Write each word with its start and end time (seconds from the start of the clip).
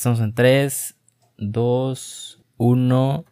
Estamos 0.00 0.20
en 0.20 0.34
3, 0.34 0.94
2, 1.36 2.42
1. 2.56 3.24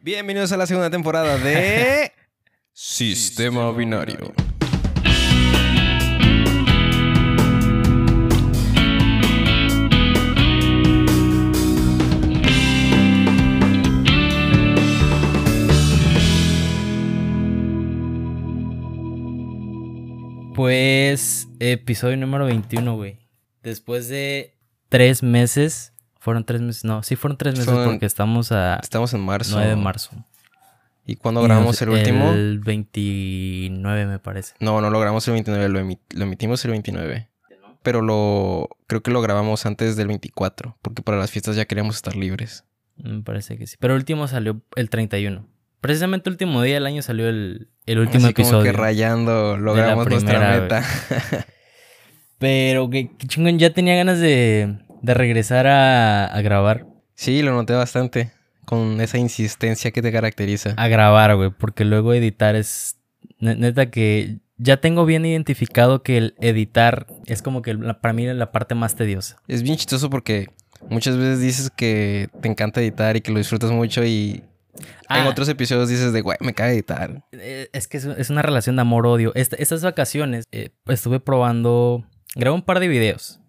Bienvenidos 0.00 0.52
a 0.52 0.56
la 0.56 0.64
segunda 0.64 0.88
temporada 0.88 1.38
de 1.38 2.12
Sistema 2.72 3.72
Binario. 3.72 4.32
Pues, 20.54 21.48
episodio 21.58 22.16
número 22.16 22.44
21, 22.44 22.94
güey. 22.94 23.18
Después 23.64 24.06
de 24.06 24.54
tres 24.88 25.24
meses. 25.24 25.93
Fueron 26.24 26.44
tres 26.44 26.62
meses, 26.62 26.84
no, 26.84 27.02
sí 27.02 27.16
fueron 27.16 27.36
tres 27.36 27.52
meses 27.52 27.66
Son- 27.66 27.84
porque 27.84 28.06
estamos 28.06 28.50
a 28.50 28.76
Estamos 28.82 29.12
en 29.12 29.20
marzo. 29.20 29.56
9 29.56 29.68
de 29.68 29.76
marzo. 29.76 30.10
¿Y 31.06 31.16
cuándo 31.16 31.42
grabamos 31.42 31.80
el 31.82 31.90
último? 31.90 32.32
El 32.32 32.60
29, 32.60 34.06
me 34.06 34.18
parece. 34.18 34.54
No, 34.58 34.80
no 34.80 34.88
lo 34.88 34.98
grabamos 34.98 35.28
el 35.28 35.34
29, 35.34 35.68
lo, 35.68 35.80
emi- 35.80 35.98
lo 36.14 36.24
emitimos 36.24 36.64
el 36.64 36.70
29. 36.70 37.28
Pero 37.82 38.00
lo 38.00 38.70
creo 38.86 39.02
que 39.02 39.10
lo 39.10 39.20
grabamos 39.20 39.66
antes 39.66 39.96
del 39.96 40.06
24, 40.08 40.78
porque 40.80 41.02
para 41.02 41.18
las 41.18 41.30
fiestas 41.30 41.56
ya 41.56 41.66
queríamos 41.66 41.96
estar 41.96 42.16
libres. 42.16 42.64
Me 42.96 43.22
parece 43.22 43.58
que 43.58 43.66
sí. 43.66 43.76
Pero 43.78 43.92
el 43.92 43.98
último 43.98 44.26
salió 44.26 44.62
el 44.76 44.88
31. 44.88 45.46
Precisamente 45.82 46.30
el 46.30 46.34
último 46.34 46.62
día 46.62 46.76
del 46.76 46.86
año 46.86 47.02
salió 47.02 47.28
el, 47.28 47.68
el 47.84 47.98
último 47.98 48.24
Así 48.24 48.32
como 48.32 48.46
episodio. 48.48 48.72
que 48.72 48.72
rayando 48.72 49.58
logramos 49.58 50.08
nuestra 50.08 50.58
meta. 50.58 50.82
Pero 52.38 52.90
que, 52.90 53.10
que 53.16 53.26
chingón, 53.26 53.58
ya 53.58 53.70
tenía 53.74 53.94
ganas 53.94 54.18
de, 54.20 54.78
de 55.04 55.14
regresar 55.14 55.66
a, 55.66 56.26
a 56.26 56.40
grabar. 56.42 56.86
sí, 57.14 57.42
lo 57.42 57.52
noté 57.52 57.74
bastante 57.74 58.32
con 58.64 59.00
esa 59.00 59.18
insistencia 59.18 59.90
que 59.90 60.00
te 60.02 60.10
caracteriza. 60.10 60.74
A 60.76 60.88
grabar, 60.88 61.36
güey. 61.36 61.50
Porque 61.50 61.84
luego 61.84 62.14
editar 62.14 62.56
es. 62.56 62.96
ne- 63.38 63.56
Neta 63.56 63.90
que 63.90 64.38
ya 64.56 64.78
tengo 64.78 65.04
bien 65.04 65.26
identificado 65.26 66.02
que 66.02 66.16
el 66.16 66.34
editar 66.40 67.06
es 67.26 67.42
como 67.42 67.60
que 67.60 67.74
la- 67.74 68.00
para 68.00 68.14
mí 68.14 68.24
la 68.26 68.52
parte 68.52 68.74
más 68.74 68.94
tediosa. 68.94 69.36
Es 69.48 69.62
bien 69.62 69.76
chistoso 69.76 70.08
porque 70.08 70.46
muchas 70.88 71.16
veces 71.18 71.40
dices 71.40 71.70
que 71.70 72.28
te 72.40 72.48
encanta 72.48 72.80
editar 72.80 73.16
y 73.16 73.20
que 73.20 73.32
lo 73.32 73.38
disfrutas 73.38 73.70
mucho 73.70 74.02
y 74.04 74.42
en 74.76 74.82
Ah. 75.08 75.28
otros 75.28 75.48
episodios 75.50 75.88
dices 75.90 76.12
de, 76.14 76.20
güey, 76.22 76.38
me 76.40 76.54
cae 76.54 76.72
editar. 76.72 77.22
Eh, 77.32 77.68
Es 77.72 77.86
que 77.86 77.98
es, 77.98 78.30
una 78.30 78.42
relación 78.42 78.76
de 78.76 78.82
amor-odio. 78.82 79.32
Esta- 79.34 79.56
estas 79.56 79.82
vacaciones 79.82 80.44
eh, 80.52 80.70
estuve 80.86 81.20
probando. 81.20 82.04
Grabé 82.34 82.54
un 82.56 82.62
par 82.62 82.80
de 82.80 82.88
videos. 82.88 83.40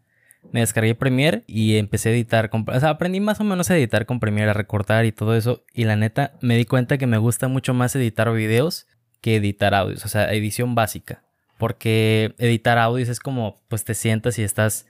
Me 0.52 0.62
descargué 0.62 0.96
Premiere 0.96 1.44
y 1.48 1.76
empecé 1.76 2.10
a 2.10 2.12
editar. 2.14 2.50
O 2.54 2.80
sea, 2.80 2.90
aprendí 2.90 3.20
más 3.20 3.40
o 3.42 3.44
menos 3.44 3.70
a 3.70 3.78
editar 3.78 4.06
con 4.06 4.20
Premiere, 4.20 4.52
a 4.52 4.54
recortar 4.54 5.06
y 5.06 5.12
todo 5.12 5.36
eso. 5.36 5.64
Y 5.74 5.84
la 5.84 5.96
neta, 5.98 6.34
me 6.42 6.56
di 6.56 6.66
cuenta 6.66 6.98
que 6.98 7.08
me 7.08 7.18
gusta 7.18 7.48
mucho 7.48 7.74
más 7.74 7.96
editar 7.96 8.32
videos 8.34 8.88
que 9.22 9.36
editar 9.36 9.73
audios. 9.73 10.06
O 10.06 10.08
sea, 10.08 10.32
edición 10.34 10.76
básica. 10.76 11.23
Porque 11.58 12.36
editar 12.38 12.78
audios 12.78 13.10
es 13.10 13.20
como, 13.20 13.62
pues 13.70 13.84
te 13.84 13.94
sientas 13.96 14.40
y 14.40 14.44
estás 14.44 14.86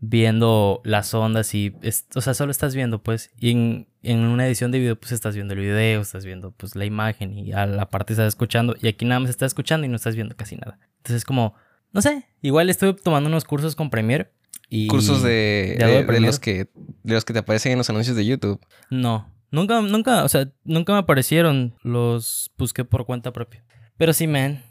viendo 0.00 0.80
las 0.84 1.14
ondas 1.14 1.54
y, 1.54 1.74
es- 1.82 2.06
o 2.14 2.20
sea, 2.20 2.34
solo 2.34 2.50
estás 2.50 2.74
viendo, 2.74 3.02
pues. 3.02 3.30
Y 3.38 3.50
en, 3.50 3.86
una 4.18 4.46
edición 4.46 4.70
de 4.70 4.78
video, 4.78 4.96
pues 4.96 5.12
estás 5.12 5.34
viendo 5.34 5.54
el 5.54 5.60
video, 5.60 6.00
estás 6.02 6.24
viendo, 6.24 6.52
pues, 6.52 6.76
la 6.76 6.84
imagen 6.84 7.32
y 7.38 7.52
a 7.52 7.66
la 7.66 7.88
parte 7.88 8.12
estás 8.12 8.28
escuchando. 8.28 8.76
Y 8.80 8.88
aquí 8.88 9.04
nada 9.04 9.20
más 9.20 9.30
estás 9.30 9.48
escuchando 9.48 9.86
y 9.86 9.88
no 9.88 9.96
estás 9.96 10.14
viendo 10.14 10.36
casi 10.36 10.56
nada. 10.56 10.78
Entonces 10.98 11.16
es 11.16 11.24
como, 11.24 11.54
no 11.92 12.02
sé, 12.02 12.26
igual 12.42 12.68
estuve 12.70 12.94
tomando 12.94 13.28
unos 13.28 13.44
cursos 13.44 13.74
con 13.76 13.90
Premiere 13.90 14.30
y... 14.68 14.86
Cursos 14.88 15.22
de, 15.22 15.76
¿De 15.78 15.84
de- 15.86 15.92
de 15.92 16.04
Premiere? 16.04 16.26
los 16.26 16.38
que, 16.40 16.68
de 17.02 17.14
los 17.14 17.24
que 17.24 17.32
te 17.32 17.38
aparecen 17.40 17.72
en 17.72 17.78
los 17.78 17.88
anuncios 17.90 18.16
de 18.16 18.24
YouTube. 18.26 18.60
No, 18.90 19.32
nunca, 19.50 19.80
nunca, 19.80 20.24
o 20.24 20.28
sea, 20.28 20.48
nunca 20.64 20.92
me 20.92 20.98
aparecieron. 20.98 21.74
Los 21.82 22.50
busqué 22.58 22.84
por 22.84 23.06
cuenta 23.06 23.32
propia. 23.32 23.64
Pero 23.96 24.12
sí, 24.12 24.26
man, 24.26 24.62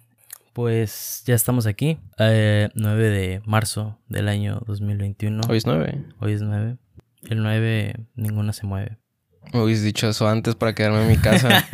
pues 0.54 1.24
ya 1.26 1.36
estamos 1.36 1.66
aquí. 1.66 1.98
Eh, 2.20 2.70
9 2.76 3.10
de 3.10 3.42
marzo 3.46 4.00
del 4.08 4.28
año 4.30 4.62
2021. 4.68 5.42
Hoy 5.50 5.58
es 5.58 5.66
9. 5.66 6.06
Hoy 6.20 6.34
es 6.34 6.42
9. 6.42 6.78
El 7.30 7.42
9, 7.42 7.96
ninguna 8.16 8.54
se 8.54 8.66
mueve. 8.68 8.98
Me 9.54 9.66
dicho 9.76 10.10
eso 10.10 10.28
antes 10.28 10.56
para 10.56 10.74
quedarme 10.76 11.02
en 11.04 11.08
mi 11.10 11.18
casa. 11.18 11.66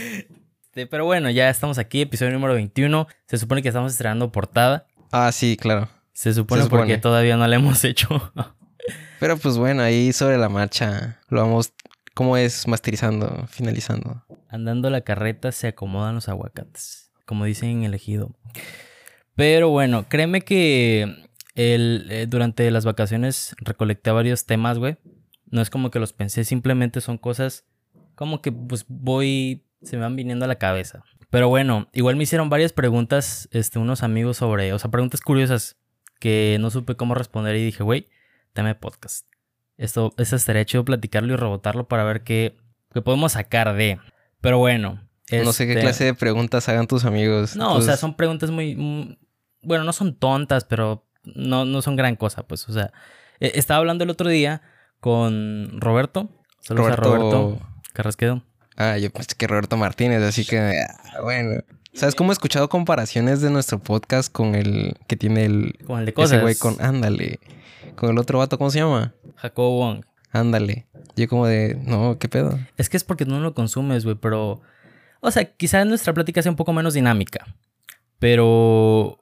Pero 0.72 1.04
bueno, 1.06 1.30
ya 1.30 1.48
estamos 1.48 1.78
aquí, 1.78 2.02
episodio 2.02 2.32
número 2.32 2.54
21. 2.54 3.06
Se 3.26 3.38
supone 3.38 3.62
que 3.62 3.68
estamos 3.68 3.92
estrenando 3.92 4.30
portada. 4.30 4.86
ah, 5.12 5.30
sí, 5.32 5.56
claro. 5.56 5.88
Se 6.16 6.32
supone, 6.32 6.62
Se 6.62 6.64
supone. 6.64 6.80
porque 6.80 6.96
todavía 6.96 7.36
no 7.36 7.46
la 7.46 7.56
hemos 7.56 7.84
hecho. 7.84 8.32
Pero 9.20 9.36
pues 9.36 9.58
bueno, 9.58 9.82
ahí 9.82 10.14
sobre 10.14 10.38
la 10.38 10.48
marcha 10.48 11.20
lo 11.28 11.42
vamos, 11.42 11.74
¿cómo 12.14 12.38
es? 12.38 12.66
Masterizando, 12.66 13.46
finalizando. 13.48 14.24
Andando 14.48 14.88
la 14.88 15.02
carreta 15.02 15.52
se 15.52 15.68
acomodan 15.68 16.14
los 16.14 16.30
aguacates, 16.30 17.12
como 17.26 17.44
dicen 17.44 17.68
en 17.68 17.82
el 17.82 17.92
ejido. 17.92 18.34
Pero 19.34 19.68
bueno, 19.68 20.08
créeme 20.08 20.40
que 20.40 21.02
el, 21.54 22.06
eh, 22.08 22.26
durante 22.26 22.70
las 22.70 22.86
vacaciones 22.86 23.54
recolecté 23.58 24.10
varios 24.10 24.46
temas, 24.46 24.78
güey. 24.78 24.96
No 25.50 25.60
es 25.60 25.68
como 25.68 25.90
que 25.90 25.98
los 25.98 26.14
pensé, 26.14 26.44
simplemente 26.44 27.02
son 27.02 27.18
cosas 27.18 27.66
como 28.14 28.40
que 28.40 28.52
pues 28.52 28.86
voy, 28.88 29.66
se 29.82 29.96
me 29.96 30.02
van 30.02 30.16
viniendo 30.16 30.46
a 30.46 30.48
la 30.48 30.56
cabeza. 30.56 31.04
Pero 31.28 31.50
bueno, 31.50 31.90
igual 31.92 32.16
me 32.16 32.22
hicieron 32.22 32.48
varias 32.48 32.72
preguntas, 32.72 33.50
este, 33.52 33.78
unos 33.78 34.02
amigos 34.02 34.38
sobre, 34.38 34.72
o 34.72 34.78
sea, 34.78 34.90
preguntas 34.90 35.20
curiosas 35.20 35.76
que 36.18 36.56
no 36.60 36.70
supe 36.70 36.96
cómo 36.96 37.14
responder 37.14 37.56
y 37.56 37.64
dije, 37.64 37.82
güey, 37.82 38.08
de 38.64 38.74
podcast. 38.74 39.26
Esto, 39.76 40.14
esto 40.16 40.36
estaría 40.36 40.64
chido 40.64 40.84
platicarlo 40.84 41.32
y 41.32 41.36
rebotarlo 41.36 41.86
para 41.88 42.04
ver 42.04 42.22
qué, 42.22 42.56
qué 42.92 43.02
podemos 43.02 43.32
sacar 43.32 43.74
de. 43.74 43.98
Pero 44.40 44.58
bueno. 44.58 45.02
No 45.30 45.52
sé 45.52 45.66
qué 45.66 45.72
este, 45.72 45.82
clase 45.82 46.04
de 46.04 46.14
preguntas 46.14 46.68
hagan 46.68 46.86
tus 46.86 47.04
amigos. 47.04 47.56
No, 47.56 47.74
o 47.74 47.82
sea, 47.82 47.96
son 47.96 48.14
preguntas 48.14 48.50
muy... 48.50 49.18
bueno, 49.60 49.84
no 49.84 49.92
son 49.92 50.14
tontas, 50.14 50.64
pero 50.64 51.06
no, 51.24 51.64
no 51.64 51.82
son 51.82 51.96
gran 51.96 52.16
cosa, 52.16 52.46
pues. 52.46 52.68
O 52.68 52.72
sea, 52.72 52.92
eh, 53.40 53.52
estaba 53.54 53.78
hablando 53.78 54.04
el 54.04 54.10
otro 54.10 54.30
día 54.30 54.62
con 55.00 55.80
Roberto. 55.80 56.30
Saludos 56.60 56.92
a 56.92 56.96
Roberto 56.96 57.60
Carrasquedo. 57.92 58.42
Ah, 58.76 58.98
yo 58.98 59.10
pensé 59.10 59.34
que 59.36 59.46
Roberto 59.46 59.76
Martínez, 59.76 60.22
así 60.22 60.44
que, 60.44 60.58
ah, 60.58 61.20
bueno. 61.22 61.62
¿Sabes 61.96 62.14
cómo 62.14 62.30
he 62.30 62.34
escuchado 62.34 62.68
comparaciones 62.68 63.40
de 63.40 63.50
nuestro 63.50 63.78
podcast 63.78 64.30
con 64.30 64.54
el 64.54 64.94
que 65.06 65.16
tiene 65.16 65.46
el... 65.46 65.78
Con 65.86 65.98
el 66.00 66.04
de 66.04 66.10
Ese 66.10 66.14
cosas. 66.14 66.42
güey 66.42 66.54
con, 66.54 66.76
ándale. 66.80 67.40
Con 67.94 68.10
el 68.10 68.18
otro 68.18 68.38
vato, 68.38 68.58
¿cómo 68.58 68.70
se 68.70 68.80
llama? 68.80 69.14
Jacobo 69.36 69.78
Wong. 69.78 70.04
Ándale. 70.30 70.86
Yo 71.16 71.26
como 71.26 71.46
de, 71.46 71.80
no, 71.86 72.18
¿qué 72.18 72.28
pedo? 72.28 72.58
Es 72.76 72.90
que 72.90 72.98
es 72.98 73.04
porque 73.04 73.24
no 73.24 73.40
lo 73.40 73.54
consumes, 73.54 74.04
güey, 74.04 74.16
pero... 74.16 74.60
O 75.20 75.30
sea, 75.30 75.44
quizás 75.46 75.86
nuestra 75.86 76.12
plática 76.12 76.42
sea 76.42 76.52
un 76.52 76.56
poco 76.56 76.74
menos 76.74 76.92
dinámica. 76.92 77.46
Pero... 78.18 79.18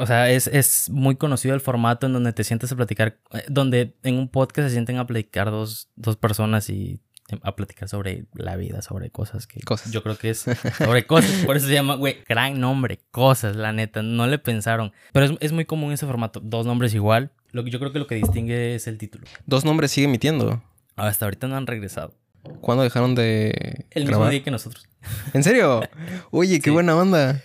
O 0.00 0.06
sea, 0.06 0.30
es, 0.30 0.46
es 0.46 0.90
muy 0.90 1.16
conocido 1.16 1.54
el 1.54 1.60
formato 1.60 2.06
en 2.06 2.12
donde 2.12 2.32
te 2.32 2.44
sientas 2.44 2.70
a 2.70 2.76
platicar... 2.76 3.18
eh, 3.32 3.44
Donde 3.48 3.96
en 4.04 4.16
un 4.16 4.28
podcast 4.28 4.68
se 4.68 4.74
sienten 4.74 4.98
a 4.98 5.06
platicar 5.06 5.50
dos, 5.50 5.88
dos 5.96 6.16
personas 6.16 6.70
y 6.70 7.00
a 7.42 7.56
platicar 7.56 7.88
sobre 7.88 8.24
la 8.34 8.56
vida, 8.56 8.82
sobre 8.82 9.10
cosas 9.10 9.46
que... 9.46 9.60
Cosas. 9.60 9.92
Yo 9.92 10.02
creo 10.02 10.16
que 10.16 10.30
es 10.30 10.38
sobre 10.78 11.06
cosas. 11.06 11.44
Por 11.44 11.56
eso 11.56 11.66
se 11.66 11.74
llama, 11.74 11.94
güey, 11.96 12.18
gran 12.28 12.58
nombre. 12.60 13.00
Cosas, 13.10 13.56
la 13.56 13.72
neta. 13.72 14.02
No 14.02 14.26
le 14.26 14.38
pensaron. 14.38 14.92
Pero 15.12 15.26
es, 15.26 15.32
es 15.40 15.52
muy 15.52 15.64
común 15.64 15.92
ese 15.92 16.06
formato. 16.06 16.40
Dos 16.40 16.66
nombres 16.66 16.94
igual. 16.94 17.30
Lo 17.52 17.64
que 17.64 17.70
yo 17.70 17.78
creo 17.78 17.92
que 17.92 17.98
lo 17.98 18.06
que 18.06 18.14
distingue 18.14 18.74
es 18.74 18.86
el 18.86 18.98
título. 18.98 19.24
Dos 19.46 19.64
nombres 19.64 19.90
sigue 19.90 20.06
emitiendo. 20.06 20.62
Hasta 20.96 21.26
ahorita 21.26 21.46
no 21.48 21.56
han 21.56 21.66
regresado. 21.66 22.14
¿Cuándo 22.60 22.82
dejaron 22.82 23.14
de 23.14 23.86
El 23.90 24.06
mismo 24.06 24.28
día 24.28 24.42
que 24.42 24.50
nosotros. 24.50 24.88
¿En 25.34 25.42
serio? 25.42 25.82
Oye, 26.30 26.58
qué 26.60 26.64
Sí. 26.64 26.70
buena 26.70 26.96
onda. 26.96 27.42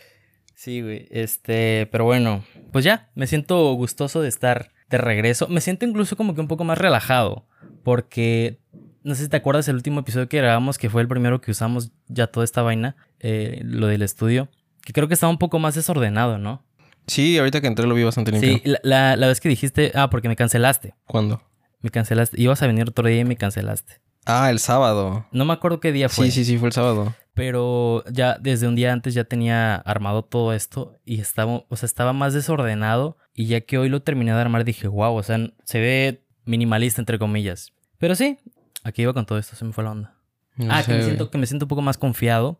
Sí, 0.55 0.81
güey. 0.81 1.07
Este, 1.11 1.87
pero 1.91 2.05
bueno, 2.05 2.45
pues 2.71 2.85
ya, 2.85 3.09
me 3.15 3.27
siento 3.27 3.73
gustoso 3.73 4.21
de 4.21 4.29
estar 4.29 4.71
de 4.89 4.97
regreso. 4.97 5.47
Me 5.49 5.59
siento 5.59 5.85
incluso 5.85 6.15
como 6.15 6.35
que 6.35 6.41
un 6.41 6.47
poco 6.47 6.63
más 6.63 6.77
relajado, 6.77 7.45
porque 7.83 8.59
no 9.03 9.15
sé 9.15 9.23
si 9.23 9.29
te 9.29 9.37
acuerdas 9.37 9.67
el 9.67 9.75
último 9.75 10.01
episodio 10.01 10.27
que 10.29 10.37
grabamos, 10.37 10.77
que 10.77 10.89
fue 10.89 11.01
el 11.01 11.07
primero 11.07 11.41
que 11.41 11.51
usamos 11.51 11.91
ya 12.07 12.27
toda 12.27 12.43
esta 12.43 12.61
vaina, 12.61 12.95
eh, 13.19 13.61
lo 13.63 13.87
del 13.87 14.01
estudio, 14.01 14.49
que 14.83 14.93
creo 14.93 15.07
que 15.07 15.13
estaba 15.13 15.31
un 15.31 15.37
poco 15.37 15.59
más 15.59 15.75
desordenado, 15.75 16.37
¿no? 16.37 16.63
Sí, 17.07 17.37
ahorita 17.37 17.61
que 17.61 17.67
entré 17.67 17.85
lo 17.85 17.95
vi 17.95 18.03
bastante 18.03 18.31
limpio. 18.31 18.53
Sí, 18.53 18.61
la, 18.63 18.79
la, 18.83 19.15
la 19.17 19.27
vez 19.27 19.41
que 19.41 19.49
dijiste, 19.49 19.91
ah, 19.93 20.09
porque 20.09 20.29
me 20.29 20.35
cancelaste. 20.35 20.95
¿Cuándo? 21.05 21.41
Me 21.81 21.89
cancelaste. 21.89 22.41
Ibas 22.41 22.61
a 22.63 22.67
venir 22.67 22.87
otro 22.87 23.07
día 23.07 23.19
y 23.19 23.25
me 23.25 23.35
cancelaste. 23.35 24.01
Ah, 24.25 24.49
el 24.49 24.59
sábado. 24.59 25.25
No 25.33 25.43
me 25.43 25.51
acuerdo 25.51 25.81
qué 25.81 25.91
día 25.91 26.07
fue. 26.07 26.27
Sí, 26.27 26.31
sí, 26.31 26.45
sí, 26.45 26.57
fue 26.57 26.69
el 26.69 26.73
sábado. 26.73 27.13
Pero 27.33 28.05
ya 28.09 28.37
desde 28.39 28.69
un 28.69 28.75
día 28.75 28.93
antes 28.93 29.13
ya 29.13 29.25
tenía 29.25 29.75
armado 29.75 30.23
todo 30.23 30.53
esto 30.53 30.97
y 31.03 31.19
estaba, 31.19 31.65
o 31.67 31.75
sea, 31.75 31.87
estaba 31.87 32.13
más 32.13 32.33
desordenado. 32.33 33.17
Y 33.33 33.47
ya 33.47 33.61
que 33.61 33.77
hoy 33.77 33.89
lo 33.89 34.01
terminé 34.01 34.31
de 34.33 34.39
armar, 34.39 34.63
dije, 34.63 34.87
wow, 34.87 35.13
o 35.13 35.23
sea, 35.23 35.39
se 35.65 35.79
ve 35.79 36.23
minimalista, 36.45 37.01
entre 37.01 37.19
comillas. 37.19 37.73
Pero 37.97 38.15
sí, 38.15 38.37
aquí 38.83 39.01
iba 39.03 39.13
con 39.13 39.25
todo 39.25 39.37
esto, 39.37 39.55
se 39.55 39.65
me 39.65 39.73
fue 39.73 39.83
la 39.83 39.91
onda. 39.91 40.15
No 40.55 40.71
ah, 40.71 40.83
sé, 40.83 40.91
que 40.91 40.97
me 40.97 41.03
siento, 41.03 41.31
que 41.31 41.37
me 41.37 41.45
siento 41.47 41.65
un 41.65 41.69
poco 41.69 41.81
más 41.81 41.97
confiado, 41.97 42.59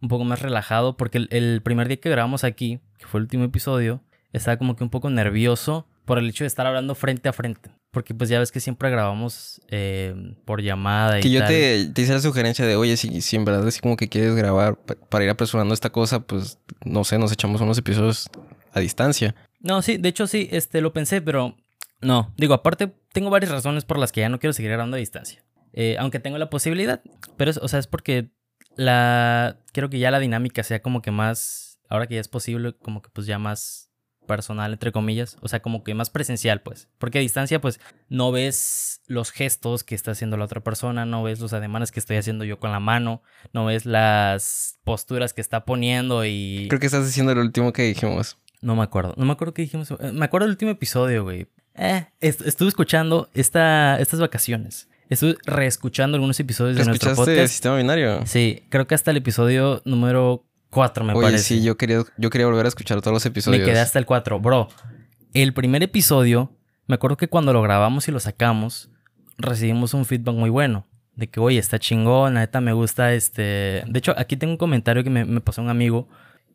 un 0.00 0.08
poco 0.08 0.24
más 0.24 0.42
relajado, 0.42 0.96
porque 0.96 1.18
el, 1.18 1.28
el 1.30 1.62
primer 1.62 1.88
día 1.88 1.98
que 1.98 2.10
grabamos 2.10 2.44
aquí, 2.44 2.80
que 2.98 3.06
fue 3.06 3.18
el 3.18 3.24
último 3.24 3.44
episodio, 3.44 4.02
estaba 4.32 4.56
como 4.56 4.76
que 4.76 4.84
un 4.84 4.90
poco 4.90 5.08
nervioso 5.10 5.86
por 6.04 6.18
el 6.18 6.28
hecho 6.28 6.44
de 6.44 6.48
estar 6.48 6.66
hablando 6.66 6.94
frente 6.94 7.28
a 7.28 7.32
frente. 7.32 7.70
Porque 7.90 8.14
pues 8.14 8.28
ya 8.28 8.38
ves 8.38 8.52
que 8.52 8.60
siempre 8.60 8.90
grabamos 8.90 9.62
eh, 9.68 10.34
por 10.44 10.60
llamada 10.62 11.18
y 11.18 11.22
Que 11.22 11.30
yo 11.30 11.40
tal. 11.40 11.48
te, 11.48 11.86
te 11.94 12.02
hice 12.02 12.12
la 12.12 12.20
sugerencia 12.20 12.66
de, 12.66 12.76
oye, 12.76 12.96
si, 12.96 13.20
si 13.22 13.36
en 13.36 13.44
verdad 13.46 13.66
así 13.66 13.80
como 13.80 13.96
que 13.96 14.08
quieres 14.08 14.34
grabar 14.34 14.76
pa- 14.76 14.94
para 15.08 15.24
ir 15.24 15.30
apresurando 15.30 15.72
esta 15.72 15.90
cosa, 15.90 16.20
pues 16.20 16.58
no 16.84 17.04
sé, 17.04 17.18
nos 17.18 17.32
echamos 17.32 17.60
unos 17.62 17.78
episodios 17.78 18.28
a 18.72 18.80
distancia. 18.80 19.34
No, 19.60 19.80
sí, 19.82 19.96
de 19.96 20.08
hecho 20.10 20.26
sí, 20.26 20.48
este, 20.52 20.80
lo 20.82 20.92
pensé, 20.92 21.22
pero 21.22 21.56
no. 22.00 22.32
Digo, 22.36 22.52
aparte, 22.54 22.92
tengo 23.12 23.30
varias 23.30 23.50
razones 23.52 23.84
por 23.84 23.98
las 23.98 24.12
que 24.12 24.20
ya 24.20 24.28
no 24.28 24.38
quiero 24.38 24.52
seguir 24.52 24.70
grabando 24.70 24.96
a 24.96 25.00
distancia. 25.00 25.42
Eh, 25.72 25.96
aunque 25.98 26.18
tengo 26.20 26.38
la 26.38 26.50
posibilidad. 26.50 27.02
Pero, 27.36 27.50
es- 27.50 27.58
o 27.58 27.68
sea, 27.68 27.78
es 27.78 27.86
porque 27.86 28.30
la... 28.76 29.58
Quiero 29.72 29.90
que 29.90 29.98
ya 29.98 30.10
la 30.10 30.18
dinámica 30.20 30.62
sea 30.62 30.80
como 30.82 31.02
que 31.02 31.10
más... 31.10 31.78
Ahora 31.88 32.06
que 32.06 32.14
ya 32.16 32.20
es 32.20 32.28
posible, 32.28 32.74
como 32.82 33.00
que 33.00 33.08
pues 33.10 33.26
ya 33.26 33.38
más 33.38 33.86
personal, 34.26 34.72
entre 34.74 34.92
comillas. 34.92 35.38
O 35.40 35.48
sea, 35.48 35.60
como 35.62 35.82
que 35.82 35.94
más 35.94 36.10
presencial, 36.10 36.60
pues. 36.60 36.88
Porque 36.98 37.16
a 37.18 37.22
distancia, 37.22 37.62
pues, 37.62 37.80
no 38.10 38.30
ves 38.30 39.00
los 39.06 39.30
gestos 39.30 39.84
que 39.84 39.94
está 39.94 40.10
haciendo 40.10 40.36
la 40.36 40.44
otra 40.44 40.62
persona, 40.62 41.06
no 41.06 41.22
ves 41.22 41.40
los 41.40 41.54
ademanes 41.54 41.90
que 41.92 41.98
estoy 42.00 42.18
haciendo 42.18 42.44
yo 42.44 42.58
con 42.60 42.70
la 42.70 42.78
mano, 42.78 43.22
no 43.54 43.64
ves 43.64 43.86
las 43.86 44.78
posturas 44.84 45.32
que 45.32 45.40
está 45.40 45.64
poniendo 45.64 46.26
y... 46.26 46.66
Creo 46.68 46.78
que 46.78 46.86
estás 46.86 47.06
diciendo 47.06 47.34
lo 47.34 47.40
último 47.40 47.72
que 47.72 47.84
dijimos. 47.84 48.36
No 48.60 48.76
me 48.76 48.82
acuerdo. 48.82 49.14
No 49.16 49.24
me 49.24 49.32
acuerdo 49.32 49.54
qué 49.54 49.62
dijimos. 49.62 49.90
Eh, 49.92 50.12
Me 50.12 50.26
acuerdo 50.26 50.44
del 50.46 50.52
último 50.52 50.72
episodio, 50.72 51.22
güey. 51.24 51.46
Eh, 51.74 52.06
est- 52.20 52.42
estuve 52.42 52.68
escuchando 52.68 53.30
esta, 53.32 53.98
estas 53.98 54.20
vacaciones. 54.20 54.88
Estuve 55.08 55.36
reescuchando 55.46 56.16
algunos 56.16 56.38
episodios 56.38 56.76
de 56.76 56.84
nuestro 56.84 57.10
¿Escuchaste 57.10 57.32
podcast. 57.32 57.52
Sistema 57.52 57.76
Binario? 57.76 58.26
Sí, 58.26 58.62
creo 58.68 58.86
que 58.86 58.94
hasta 58.94 59.10
el 59.10 59.16
episodio 59.16 59.80
número 59.84 60.44
4, 60.70 61.04
me 61.04 61.12
Oye, 61.14 61.22
parece. 61.22 61.44
sí, 61.44 61.62
yo 61.62 61.76
quería, 61.76 62.02
yo 62.18 62.30
quería 62.30 62.46
volver 62.46 62.66
a 62.66 62.68
escuchar 62.68 63.00
todos 63.00 63.14
los 63.14 63.24
episodios. 63.26 63.60
me 63.60 63.64
quedé 63.66 63.80
hasta 63.80 63.98
el 63.98 64.04
4. 64.06 64.38
Bro, 64.40 64.68
el 65.32 65.54
primer 65.54 65.82
episodio, 65.82 66.52
me 66.86 66.96
acuerdo 66.96 67.16
que 67.16 67.28
cuando 67.28 67.52
lo 67.54 67.62
grabamos 67.62 68.06
y 68.08 68.12
lo 68.12 68.20
sacamos, 68.20 68.90
recibimos 69.38 69.94
un 69.94 70.04
feedback 70.04 70.34
muy 70.34 70.50
bueno. 70.50 70.86
De 71.16 71.28
que, 71.28 71.40
oye, 71.40 71.58
está 71.58 71.80
chingón, 71.80 72.34
la 72.34 72.40
neta 72.40 72.60
me 72.60 72.72
gusta 72.72 73.12
este... 73.12 73.82
De 73.86 73.98
hecho, 73.98 74.14
aquí 74.16 74.36
tengo 74.36 74.52
un 74.52 74.56
comentario 74.56 75.02
que 75.02 75.10
me, 75.10 75.24
me 75.24 75.40
pasó 75.40 75.60
un 75.62 75.68
amigo 75.68 76.06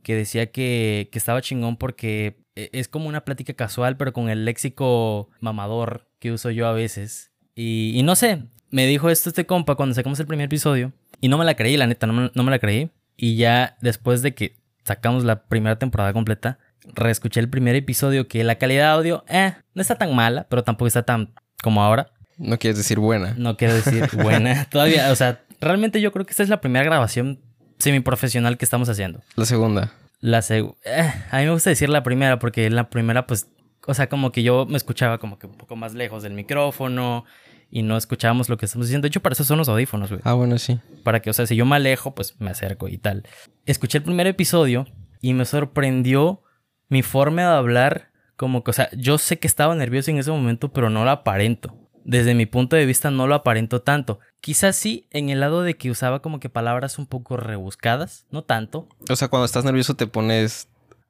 que 0.04 0.16
decía 0.16 0.52
que, 0.52 1.10
que 1.12 1.18
estaba 1.18 1.42
chingón 1.42 1.76
porque 1.76 2.38
e- 2.56 2.70
es 2.72 2.88
como 2.88 3.10
una 3.10 3.26
plática 3.26 3.54
casual, 3.56 3.98
pero 3.98 4.14
con 4.14 4.30
el 4.30 4.46
léxico 4.46 5.30
mamador 5.42 6.08
que 6.20 6.32
uso 6.32 6.50
yo 6.50 6.66
a 6.68 6.72
veces. 6.72 7.33
Y, 7.56 7.94
y 7.96 8.04
no 8.04 8.16
sé, 8.16 8.44
me 8.70 8.86
dijo 8.88 9.10
esto 9.10 9.30
este 9.30 9.46
compa 9.46 9.76
cuando 9.76 9.96
sacamos 9.96 10.20
el 10.20 10.28
primer 10.28 10.46
episodio. 10.46 10.92
Y 11.22 11.30
no 11.30 11.38
me 11.38 11.46
la 11.46 11.56
creí, 11.56 11.78
la 11.78 11.88
neta, 11.88 12.08
no 12.08 12.14
me, 12.14 12.32
no 12.34 12.44
me 12.44 12.52
la 12.52 12.60
creí. 12.60 12.92
Y 13.16 13.36
ya 13.38 13.78
después 13.82 14.22
de 14.22 14.34
que 14.34 14.58
sacamos 14.84 15.24
la 15.24 15.44
primera 15.46 15.78
temporada 15.80 16.12
completa, 16.14 16.60
reescuché 16.94 17.40
el 17.40 17.50
primer 17.50 17.76
episodio 17.76 18.28
que 18.28 18.44
la 18.44 18.56
calidad 18.56 18.84
de 18.86 18.92
audio, 18.98 19.26
eh, 19.30 19.54
no 19.74 19.82
está 19.82 19.96
tan 19.96 20.14
mala, 20.16 20.48
pero 20.50 20.64
tampoco 20.64 20.88
está 20.88 21.04
tan 21.04 21.34
como 21.62 21.82
ahora. 21.82 22.12
No 22.38 22.58
quieres 22.60 22.78
decir 22.78 23.00
buena. 23.00 23.36
No 23.38 23.56
quiero 23.56 23.76
decir 23.76 24.10
buena. 24.22 24.66
Todavía, 24.66 25.12
o 25.12 25.16
sea, 25.16 25.42
realmente 25.62 26.02
yo 26.02 26.12
creo 26.12 26.26
que 26.26 26.32
esta 26.32 26.44
es 26.44 26.50
la 26.50 26.60
primera 26.60 26.84
grabación 26.84 27.40
semiprofesional 27.78 28.58
que 28.58 28.66
estamos 28.66 28.90
haciendo. 28.90 29.22
La 29.36 29.46
segunda. 29.46 29.92
La 30.20 30.40
seg- 30.40 30.76
eh, 30.86 31.12
a 31.32 31.40
mí 31.40 31.46
me 31.46 31.52
gusta 31.52 31.70
decir 31.70 31.90
la 31.90 32.04
primera 32.04 32.40
porque 32.40 32.70
la 32.70 32.90
primera, 32.90 33.28
pues, 33.28 33.48
o 33.86 33.94
sea, 33.94 34.08
como 34.08 34.32
que 34.32 34.42
yo 34.44 34.66
me 34.66 34.78
escuchaba 34.78 35.18
como 35.20 35.38
que 35.38 35.48
un 35.48 35.56
poco 35.58 35.76
más 35.76 35.94
lejos 35.94 36.24
del 36.24 36.34
micrófono 36.34 37.26
y 37.76 37.82
no 37.82 37.98
escuchábamos 37.98 38.50
lo 38.50 38.58
que 38.58 38.68
estamos 38.68 38.86
diciendo. 38.86 39.06
De 39.06 39.08
hecho, 39.08 39.22
para 39.22 39.34
eso 39.34 39.44
son 39.44 39.58
los 39.58 39.68
audífonos, 39.68 40.10
güey. 40.12 40.22
Ah, 40.26 40.34
bueno, 40.34 40.60
sí. 40.60 40.80
Para 41.04 41.22
que, 41.22 41.32
o 41.32 41.34
sea, 41.34 41.48
si 41.48 41.56
yo 41.56 41.66
me 41.66 41.76
alejo, 41.76 42.14
pues 42.14 42.40
me 42.40 42.52
acerco 42.52 42.88
y 42.88 43.00
tal. 43.00 43.24
Escuché 43.66 43.98
el 43.98 44.04
primer 44.04 44.28
episodio 44.28 44.86
y 45.22 45.34
me 45.34 45.44
sorprendió 45.44 46.44
mi 46.90 47.02
forma 47.02 47.42
de 47.42 47.48
hablar. 47.48 48.12
Como 48.36 48.64
que, 48.64 48.70
o 48.70 48.74
sea, 48.76 48.92
yo 48.96 49.18
sé 49.18 49.40
que 49.40 49.48
estaba 49.48 49.74
nervioso 49.74 50.12
en 50.12 50.20
ese 50.20 50.30
momento, 50.30 50.72
pero 50.72 50.92
no 50.92 51.04
lo 51.04 51.10
aparento. 51.10 51.76
Desde 52.04 52.36
mi 52.36 52.46
punto 52.46 52.76
de 52.76 52.86
vista, 52.86 53.10
no 53.10 53.26
lo 53.26 53.34
aparento 53.34 53.82
tanto. 53.82 54.20
Quizás 54.40 54.76
sí, 54.76 55.08
en 55.10 55.32
el 55.32 55.40
lado 55.40 55.64
de 55.64 55.74
que 55.76 55.90
usaba 55.90 56.22
como 56.22 56.40
que 56.40 56.50
palabras 56.50 57.00
un 57.00 57.08
poco 57.08 57.38
rebuscadas, 57.38 58.28
no 58.30 58.44
tanto. 58.44 58.88
O 59.10 59.16
sea, 59.16 59.30
cuando 59.30 59.46
estás 59.46 59.66
nervioso 59.66 59.96
te 59.96 60.06
pones... 60.06 60.68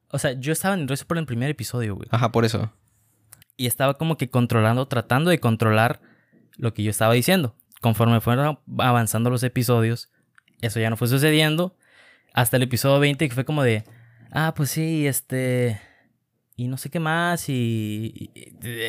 O 0.08 0.18
sea, 0.18 0.32
yo 0.32 0.50
estaba 0.50 0.76
nervioso 0.78 1.04
por 1.06 1.18
el 1.18 1.26
primer 1.26 1.50
episodio, 1.50 1.94
güey. 1.94 2.08
Ajá, 2.10 2.32
por 2.32 2.46
eso. 2.46 2.72
y 3.58 3.66
estaba 3.66 3.94
como 3.94 4.16
que 4.16 4.30
controlando, 4.30 4.86
tratando 4.88 5.28
de 5.28 5.40
controlar 5.40 6.00
lo 6.56 6.74
que 6.74 6.82
yo 6.82 6.90
estaba 6.90 7.14
diciendo. 7.14 7.56
Conforme 7.80 8.20
fueron 8.20 8.58
avanzando 8.78 9.30
los 9.30 9.42
episodios, 9.42 10.10
eso 10.60 10.80
ya 10.80 10.90
no 10.90 10.96
fue 10.96 11.08
sucediendo. 11.08 11.76
Hasta 12.32 12.56
el 12.56 12.62
episodio 12.64 12.98
20 13.00 13.28
que 13.28 13.34
fue 13.34 13.44
como 13.44 13.62
de, 13.62 13.84
ah, 14.32 14.54
pues 14.56 14.70
sí, 14.70 15.06
este, 15.06 15.80
y 16.56 16.68
no 16.68 16.76
sé 16.76 16.90
qué 16.90 16.98
más, 17.00 17.48
y, 17.48 18.30
y- 18.34 18.40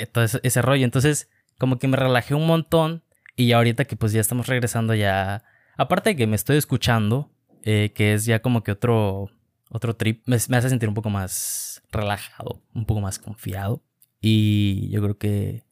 y 0.01 0.05
todo 0.11 0.23
ese, 0.23 0.61
rollo. 0.61 0.85
Entonces, 0.85 1.29
como 1.59 1.77
que 1.77 1.87
me 1.87 1.97
relajé 1.97 2.33
un 2.35 2.47
montón 2.47 3.03
y 3.35 3.47
ya 3.47 3.57
ahorita 3.57 3.85
que 3.85 3.95
pues 3.95 4.13
ya 4.13 4.21
estamos 4.21 4.47
regresando 4.47 4.93
ya, 4.95 5.43
aparte 5.77 6.11
de 6.11 6.15
que 6.15 6.27
me 6.27 6.35
estoy 6.35 6.57
escuchando, 6.57 7.31
eh, 7.63 7.91
que 7.93 8.13
es 8.13 8.25
ya 8.25 8.41
como 8.41 8.63
que 8.63 8.71
otro, 8.71 9.29
otro 9.69 9.95
trip, 9.95 10.23
me, 10.27 10.37
me 10.49 10.57
hace 10.57 10.69
sentir 10.69 10.87
un 10.89 10.95
poco 10.95 11.09
más 11.09 11.83
relajado, 11.91 12.61
un 12.73 12.85
poco 12.85 13.01
más 13.01 13.19
confiado. 13.19 13.83
Y 14.21 14.89
yo 14.89 15.01
creo 15.03 15.17
que 15.17 15.63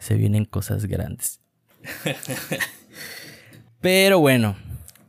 se 0.00 0.14
vienen 0.16 0.44
cosas 0.44 0.86
grandes. 0.86 1.40
Pero 3.80 4.18
bueno, 4.18 4.56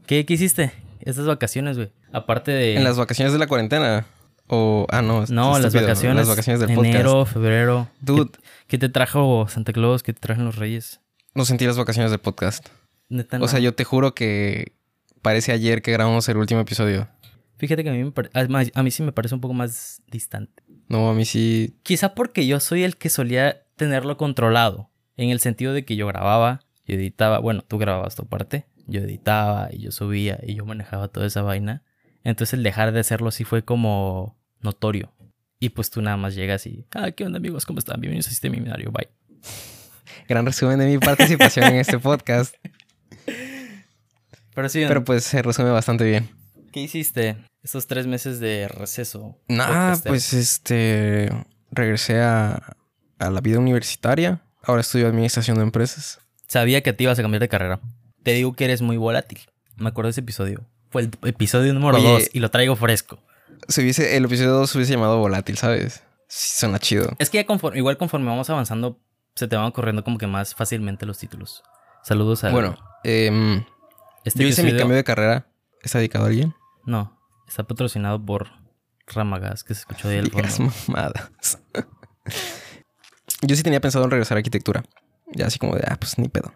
¿qué, 0.06 0.26
qué 0.26 0.34
hiciste 0.36 0.72
estas 1.02 1.26
vacaciones, 1.26 1.78
güey? 1.78 1.92
Aparte 2.14 2.52
de... 2.52 2.76
En 2.76 2.84
las 2.84 2.98
vacaciones 2.98 3.34
de 3.34 3.40
la 3.40 3.48
cuarentena. 3.48 4.06
O... 4.48 4.86
Ah, 4.90 5.02
no. 5.02 5.26
No, 5.28 5.54
las 5.58 5.66
estúpido. 5.68 5.82
vacaciones. 5.88 6.18
Las 6.18 6.28
vacaciones 6.30 6.60
del 6.60 6.74
podcast. 6.76 6.96
enero, 6.96 7.26
febrero. 7.26 7.90
Dude, 8.02 8.32
¿Qué, 8.32 8.40
qué 8.68 8.78
te 8.78 8.90
trajo 8.90 9.48
Santa 9.50 9.74
Claus? 9.74 10.04
¿Qué 10.04 10.14
te 10.14 10.20
trajeron 10.20 10.46
los 10.46 10.56
Reyes? 10.58 11.00
no 11.34 11.46
sentí 11.46 11.66
las 11.66 11.78
vacaciones 11.78 12.12
del 12.12 12.20
podcast. 12.20 12.68
Neta, 13.08 13.40
O 13.42 13.48
sea, 13.48 13.60
yo 13.60 13.74
te 13.74 13.86
juro 13.86 14.14
que 14.14 14.74
parece 15.22 15.54
ayer 15.54 15.82
que 15.82 15.94
grabamos 15.94 16.28
el 16.28 16.36
último 16.38 16.60
episodio. 16.60 17.08
Fíjate 17.58 17.84
que 17.84 17.90
a 17.90 17.94
mí, 17.94 18.04
me 18.04 18.72
a 18.74 18.84
mí 18.84 18.92
sí 18.92 19.04
me 19.04 19.12
parece 19.14 19.36
un 19.36 19.42
poco 19.42 19.54
más 19.54 20.02
distante. 20.08 20.64
No, 20.90 21.10
a 21.10 21.14
mí 21.14 21.24
sí. 21.26 21.78
Quizá 21.84 22.16
porque 22.16 22.46
yo 22.48 22.60
soy 22.60 22.84
el 22.84 22.98
que 22.98 23.10
solía 23.10 23.64
tenerlo 23.82 24.16
controlado. 24.16 24.92
En 25.18 25.32
el 25.32 25.40
sentido 25.40 25.74
de 25.74 25.86
que 25.86 25.96
yo 25.96 26.06
grababa, 26.06 26.62
yo 26.86 26.94
editaba. 26.94 27.40
Bueno, 27.40 27.64
tú 27.68 27.80
grababas 27.80 28.14
tu 28.14 28.28
parte. 28.28 28.68
Yo 28.86 29.02
editaba 29.02 29.70
y 29.72 29.80
yo 29.80 29.92
subía 29.92 30.40
y 30.44 30.54
yo 30.54 30.66
manejaba 30.68 31.08
toda 31.08 31.26
esa 31.26 31.42
vaina. 31.42 31.82
Entonces 32.24 32.54
el 32.54 32.62
dejar 32.62 32.92
de 32.92 33.00
hacerlo 33.00 33.32
sí 33.32 33.44
fue 33.44 33.66
como 33.66 34.38
notorio. 34.60 35.12
Y 35.60 35.70
pues 35.70 35.90
tú 35.90 36.04
nada 36.04 36.16
más 36.16 36.36
llegas 36.36 36.68
y... 36.68 36.86
Ah, 36.94 37.10
¿qué 37.10 37.26
onda 37.26 37.38
amigos? 37.38 37.66
¿Cómo 37.66 37.80
están? 37.80 38.00
Bienvenidos 38.00 38.28
a 38.28 38.30
Sistema 38.30 38.56
Binario. 38.58 38.92
Bye. 38.92 39.10
Gran 40.30 40.46
resumen 40.46 40.78
de 40.78 40.86
mi 40.86 41.00
participación 41.00 41.66
en 41.66 41.78
este 41.78 41.98
podcast. 41.98 42.54
Pero 44.54 44.70
sí, 44.70 44.84
Pero 44.88 45.04
pues 45.04 45.24
se 45.24 45.42
resume 45.42 45.72
bastante 45.72 46.04
bien. 46.04 46.30
¿qué 46.72 46.82
hiciste 46.82 47.36
estos 47.64 47.88
tres 47.88 48.06
meses 48.06 48.40
de 48.40 48.68
receso? 48.68 49.40
Nada, 49.48 49.94
podcastero? 49.96 50.12
pues 50.12 50.34
este. 50.34 51.32
Regresé 51.72 52.22
a, 52.22 52.76
a 53.22 53.30
la 53.30 53.40
vida 53.42 53.60
universitaria. 53.60 54.42
Ahora 54.64 54.82
estudio 54.82 55.08
administración 55.08 55.58
de 55.58 55.64
empresas. 55.64 56.20
Sabía 56.48 56.82
que 56.82 56.94
te 56.94 57.04
ibas 57.04 57.18
a 57.18 57.22
cambiar 57.22 57.40
de 57.42 57.48
carrera. 57.50 57.80
Te 58.24 58.34
digo 58.34 58.54
que 58.54 58.66
eres 58.66 58.82
muy 58.82 58.98
volátil. 58.98 59.40
Me 59.78 59.90
acuerdo 59.90 60.08
de 60.08 60.12
ese 60.12 60.22
episodio. 60.22 60.66
Fue 60.90 61.04
el 61.04 61.12
episodio 61.24 61.74
número 61.74 61.98
Oye. 61.98 62.08
2 62.08 62.30
y 62.34 62.40
lo 62.40 62.52
traigo 62.52 62.76
fresco. 62.76 63.20
Se 63.68 63.82
hubiese, 63.82 64.18
el 64.18 64.26
episodio 64.26 64.52
2 64.52 64.70
se 64.70 64.78
hubiese 64.78 64.94
llamado 64.94 65.20
Volátil, 65.20 65.58
¿sabes? 65.58 66.04
Sí, 66.28 66.60
suena 66.60 66.80
chido. 66.80 67.10
Es 67.20 67.30
que 67.30 67.38
ya 67.38 67.46
conforme, 67.46 67.78
igual 67.78 67.98
conforme 67.98 68.28
vamos 68.28 68.50
avanzando, 68.50 69.00
se 69.36 69.48
te 69.48 69.56
van 69.56 69.66
ocurriendo 69.68 70.04
como 70.04 70.18
que 70.18 70.28
más 70.28 70.56
fácilmente 70.56 71.06
los 71.06 71.18
títulos. 71.18 71.64
Saludos 72.04 72.44
a... 72.44 72.50
Bueno, 72.50 72.78
em, 73.04 73.64
este 74.26 74.44
yo 74.44 74.50
hice 74.50 74.64
mi 74.64 74.76
cambio 74.76 74.98
de 74.98 75.04
carrera. 75.04 75.48
¿Está 75.82 76.00
dedicado 76.00 76.26
a 76.26 76.28
alguien? 76.28 76.54
No, 76.86 77.18
está 77.48 77.64
patrocinado 77.64 78.24
por 78.24 78.50
Ramagas, 79.08 79.64
que 79.64 79.74
se 79.74 79.82
escuchó 79.82 80.10
Digas 80.10 80.58
fondo. 80.58 80.74
mamadas. 80.88 81.60
yo 83.42 83.56
sí 83.56 83.64
tenía 83.64 83.82
pensado 83.82 84.06
en 84.06 84.12
regresar 84.12 84.38
a 84.38 84.40
arquitectura. 84.40 84.84
Ya 85.34 85.48
así 85.48 85.60
como 85.60 85.76
de, 85.76 85.84
ah, 85.88 85.98
pues 86.00 86.18
ni 86.18 86.28
pedo. 86.30 86.54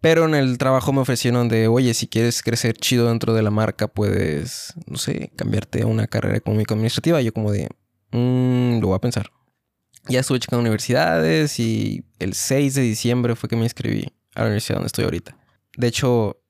Pero 0.00 0.24
en 0.24 0.34
el 0.34 0.56
trabajo 0.56 0.92
me 0.92 1.00
ofrecieron 1.00 1.48
de, 1.48 1.68
oye, 1.68 1.92
si 1.92 2.06
quieres 2.06 2.42
crecer 2.42 2.74
chido 2.76 3.08
dentro 3.08 3.34
de 3.34 3.42
la 3.42 3.50
marca, 3.50 3.86
puedes, 3.86 4.72
no 4.86 4.96
sé, 4.96 5.30
cambiarte 5.36 5.82
a 5.82 5.86
una 5.86 6.06
carrera 6.06 6.38
económico-administrativa. 6.38 7.20
Yo 7.20 7.34
como 7.34 7.52
de, 7.52 7.68
"Mm, 8.12 8.80
lo 8.80 8.88
voy 8.88 8.96
a 8.96 9.00
pensar. 9.00 9.30
Ya 10.08 10.20
estuve 10.20 10.40
checando 10.40 10.62
universidades 10.62 11.60
y 11.60 12.04
el 12.18 12.32
6 12.32 12.74
de 12.74 12.82
diciembre 12.82 13.36
fue 13.36 13.50
que 13.50 13.56
me 13.56 13.64
inscribí 13.64 14.10
a 14.34 14.40
la 14.40 14.46
universidad 14.46 14.76
donde 14.76 14.86
estoy 14.86 15.04
ahorita. 15.04 15.36
De 15.76 15.86
hecho, 15.88 16.40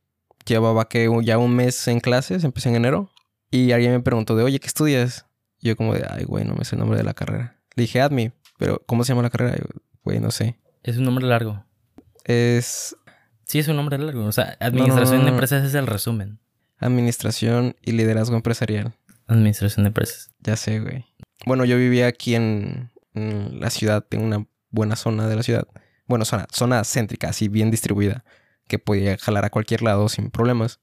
llevaba 0.46 0.88
que 0.88 1.10
ya 1.24 1.36
un 1.38 1.54
mes 1.54 1.88
en 1.88 1.98
clases, 1.98 2.44
empecé 2.44 2.68
en 2.68 2.76
enero. 2.76 3.10
Y 3.50 3.72
alguien 3.72 3.90
me 3.90 4.00
preguntó 4.00 4.36
de, 4.36 4.44
oye, 4.44 4.60
¿qué 4.60 4.68
estudias? 4.68 5.26
Y 5.58 5.68
yo 5.68 5.76
como 5.76 5.94
de, 5.94 6.06
ay, 6.08 6.22
güey, 6.22 6.44
no 6.44 6.54
me 6.54 6.64
sé 6.64 6.76
el 6.76 6.80
nombre 6.80 6.96
de 6.98 7.04
la 7.04 7.14
carrera. 7.14 7.60
Le 7.74 7.82
dije, 7.82 8.00
ADMI, 8.00 8.30
pero 8.60 8.82
¿cómo 8.84 9.04
se 9.04 9.12
llama 9.12 9.22
la 9.22 9.30
carrera? 9.30 9.56
Güey, 10.04 10.20
no 10.20 10.30
sé. 10.30 10.58
Es 10.82 10.98
un 10.98 11.04
nombre 11.04 11.26
largo. 11.26 11.64
Es 12.24 12.94
Sí, 13.46 13.58
es 13.58 13.68
un 13.68 13.76
nombre 13.76 13.96
largo. 13.96 14.26
O 14.26 14.32
sea, 14.32 14.58
administración 14.60 15.20
no, 15.20 15.24
de 15.24 15.30
empresas 15.30 15.64
es 15.64 15.74
el 15.74 15.86
resumen. 15.86 16.38
Administración 16.76 17.74
y 17.80 17.92
Liderazgo 17.92 18.36
Empresarial. 18.36 18.92
Administración 19.26 19.84
de 19.84 19.88
empresas. 19.88 20.30
Ya 20.40 20.56
sé, 20.56 20.78
güey. 20.78 21.06
Bueno, 21.46 21.64
yo 21.64 21.78
vivía 21.78 22.06
aquí 22.06 22.34
en, 22.34 22.90
en 23.14 23.60
la 23.60 23.70
ciudad, 23.70 24.06
en 24.10 24.22
una 24.22 24.46
buena 24.68 24.94
zona 24.94 25.26
de 25.26 25.36
la 25.36 25.42
ciudad. 25.42 25.66
Bueno, 26.06 26.26
zona, 26.26 26.46
zona 26.52 26.84
céntrica, 26.84 27.30
así 27.30 27.48
bien 27.48 27.70
distribuida, 27.70 28.24
que 28.68 28.78
podía 28.78 29.16
jalar 29.16 29.46
a 29.46 29.50
cualquier 29.50 29.80
lado 29.80 30.10
sin 30.10 30.30
problemas. 30.30 30.80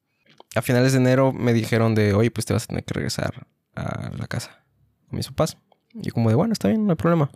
A 0.55 0.63
finales 0.63 0.93
de 0.93 0.97
enero 0.97 1.31
me 1.31 1.53
dijeron 1.53 1.93
de, 1.93 2.15
oye, 2.15 2.31
pues 2.31 2.47
te 2.47 2.53
vas 2.53 2.63
a 2.63 2.67
tener 2.67 2.85
que 2.85 2.95
regresar 2.95 3.47
a 3.75 4.09
la 4.17 4.25
casa 4.25 4.65
con 5.07 5.17
mis 5.17 5.27
papás. 5.27 5.57
Y 5.93 6.09
como 6.09 6.29
de, 6.29 6.35
bueno, 6.35 6.53
está 6.53 6.69
bien, 6.69 6.87
no 6.87 6.91
hay 6.91 6.97
problema. 6.97 7.29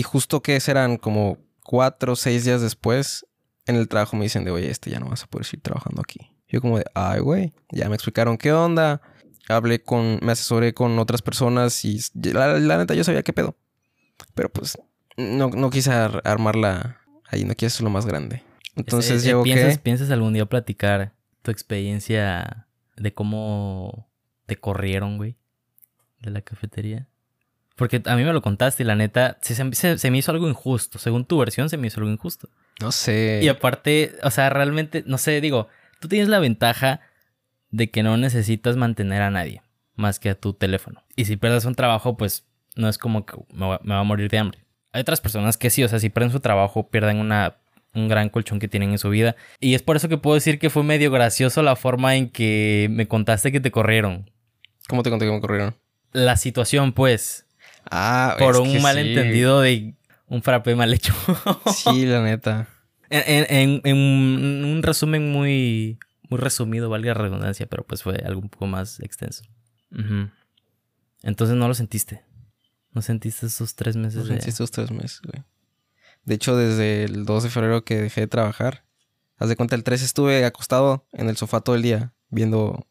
Y 0.00 0.02
justo 0.02 0.40
que 0.40 0.58
serán 0.60 0.96
como 0.96 1.36
cuatro 1.62 2.14
o 2.14 2.16
seis 2.16 2.46
días 2.46 2.62
después, 2.62 3.26
en 3.66 3.76
el 3.76 3.86
trabajo 3.86 4.16
me 4.16 4.22
dicen 4.22 4.44
de, 4.44 4.50
oye, 4.50 4.70
este 4.70 4.88
ya 4.88 4.98
no 4.98 5.10
vas 5.10 5.24
a 5.24 5.26
poder 5.26 5.44
seguir 5.44 5.60
trabajando 5.60 6.00
aquí. 6.00 6.32
Yo 6.48 6.62
como 6.62 6.78
de, 6.78 6.86
ay, 6.94 7.20
güey, 7.20 7.52
ya 7.70 7.86
me 7.90 7.96
explicaron 7.96 8.38
qué 8.38 8.50
onda. 8.50 9.02
Hablé 9.46 9.82
con, 9.82 10.18
me 10.22 10.32
asesoré 10.32 10.72
con 10.72 10.98
otras 10.98 11.20
personas 11.20 11.84
y 11.84 12.00
la, 12.14 12.78
neta 12.78 12.94
yo 12.94 13.04
sabía 13.04 13.22
qué 13.22 13.34
pedo. 13.34 13.58
Pero 14.32 14.48
pues 14.48 14.78
no, 15.18 15.50
no 15.50 15.68
quise 15.68 15.92
armarla 15.92 17.02
ahí, 17.28 17.44
no 17.44 17.52
quise 17.52 17.66
hacerlo 17.66 17.90
más 17.90 18.06
grande. 18.06 18.42
Entonces 18.76 19.22
llevo 19.22 19.42
¿piensas, 19.42 19.76
que... 19.76 19.82
¿Piensas 19.82 20.10
algún 20.10 20.32
día 20.32 20.46
platicar 20.46 21.12
tu 21.42 21.50
experiencia 21.50 22.68
de 22.96 23.12
cómo 23.12 24.08
te 24.46 24.56
corrieron, 24.56 25.18
güey? 25.18 25.36
De 26.20 26.30
la 26.30 26.40
cafetería. 26.40 27.06
Porque 27.80 28.02
a 28.04 28.14
mí 28.14 28.24
me 28.24 28.34
lo 28.34 28.42
contaste 28.42 28.82
y 28.82 28.86
la 28.86 28.94
neta 28.94 29.38
se, 29.40 29.54
se, 29.96 30.10
me 30.10 30.18
hizo 30.18 30.30
algo 30.32 30.46
injusto. 30.46 30.98
Según 30.98 31.24
tu 31.24 31.38
versión, 31.38 31.70
se 31.70 31.78
me 31.78 31.86
hizo 31.86 31.98
algo 31.98 32.12
injusto. 32.12 32.50
No 32.78 32.92
sé. 32.92 33.40
Y 33.42 33.48
aparte, 33.48 34.16
o 34.22 34.30
sea, 34.30 34.50
realmente, 34.50 35.02
no 35.06 35.16
sé, 35.16 35.40
digo, 35.40 35.68
tú 35.98 36.06
tienes 36.06 36.28
la 36.28 36.40
ventaja 36.40 37.00
de 37.70 37.90
que 37.90 38.02
no 38.02 38.18
necesitas 38.18 38.76
mantener 38.76 39.22
a 39.22 39.30
nadie 39.30 39.62
más 39.94 40.18
que 40.18 40.28
a 40.28 40.34
tu 40.34 40.52
teléfono. 40.52 41.02
Y 41.16 41.24
si 41.24 41.38
pierdes 41.38 41.64
un 41.64 41.74
trabajo, 41.74 42.18
pues 42.18 42.44
no 42.76 42.86
es 42.86 42.98
como 42.98 43.24
que 43.24 43.38
me 43.50 43.66
va, 43.66 43.80
a 43.98 44.04
morir 44.04 44.28
de 44.28 44.36
hambre. 44.36 44.58
Hay 44.92 45.00
otras 45.00 45.22
personas 45.22 45.56
que 45.56 45.70
sí, 45.70 45.82
o 45.82 45.88
sea, 45.88 46.00
si 46.00 46.10
pierden 46.10 46.32
su 46.32 46.40
trabajo, 46.40 46.90
pierden 46.90 47.16
una, 47.16 47.56
un 47.94 48.08
gran 48.08 48.28
colchón 48.28 48.58
que 48.58 48.68
tienen 48.68 48.90
en 48.90 48.98
su 48.98 49.08
vida. 49.08 49.36
Y 49.58 49.72
es 49.72 49.80
por 49.80 49.96
eso 49.96 50.10
que 50.10 50.18
puedo 50.18 50.34
decir 50.34 50.58
que 50.58 50.68
fue 50.68 50.82
medio 50.82 51.10
gracioso 51.10 51.62
la 51.62 51.76
forma 51.76 52.14
en 52.14 52.28
que 52.28 52.88
me 52.90 53.08
contaste 53.08 53.50
que 53.50 53.60
te 53.60 53.70
corrieron. 53.70 54.30
¿Cómo 54.86 55.02
te 55.02 55.08
conté 55.08 55.24
que 55.24 55.32
me 55.32 55.40
corrieron? 55.40 55.76
La 56.12 56.36
situación, 56.36 56.92
pues. 56.92 57.46
Ah, 57.90 58.36
por 58.38 58.56
un 58.56 58.80
malentendido 58.82 59.60
de 59.60 59.94
un 60.28 60.42
frappé 60.42 60.74
mal 60.74 60.92
hecho. 60.92 61.14
sí, 61.74 62.06
la 62.06 62.22
neta. 62.22 62.68
En, 63.10 63.80
un 63.84 64.80
resumen 64.82 65.32
muy, 65.32 65.98
muy 66.28 66.38
resumido, 66.38 66.88
valga 66.88 67.08
la 67.08 67.14
redundancia, 67.14 67.66
pero 67.66 67.84
pues 67.84 68.02
fue 68.02 68.16
algo 68.24 68.40
un 68.40 68.48
poco 68.48 68.66
más 68.66 69.00
extenso. 69.00 69.44
Entonces 71.22 71.56
no 71.56 71.68
lo 71.68 71.74
sentiste. 71.74 72.22
¿No 72.92 73.02
sentiste 73.02 73.46
esos 73.46 73.74
tres 73.74 73.96
meses? 73.96 74.20
No 74.20 74.26
sentí 74.26 74.48
esos 74.50 74.70
tres 74.70 74.90
meses, 74.90 75.20
güey. 75.22 75.44
De 76.24 76.34
hecho, 76.34 76.56
desde 76.56 77.04
el 77.04 77.24
2 77.24 77.44
de 77.44 77.50
febrero 77.50 77.84
que 77.84 78.00
dejé 78.00 78.22
de 78.22 78.26
trabajar, 78.26 78.84
haz 79.38 79.48
de 79.48 79.56
cuenta, 79.56 79.74
el 79.74 79.84
3 79.84 80.02
estuve 80.02 80.44
acostado 80.44 81.06
en 81.12 81.28
el 81.28 81.36
sofá 81.36 81.60
todo 81.60 81.76
el 81.76 81.82
día 81.82 82.12
viendo 82.28 82.86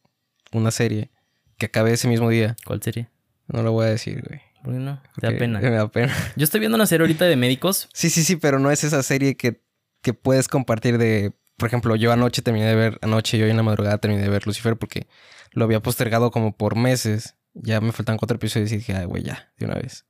una 0.52 0.72
serie 0.72 1.12
que 1.58 1.68
acabé 1.68 1.94
ese 1.94 2.08
mismo 2.08 2.30
día. 2.30 2.56
¿Cuál 2.66 2.82
serie? 2.82 3.10
No 3.48 3.62
lo 3.64 3.72
voy 3.72 3.86
a 3.86 3.90
decir, 3.90 4.24
güey. 4.28 4.42
¿Por 4.64 4.74
qué 4.74 4.80
no? 4.80 5.02
Te 5.20 5.32
da 5.32 5.38
pena. 5.38 5.60
Me 5.60 5.70
da 5.70 5.88
pena. 5.88 6.14
Yo 6.36 6.44
estoy 6.44 6.60
viendo 6.60 6.76
una 6.76 6.86
serie 6.86 7.04
ahorita 7.04 7.26
de 7.26 7.36
médicos. 7.36 7.90
Sí, 7.94 8.10
sí, 8.10 8.24
sí, 8.24 8.36
pero 8.36 8.60
no 8.60 8.72
es 8.72 8.84
esa 8.84 9.02
serie 9.04 9.36
que, 9.36 9.62
que 10.02 10.14
puedes 10.14 10.48
compartir 10.48 10.98
de. 10.98 11.34
Por 11.58 11.68
ejemplo, 11.68 11.98
yo 11.98 12.14
anoche 12.14 12.42
terminé 12.42 12.68
de 12.68 12.76
ver, 12.76 13.00
anoche 13.02 13.36
y 13.38 13.42
hoy 13.42 13.50
en 13.50 13.58
la 13.58 13.64
madrugada 13.64 13.98
terminé 13.98 14.22
de 14.22 14.30
ver 14.30 14.48
Lucifer 14.48 14.78
porque 14.78 15.08
lo 15.52 15.66
había 15.66 15.82
postergado 15.82 16.32
como 16.32 16.56
por 16.56 16.78
meses. 16.78 17.36
Ya 17.54 17.82
me 17.82 17.92
faltan 17.92 18.16
cuatro 18.16 18.38
episodios 18.38 18.72
y 18.72 18.78
dije, 18.78 18.96
ay, 18.96 19.06
güey, 19.06 19.24
ya, 19.24 19.52
de 19.58 19.66
una 19.66 19.76
vez. 19.76 20.06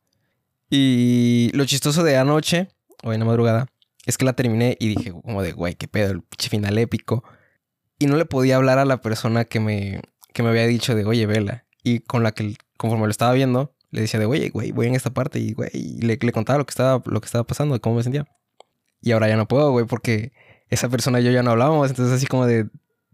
Y 0.70 1.50
lo 1.54 1.66
chistoso 1.66 2.04
de 2.04 2.18
anoche, 2.18 2.68
hoy 3.02 3.16
en 3.16 3.22
la 3.22 3.26
madrugada, 3.26 3.66
es 4.06 4.18
que 4.18 4.26
la 4.26 4.34
terminé 4.34 4.78
y 4.80 4.90
dije, 4.90 5.12
como 5.12 5.42
de, 5.42 5.52
güey, 5.54 5.74
qué 5.74 5.88
pedo, 5.88 6.12
el 6.12 6.22
pinche 6.22 6.50
final 6.50 6.78
épico. 6.78 7.24
Y 7.98 8.06
no 8.06 8.16
le 8.16 8.26
podía 8.26 8.58
hablar 8.58 8.78
a 8.78 8.86
la 8.86 9.02
persona 9.02 9.46
que 9.46 9.60
me, 9.60 10.02
que 10.34 10.44
me 10.44 10.50
había 10.50 10.68
dicho 10.68 10.94
de, 10.94 11.06
oye, 11.06 11.26
vela. 11.26 11.66
Y 11.84 12.00
con 12.00 12.22
la 12.22 12.32
que, 12.32 12.56
conforme 12.78 13.06
lo 13.06 13.12
estaba 13.12 13.34
viendo, 13.34 13.74
le 13.92 14.02
decía 14.02 14.20
de, 14.20 14.26
oye, 14.26 14.50
güey, 14.50 14.72
voy 14.72 14.88
en 14.88 14.96
esta 14.96 15.10
parte 15.12 15.40
y, 15.40 15.54
güey, 15.54 15.70
le, 16.00 16.18
le, 16.22 16.32
contaba 16.32 16.60
lo 16.60 16.66
que, 16.66 16.72
estaba, 16.72 17.02
lo 17.06 17.22
que 17.22 17.26
estaba 17.26 17.44
pasando, 17.46 17.80
cómo 17.82 17.96
me 17.96 18.04
sentía. 18.04 18.28
Y 19.02 19.12
ahora 19.12 19.28
ya 19.28 19.38
no 19.38 19.48
puedo, 19.48 19.72
güey, 19.72 19.86
porque 19.86 20.32
esa 20.70 20.90
persona 20.90 21.20
y 21.20 21.24
yo 21.24 21.32
ya 21.32 21.44
no 21.44 21.52
hablábamos, 21.52 21.90
entonces 21.90 22.16
así 22.16 22.28
como 22.28 22.46
de, 22.46 22.68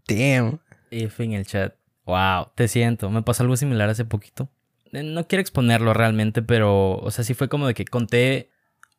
damn. 0.08 0.60
F 0.90 1.22
en 1.24 1.32
el 1.32 1.46
chat. 1.46 1.74
Wow, 2.04 2.48
te 2.54 2.68
siento. 2.68 3.10
Me 3.10 3.22
pasó 3.22 3.42
algo 3.42 3.56
similar 3.56 3.88
hace 3.88 4.04
poquito. 4.04 4.48
Eh, 4.92 5.02
no 5.02 5.26
quiero 5.26 5.40
exponerlo 5.40 5.92
realmente, 5.94 6.42
pero, 6.42 6.96
o 6.98 7.10
sea, 7.10 7.24
sí 7.24 7.34
fue 7.34 7.48
como 7.48 7.66
de 7.66 7.74
que 7.74 7.84
conté 7.84 8.50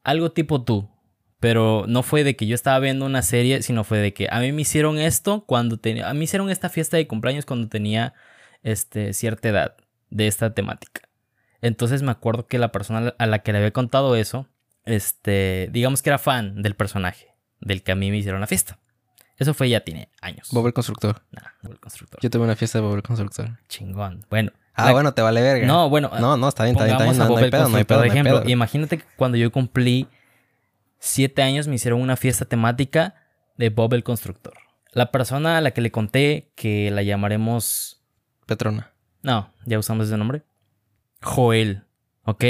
algo 0.03 0.31
tipo 0.31 0.63
tú. 0.63 0.89
Pero 1.39 1.85
no 1.87 2.01
fue 2.01 2.23
de 2.23 2.35
que 2.35 2.47
yo 2.47 2.55
estaba 2.55 2.79
viendo 2.79 3.05
una 3.05 3.21
serie, 3.21 3.61
sino 3.61 3.83
fue 3.83 3.99
de 3.99 4.13
que 4.13 4.27
a 4.31 4.39
mí 4.39 4.51
me 4.51 4.63
hicieron 4.63 4.97
esto 4.97 5.45
cuando 5.45 5.77
tenía. 5.77 6.09
A 6.09 6.13
mí 6.15 6.23
hicieron 6.23 6.49
esta 6.49 6.69
fiesta 6.69 6.97
de 6.97 7.07
cumpleaños 7.07 7.45
cuando 7.45 7.69
tenía 7.69 8.15
este, 8.63 9.13
cierta 9.13 9.49
edad 9.49 9.77
de 10.09 10.27
esta 10.27 10.53
temática. 10.55 11.06
Entonces 11.61 12.03
me 12.03 12.11
acuerdo 12.11 12.47
que 12.47 12.59
la 12.59 12.71
persona 12.71 13.13
a 13.17 13.25
la 13.25 13.39
que 13.39 13.51
le 13.51 13.59
había 13.59 13.71
contado 13.71 14.15
eso, 14.15 14.47
este, 14.85 15.69
digamos 15.71 16.01
que 16.01 16.09
era 16.09 16.17
fan 16.17 16.61
del 16.61 16.75
personaje, 16.75 17.35
del 17.59 17.83
que 17.83 17.91
a 17.91 17.95
mí 17.95 18.11
me 18.11 18.17
hicieron 18.17 18.41
la 18.41 18.47
fiesta. 18.47 18.79
Eso 19.37 19.53
fue 19.53 19.69
ya 19.69 19.81
tiene 19.81 20.09
años. 20.21 20.49
Bob 20.51 20.65
el 20.67 20.73
Constructor. 20.73 21.21
Nah, 21.31 21.41
Bob 21.61 21.73
el 21.73 21.79
Constructor. 21.79 22.19
Yo 22.21 22.29
tuve 22.29 22.43
una 22.43 22.55
fiesta 22.55 22.79
de 22.79 22.85
Bob 22.85 22.95
el 22.95 23.03
Constructor. 23.03 23.59
Chingón. 23.67 24.25
Bueno. 24.29 24.51
Ah, 24.73 24.91
bueno, 24.91 25.13
te 25.13 25.21
vale 25.21 25.41
verga. 25.41 25.65
No, 25.65 25.89
bueno. 25.89 26.11
No, 26.19 26.37
no, 26.37 26.49
está 26.49 26.63
bien, 26.63 26.75
está 26.75 26.85
bien, 26.85 26.95
está 26.95 27.05
bien. 27.05 27.17
No, 27.17 27.29
no, 27.29 27.37
hay 27.37 27.49
pedo, 27.49 27.69
no 27.69 27.77
hay 27.77 27.83
pedo, 27.83 27.99
por 27.99 28.07
ejemplo, 28.07 28.43
imagínate 28.45 28.99
que 28.99 29.05
cuando 29.15 29.37
yo 29.37 29.51
cumplí 29.51 30.07
siete 30.99 31.41
años 31.41 31.67
me 31.67 31.75
hicieron 31.75 32.01
una 32.01 32.15
fiesta 32.15 32.45
temática 32.45 33.15
de 33.57 33.69
Bob 33.69 33.93
el 33.93 34.03
Constructor. 34.03 34.53
La 34.91 35.11
persona 35.11 35.57
a 35.57 35.61
la 35.61 35.71
que 35.71 35.81
le 35.81 35.91
conté 35.91 36.51
que 36.55 36.89
la 36.91 37.03
llamaremos... 37.03 38.01
Petrona. 38.45 38.91
No, 39.21 39.51
ya 39.65 39.77
usamos 39.77 40.07
ese 40.07 40.17
nombre. 40.17 40.43
Joel, 41.21 41.83
¿ok? 42.23 42.43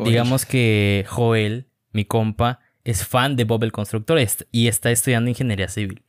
Digamos 0.00 0.46
que 0.46 1.04
Joel, 1.08 1.68
mi 1.92 2.04
compa, 2.04 2.60
es 2.84 3.06
fan 3.06 3.36
de 3.36 3.44
Bob 3.44 3.64
el 3.64 3.72
Constructor 3.72 4.18
y 4.50 4.68
está 4.68 4.90
estudiando 4.90 5.30
ingeniería 5.30 5.68
civil. 5.68 6.02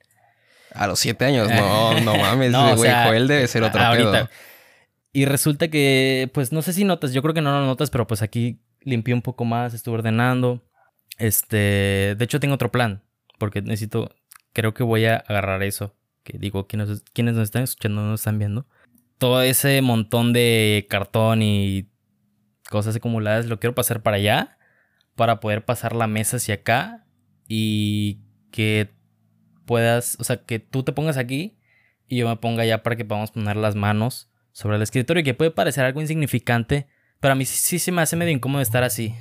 A 0.74 0.88
los 0.88 1.00
siete 1.00 1.26
años, 1.26 1.50
no, 1.50 2.00
no 2.02 2.18
mames, 2.18 2.54
güey. 2.76 2.92
Joel 2.92 3.28
debe 3.28 3.48
ser 3.48 3.64
otro 3.64 3.82
ahorita. 3.82 4.30
Y 5.12 5.26
resulta 5.26 5.68
que, 5.68 6.30
pues 6.34 6.52
no 6.52 6.64
sé 6.64 6.74
si 6.74 6.84
notas, 6.84 7.14
yo 7.14 7.22
creo 7.22 7.36
que 7.36 7.42
no 7.42 7.52
lo 7.52 7.66
notas, 7.66 7.92
pero 7.92 8.08
pues 8.08 8.24
aquí 8.24 8.60
limpié 8.82 9.14
un 9.14 9.22
poco 9.22 9.46
más, 9.46 9.76
estuve 9.76 9.96
ordenando. 9.96 10.64
Este, 11.20 12.16
de 12.18 12.24
hecho 12.26 12.40
tengo 12.40 12.56
otro 12.56 12.72
plan, 12.72 13.04
porque 13.38 13.62
necesito, 13.62 14.16
creo 14.54 14.74
que 14.74 14.82
voy 14.82 15.06
a 15.06 15.18
agarrar 15.18 15.62
eso, 15.62 15.96
que 16.24 16.40
digo, 16.40 16.66
quienes, 16.66 17.04
quienes 17.14 17.36
nos 17.36 17.44
están 17.44 17.62
escuchando 17.62 18.02
no 18.02 18.10
nos 18.10 18.22
están 18.22 18.40
viendo 18.40 18.66
todo 19.18 19.42
ese 19.42 19.82
montón 19.82 20.34
de 20.34 20.86
cartón 20.90 21.42
y 21.42 21.90
cosas 22.70 22.96
acumuladas 22.96 23.46
lo 23.46 23.60
quiero 23.60 23.76
pasar 23.76 24.02
para 24.02 24.18
allá 24.18 24.58
para 25.16 25.40
poder 25.40 25.64
pasar 25.66 25.96
la 25.96 26.08
mesa 26.08 26.38
hacia 26.38 26.56
acá 26.56 27.06
y 27.48 28.20
que 28.52 28.90
puedas, 29.66 30.18
o 30.20 30.24
sea, 30.24 30.38
que 30.38 30.60
tú 30.60 30.84
te 30.84 30.92
pongas 30.92 31.18
aquí 31.18 31.58
y 32.08 32.18
yo 32.18 32.28
me 32.28 32.36
ponga 32.38 32.64
allá 32.64 32.84
para 32.84 32.96
que 32.96 33.06
podamos 33.06 33.32
poner 33.32 33.58
las 33.58 33.76
manos 33.76 34.30
sobre 34.52 34.78
el 34.78 34.82
escritorio, 34.82 35.24
que 35.24 35.34
puede 35.34 35.52
parecer 35.52 35.86
algo 35.86 36.02
insignificante, 36.02 36.88
pero 37.20 37.34
a 37.34 37.36
mí 37.36 37.46
sí, 37.46 37.80
se 37.80 37.92
me 37.92 38.02
hace 38.02 38.16
medio 38.16 38.32
incómodo 38.32 38.62
estar 38.62 38.84
así 38.84 39.16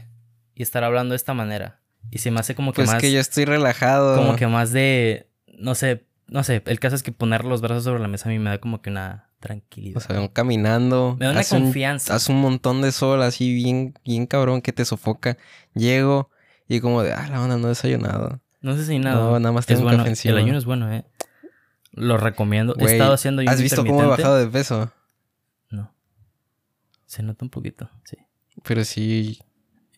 y 0.54 0.62
estar 0.62 0.84
hablando 0.84 1.12
de 1.12 1.16
esta 1.16 1.34
manera. 1.34 1.80
Y 2.10 2.18
se 2.18 2.30
me 2.30 2.40
hace 2.40 2.54
como 2.54 2.72
que 2.72 2.76
pues 2.76 2.90
más... 2.90 3.00
que 3.00 3.12
yo 3.12 3.20
estoy 3.20 3.44
relajado. 3.44 4.16
Como 4.16 4.36
que 4.36 4.46
más 4.46 4.72
de, 4.72 5.30
no 5.46 5.74
sé, 5.74 6.04
no 6.26 6.42
sé, 6.42 6.62
el 6.66 6.80
caso 6.80 6.96
es 6.96 7.02
que 7.02 7.12
poner 7.12 7.44
los 7.44 7.60
brazos 7.60 7.84
sobre 7.84 8.00
la 8.00 8.08
mesa 8.08 8.28
a 8.28 8.32
mí 8.32 8.38
me 8.38 8.50
da 8.50 8.58
como 8.58 8.82
que 8.82 8.90
una 8.90 9.30
tranquilidad. 9.42 9.98
O 9.98 10.00
sea, 10.00 10.28
caminando. 10.32 11.16
Me 11.20 11.26
da 11.26 11.32
una 11.32 11.44
confianza. 11.44 12.14
Haz 12.14 12.30
un 12.30 12.40
montón 12.40 12.80
de 12.80 12.92
sol 12.92 13.20
así 13.22 13.52
bien, 13.52 13.92
bien 14.04 14.26
cabrón 14.26 14.62
que 14.62 14.72
te 14.72 14.86
sofoca. 14.86 15.36
Llego 15.74 16.30
y 16.68 16.80
como 16.80 17.02
de, 17.02 17.12
ah, 17.12 17.28
la 17.28 17.42
onda 17.42 17.58
no 17.58 17.66
he 17.66 17.70
desayunado. 17.70 18.40
No 18.62 18.72
he 18.72 18.76
desayunado. 18.76 19.32
No, 19.32 19.40
nada 19.40 19.52
más 19.52 19.66
tengo 19.66 19.82
un 19.82 19.88
bueno. 19.88 20.04
café 20.04 20.28
El 20.30 20.38
ayuno 20.38 20.56
es 20.56 20.64
bueno, 20.64 20.90
eh. 20.90 21.04
Lo 21.90 22.16
recomiendo. 22.16 22.74
he 22.78 22.84
estado 22.84 23.12
haciendo 23.12 23.42
ayuno 23.42 23.52
¿Has 23.52 23.60
visto 23.60 23.84
cómo 23.84 24.02
he 24.02 24.06
bajado 24.06 24.38
de 24.38 24.46
peso? 24.46 24.90
No. 25.68 25.92
Se 27.04 27.22
nota 27.22 27.44
un 27.44 27.50
poquito, 27.50 27.90
sí. 28.04 28.16
Pero 28.64 28.84
sí. 28.84 29.40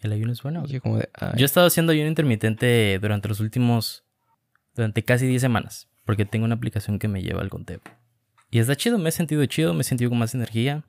¿El 0.00 0.12
ayuno 0.12 0.32
es 0.32 0.42
bueno? 0.42 0.66
Yo, 0.66 0.80
como 0.80 0.98
de, 0.98 1.08
Yo 1.36 1.42
he 1.42 1.44
estado 1.44 1.66
haciendo 1.66 1.92
ayuno 1.92 2.08
intermitente 2.08 2.98
durante 3.00 3.28
los 3.28 3.38
últimos... 3.40 4.04
Durante 4.74 5.04
casi 5.04 5.26
10 5.26 5.40
semanas. 5.40 5.88
Porque 6.04 6.24
tengo 6.24 6.44
una 6.44 6.56
aplicación 6.56 6.98
que 6.98 7.06
me 7.06 7.22
lleva 7.22 7.40
al 7.40 7.50
conteo. 7.50 7.80
Y 8.54 8.60
está 8.60 8.76
chido, 8.76 8.98
me 8.98 9.08
he 9.08 9.12
sentido 9.12 9.44
chido, 9.46 9.74
me 9.74 9.80
he 9.80 9.84
sentido 9.84 10.10
con 10.10 10.18
más 10.20 10.32
energía. 10.32 10.84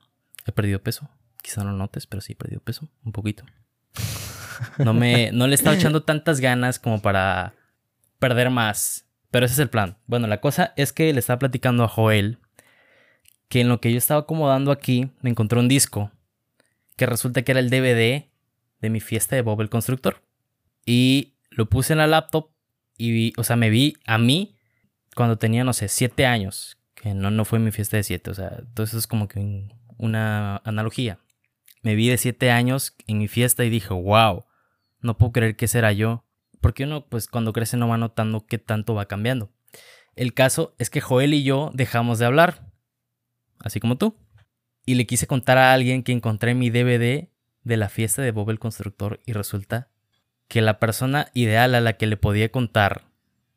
He 0.46 0.52
perdido 0.52 0.80
peso. 0.80 1.10
Quizá 1.42 1.64
no 1.64 1.72
lo 1.72 1.78
notes, 1.78 2.06
pero 2.06 2.20
sí 2.20 2.34
he 2.34 2.36
perdido 2.36 2.60
peso. 2.60 2.88
Un 3.04 3.10
poquito. 3.10 3.44
No, 4.78 4.94
me, 4.94 5.32
no 5.32 5.48
le 5.48 5.54
he 5.54 5.56
estado 5.56 5.74
echando 5.74 6.04
tantas 6.04 6.38
ganas 6.38 6.78
como 6.78 7.02
para 7.02 7.54
perder 8.20 8.50
más. 8.50 9.08
Pero 9.32 9.46
ese 9.46 9.54
es 9.54 9.58
el 9.58 9.68
plan. 9.68 9.98
Bueno, 10.06 10.28
la 10.28 10.40
cosa 10.40 10.74
es 10.76 10.92
que 10.92 11.12
le 11.12 11.18
estaba 11.18 11.40
platicando 11.40 11.82
a 11.82 11.88
Joel 11.88 12.38
que 13.48 13.62
en 13.62 13.68
lo 13.68 13.80
que 13.80 13.90
yo 13.90 13.98
estaba 13.98 14.20
acomodando 14.20 14.70
aquí 14.70 15.10
me 15.20 15.30
encontré 15.30 15.58
un 15.58 15.66
disco 15.66 16.12
que 16.96 17.06
resulta 17.06 17.42
que 17.42 17.50
era 17.50 17.58
el 17.58 17.68
DVD 17.68 18.30
de 18.80 18.90
mi 18.90 19.00
fiesta 19.00 19.34
de 19.34 19.42
Bob 19.42 19.60
el 19.60 19.70
Constructor. 19.70 20.22
Y 20.84 21.34
lo 21.50 21.68
puse 21.68 21.94
en 21.94 21.98
la 21.98 22.06
laptop 22.06 22.48
y 22.96 23.32
o 23.36 23.42
sea, 23.42 23.56
me 23.56 23.70
vi 23.70 23.96
a 24.06 24.18
mí 24.18 24.56
cuando 25.16 25.36
tenía, 25.36 25.64
no 25.64 25.72
sé, 25.72 25.88
siete 25.88 26.26
años. 26.26 26.78
Que 26.96 27.14
no, 27.14 27.30
no 27.30 27.44
fue 27.44 27.58
mi 27.58 27.70
fiesta 27.70 27.96
de 27.96 28.02
siete. 28.02 28.30
O 28.30 28.34
sea, 28.34 28.56
entonces 28.58 28.96
es 29.00 29.06
como 29.06 29.28
que 29.28 29.68
una 29.98 30.56
analogía. 30.64 31.20
Me 31.82 31.94
vi 31.94 32.08
de 32.08 32.18
siete 32.18 32.50
años 32.50 32.96
en 33.06 33.18
mi 33.18 33.28
fiesta 33.28 33.64
y 33.64 33.70
dije, 33.70 33.94
wow, 33.94 34.44
no 35.00 35.16
puedo 35.16 35.32
creer 35.32 35.56
que 35.56 35.68
será 35.68 35.92
yo. 35.92 36.24
Porque 36.60 36.84
uno, 36.84 37.06
pues 37.06 37.28
cuando 37.28 37.52
crece 37.52 37.76
no 37.76 37.86
va 37.86 37.98
notando 37.98 38.44
qué 38.46 38.58
tanto 38.58 38.94
va 38.94 39.06
cambiando. 39.06 39.52
El 40.16 40.34
caso 40.34 40.74
es 40.78 40.90
que 40.90 41.00
Joel 41.00 41.34
y 41.34 41.44
yo 41.44 41.70
dejamos 41.74 42.18
de 42.18 42.26
hablar. 42.26 42.70
Así 43.60 43.78
como 43.78 43.96
tú. 43.96 44.16
Y 44.84 44.94
le 44.94 45.06
quise 45.06 45.26
contar 45.26 45.58
a 45.58 45.72
alguien 45.72 46.02
que 46.02 46.12
encontré 46.12 46.54
mi 46.54 46.70
DVD 46.70 47.28
de 47.62 47.76
la 47.76 47.88
fiesta 47.88 48.22
de 48.22 48.30
Bob 48.30 48.50
el 48.50 48.58
Constructor 48.58 49.20
y 49.26 49.32
resulta 49.32 49.90
que 50.48 50.62
la 50.62 50.78
persona 50.78 51.28
ideal 51.34 51.74
a 51.74 51.80
la 51.80 51.94
que 51.94 52.06
le 52.06 52.16
podía 52.16 52.50
contar, 52.50 53.06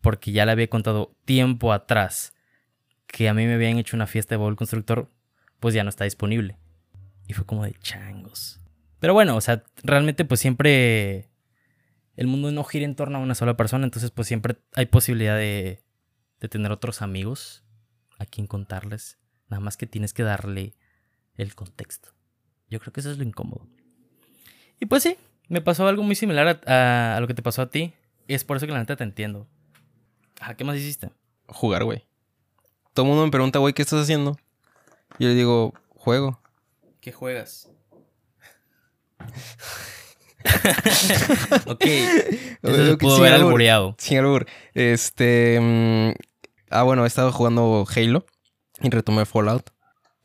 porque 0.02 0.32
ya 0.32 0.46
le 0.46 0.52
había 0.52 0.68
contado 0.68 1.16
tiempo 1.26 1.72
atrás 1.72 2.34
que 3.12 3.28
a 3.30 3.34
mí 3.34 3.46
me 3.46 3.56
habían 3.56 3.78
hecho 3.78 3.96
una 3.98 4.08
fiesta 4.08 4.36
de 4.36 4.38
Bob 4.38 4.56
Constructor, 4.56 5.10
pues 5.60 5.74
ya 5.74 5.84
no 5.84 5.90
está 5.90 6.04
disponible. 6.06 6.58
Y 7.28 7.34
fue 7.34 7.46
como 7.46 7.66
de 7.66 7.74
changos. 7.82 8.60
Pero 9.00 9.14
bueno, 9.14 9.36
o 9.36 9.42
sea, 9.42 9.64
realmente 9.84 10.26
pues 10.26 10.40
siempre 10.40 11.30
el 12.16 12.28
mundo 12.28 12.52
no 12.52 12.64
gira 12.64 12.86
en 12.86 12.96
torno 12.96 13.18
a 13.18 13.22
una 13.22 13.36
sola 13.36 13.56
persona, 13.56 13.86
entonces 13.86 14.12
pues 14.12 14.28
siempre 14.28 14.58
hay 14.76 14.86
posibilidad 14.88 15.38
de, 15.38 15.84
de 16.40 16.50
tener 16.50 16.72
otros 16.72 17.02
amigos 17.02 17.64
a 18.18 18.26
quien 18.26 18.48
contarles. 18.48 19.18
Nada 19.48 19.62
más 19.62 19.78
que 19.78 19.88
tienes 19.88 20.14
que 20.14 20.24
darle 20.24 20.76
el 21.36 21.56
contexto. 21.56 22.10
Yo 22.70 22.80
creo 22.80 22.94
que 22.94 23.00
eso 23.00 23.12
es 23.12 23.18
lo 23.18 23.24
incómodo. 23.24 23.68
Y 24.80 24.86
pues 24.86 25.04
sí, 25.04 25.18
me 25.48 25.62
pasó 25.62 25.88
algo 25.88 26.04
muy 26.04 26.16
similar 26.16 26.62
a, 26.68 27.18
lo 27.20 27.28
que 27.28 27.34
te 27.34 27.42
pasó 27.42 27.62
a 27.62 27.72
ti. 27.72 27.94
Y 28.28 28.36
es 28.36 28.44
por 28.44 28.58
eso 28.58 28.68
que 28.68 28.74
la 28.74 28.80
neta 28.80 28.96
te 28.96 29.04
entiendo. 29.04 29.48
¿qué 30.56 30.64
más 30.64 30.78
hiciste? 30.78 31.10
Jugar, 31.48 31.84
güey. 31.84 32.09
Todo 33.00 33.06
el 33.06 33.12
mundo 33.12 33.24
me 33.24 33.32
pregunta, 33.32 33.60
güey, 33.60 33.74
¿qué 33.74 33.82
estás 33.82 34.02
haciendo? 34.02 34.38
Y 35.20 35.24
yo 35.24 35.30
le 35.30 35.36
digo, 35.36 35.74
juego. 35.96 36.42
¿Qué 37.00 37.14
juegas? 37.14 37.70
ok. 41.66 41.82
Eso 42.62 42.98
pudo 42.98 43.16
haber 43.16 43.36
albureado. 43.36 43.96
Sin 43.98 44.18
albur. 44.18 44.48
Este. 44.74 45.60
Mm, 45.62 46.10
ah, 46.72 46.84
bueno, 46.84 47.06
he 47.06 47.08
estado 47.08 47.32
jugando 47.32 47.88
Halo. 47.96 48.26
Y 48.82 48.90
retomé 48.90 49.26
Fallout. 49.26 49.70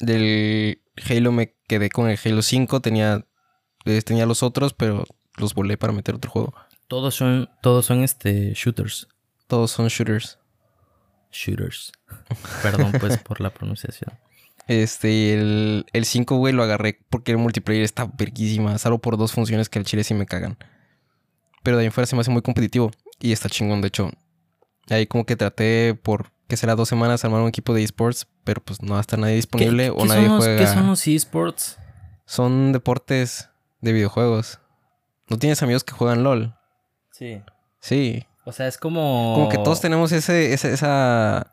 Del 0.01 0.83
Halo 1.09 1.31
me 1.31 1.55
quedé 1.69 1.91
con 1.91 2.11
el 2.11 2.19
Halo 2.25 2.43
5. 2.43 2.81
Tenía, 2.81 3.25
eh, 3.85 4.03
tenía 4.03 4.27
los 4.27 4.43
otros, 4.43 4.75
pero 4.75 5.05
los 5.37 5.55
volé 5.55 5.79
para 5.79 5.93
meter 5.93 6.17
otro 6.17 6.29
juego. 6.29 6.55
Todos 6.89 7.15
son, 7.15 7.49
todos 7.63 7.87
son 7.87 8.03
este, 8.03 8.53
shooters. 8.53 9.07
Todos 9.47 9.71
son 9.71 9.87
shooters. 9.87 10.41
Shooters. 11.35 11.93
Perdón, 12.63 12.93
pues, 12.99 13.19
por 13.19 13.41
la 13.41 13.51
pronunciación. 13.51 14.13
Este, 14.67 15.35
el, 15.35 15.87
el 15.93 16.05
5, 16.05 16.37
güey, 16.37 16.55
lo 16.55 16.63
agarré 16.63 17.01
porque 17.11 17.33
el 17.33 17.39
multiplayer 17.39 17.83
está 17.83 18.07
verguísima. 18.07 18.79
Salvo 18.79 18.99
por 18.99 19.19
dos 19.19 19.33
funciones 19.33 19.69
que 19.69 19.79
al 19.79 19.85
chile 19.85 20.05
sí 20.05 20.15
me 20.15 20.27
cagan. 20.27 20.57
Pero 21.63 21.77
de 21.77 21.85
ahí 21.85 21.91
fuera 21.91 22.07
se 22.07 22.15
me 22.15 22.21
hace 22.21 22.31
muy 22.31 22.43
competitivo. 22.43 22.91
Y 23.21 23.33
está 23.33 23.49
chingón, 23.49 23.81
de 23.81 23.89
hecho. 23.89 24.11
Ahí 24.89 25.07
como 25.07 25.25
que 25.25 25.37
traté 25.37 25.95
por, 25.95 26.31
que 26.47 26.57
será 26.57 26.75
dos 26.77 26.89
semanas, 26.89 27.25
armar 27.25 27.41
un 27.41 27.49
equipo 27.49 27.75
de 27.75 27.83
esports. 27.83 28.27
Pero 28.45 28.63
pues 28.63 28.83
no 28.83 28.93
va 28.93 28.99
a 28.99 29.01
estar 29.01 29.19
nadie 29.19 29.37
disponible 29.37 29.91
o 29.91 30.05
nadie 30.07 30.29
juega. 30.29 30.59
¿Qué 30.59 30.67
son 30.67 30.87
los 30.87 31.07
esports? 31.07 31.79
Son 32.27 32.73
deportes 32.73 33.51
de 33.81 33.93
videojuegos. 33.93 34.61
¿No 35.29 35.39
tienes 35.39 35.63
amigos 35.63 35.85
que 35.85 35.93
juegan 35.93 36.23
LOL? 36.23 36.55
Sí. 37.11 37.43
Sí. 37.81 38.27
O 38.45 38.53
sea, 38.53 38.69
es 38.69 38.79
como... 38.79 39.35
Como 39.35 39.49
que 39.49 39.59
todos 39.59 39.81
tenemos 39.81 40.13
ese, 40.13 40.53
esa 40.53 41.51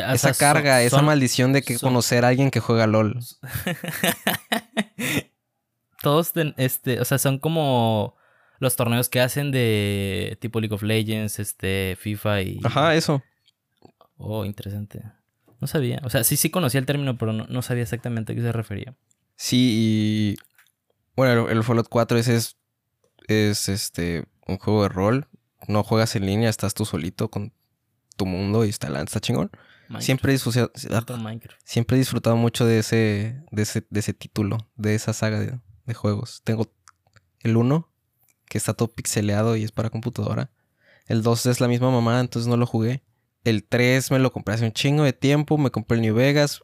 esa 0.00 0.34
carga, 0.34 0.82
esa 0.82 1.02
maldición 1.02 1.52
de 1.52 1.62
que 1.62 1.78
conocer 1.78 2.24
a 2.24 2.28
alguien 2.28 2.50
que 2.50 2.60
juega 2.60 2.86
LOL. 2.86 3.18
Todos, 6.02 6.32
este, 6.56 7.00
o 7.00 7.04
sea, 7.04 7.18
son 7.18 7.38
como 7.38 8.16
los 8.58 8.76
torneos 8.76 9.08
que 9.08 9.20
hacen 9.20 9.50
de 9.50 10.36
tipo 10.40 10.60
League 10.60 10.74
of 10.74 10.82
Legends, 10.82 11.38
este, 11.38 11.96
FIFA 12.00 12.42
y... 12.42 12.60
Ajá, 12.64 12.94
eso. 12.94 13.22
Oh, 14.16 14.44
interesante. 14.44 15.02
No 15.60 15.68
sabía. 15.68 16.00
O 16.04 16.10
sea, 16.10 16.24
sí, 16.24 16.36
sí 16.36 16.50
conocía 16.50 16.80
el 16.80 16.86
término, 16.86 17.16
pero 17.18 17.32
no, 17.32 17.62
sabía 17.62 17.84
exactamente 17.84 18.32
a 18.32 18.36
qué 18.36 18.42
se 18.42 18.52
refería. 18.52 18.94
Sí, 19.36 19.70
y... 19.74 20.36
Bueno, 21.14 21.48
el, 21.48 21.62
Fallout 21.62 21.88
4 21.88 22.18
ese 22.18 22.36
es, 22.36 22.56
es 23.28 23.68
este, 23.68 24.24
un 24.46 24.58
juego 24.58 24.82
de 24.82 24.88
rol. 24.88 25.28
No 25.68 25.82
juegas 25.82 26.16
en 26.16 26.26
línea, 26.26 26.50
estás 26.50 26.74
tú 26.74 26.84
solito 26.84 27.30
con 27.30 27.52
tu 28.16 28.26
mundo 28.26 28.64
y 28.64 28.68
está, 28.68 28.88
está 29.02 29.20
chingón. 29.20 29.50
Siempre 30.00 30.32
he, 30.32 30.34
disfrutado, 30.34 30.72
siempre 31.64 31.96
he 31.96 31.98
disfrutado 31.98 32.36
mucho 32.36 32.64
de 32.64 32.78
ese, 32.78 33.42
de 33.50 33.62
ese, 33.62 33.86
de 33.90 34.00
ese 34.00 34.14
título, 34.14 34.70
de 34.76 34.94
esa 34.94 35.12
saga 35.12 35.38
de, 35.38 35.94
juegos. 35.94 36.40
Tengo 36.44 36.72
el 37.40 37.56
1, 37.56 37.90
que 38.46 38.56
está 38.56 38.72
todo 38.72 38.88
pixeleado 38.88 39.56
y 39.56 39.64
es 39.64 39.72
para 39.72 39.90
computadora. 39.90 40.50
El 41.06 41.22
2 41.22 41.46
es 41.46 41.60
la 41.60 41.68
misma 41.68 41.90
mamá, 41.90 42.20
entonces 42.20 42.48
no 42.48 42.56
lo 42.56 42.66
jugué. 42.66 43.02
El 43.44 43.64
3 43.64 44.10
me 44.12 44.18
lo 44.18 44.32
compré 44.32 44.54
hace 44.54 44.64
un 44.64 44.72
chingo 44.72 45.04
de 45.04 45.12
tiempo. 45.12 45.58
Me 45.58 45.70
compré 45.70 45.96
el 45.96 46.02
New 46.02 46.14
Vegas. 46.14 46.62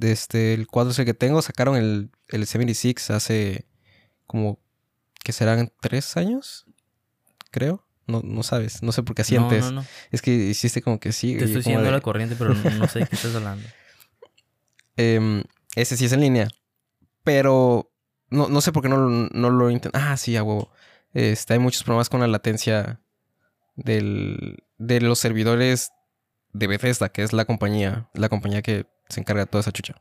este, 0.00 0.54
el 0.54 0.66
4 0.66 0.92
es 0.92 0.98
el 1.00 1.04
que 1.04 1.14
tengo. 1.14 1.42
Sacaron 1.42 1.76
el, 1.76 2.10
el 2.28 2.46
76 2.46 3.10
hace 3.10 3.66
como 4.26 4.60
que 5.22 5.32
serán 5.32 5.72
3 5.80 6.16
años, 6.16 6.66
creo. 7.50 7.83
No, 8.06 8.20
no 8.22 8.42
sabes, 8.42 8.82
no 8.82 8.92
sé 8.92 9.02
por 9.02 9.14
qué 9.14 9.24
sientes. 9.24 9.72
Es 10.10 10.20
que 10.20 10.32
hiciste 10.32 10.82
como 10.82 11.00
que 11.00 11.12
sí. 11.12 11.36
Te 11.36 11.44
estoy 11.44 11.62
siguiendo 11.62 11.90
la 11.90 12.00
corriente, 12.00 12.36
pero 12.36 12.54
no, 12.54 12.88
sé 12.88 13.00
de 13.00 13.06
qué 13.06 13.16
estás 13.16 13.34
hablando. 13.34 13.66
Em, 14.96 15.42
ese 15.74 15.96
sí 15.96 16.04
es 16.04 16.12
en 16.12 16.20
línea. 16.20 16.48
Pero 17.24 17.90
no, 18.30 18.48
no 18.48 18.60
sé 18.60 18.70
por 18.70 18.82
qué 18.82 18.88
no, 18.88 19.08
no 19.08 19.50
lo 19.50 19.70
intenté. 19.70 19.98
Ah, 19.98 20.16
sí, 20.16 20.36
hago. 20.36 20.70
Este, 21.12 21.54
hay 21.54 21.58
muchos 21.58 21.82
problemas 21.82 22.08
con 22.08 22.20
la 22.20 22.28
latencia 22.28 23.00
del, 23.74 24.62
de 24.78 25.00
los 25.00 25.18
servidores 25.18 25.90
de 26.52 26.66
Bethesda, 26.66 27.08
que 27.08 27.22
es 27.22 27.32
la 27.32 27.44
compañía, 27.44 28.08
la 28.14 28.28
compañía 28.28 28.62
que 28.62 28.86
se 29.08 29.20
encarga 29.20 29.44
de 29.44 29.50
toda 29.50 29.62
esa 29.62 29.72
chucha. 29.72 29.94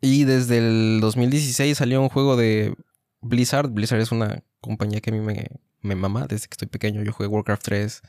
Y 0.00 0.24
desde 0.24 0.58
el 0.58 1.00
2016 1.00 1.76
salió 1.76 2.00
un 2.00 2.08
juego 2.08 2.36
de 2.36 2.74
Blizzard. 3.20 3.70
Blizzard 3.70 4.00
es 4.00 4.12
una 4.12 4.42
compañía 4.60 5.00
que 5.00 5.10
a 5.10 5.12
mí 5.12 5.20
me, 5.20 5.48
me 5.82 5.94
mama 5.94 6.26
desde 6.26 6.48
que 6.48 6.54
estoy 6.54 6.68
pequeño. 6.68 7.02
Yo 7.02 7.12
jugué 7.12 7.28
Warcraft 7.28 7.62
3 7.62 8.02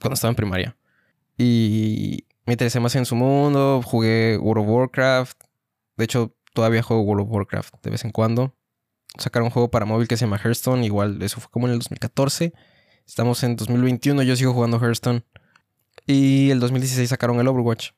cuando 0.00 0.14
estaba 0.14 0.30
en 0.30 0.36
primaria. 0.36 0.76
Y 1.36 2.26
me 2.46 2.54
interesé 2.54 2.80
más 2.80 2.94
en 2.96 3.06
su 3.06 3.16
mundo. 3.16 3.82
Jugué 3.84 4.38
World 4.38 4.64
of 4.64 4.70
Warcraft. 4.70 5.40
De 5.96 6.04
hecho, 6.04 6.34
todavía 6.54 6.82
juego 6.82 7.02
World 7.02 7.26
of 7.26 7.32
Warcraft 7.32 7.74
de 7.82 7.90
vez 7.90 8.04
en 8.04 8.10
cuando. 8.10 8.54
Sacaron 9.18 9.46
un 9.46 9.50
juego 9.50 9.70
para 9.70 9.86
móvil 9.86 10.06
que 10.06 10.16
se 10.16 10.24
llama 10.24 10.38
Hearthstone. 10.38 10.84
Igual, 10.84 11.22
eso 11.22 11.40
fue 11.40 11.50
como 11.50 11.66
en 11.66 11.72
el 11.72 11.78
2014. 11.78 12.52
Estamos 13.06 13.42
en 13.42 13.56
2021. 13.56 14.22
Yo 14.22 14.36
sigo 14.36 14.52
jugando 14.52 14.78
Hearthstone. 14.78 15.24
Y 16.06 16.50
el 16.50 16.60
2016 16.60 17.08
sacaron 17.08 17.38
el 17.40 17.48
Overwatch. 17.48 17.90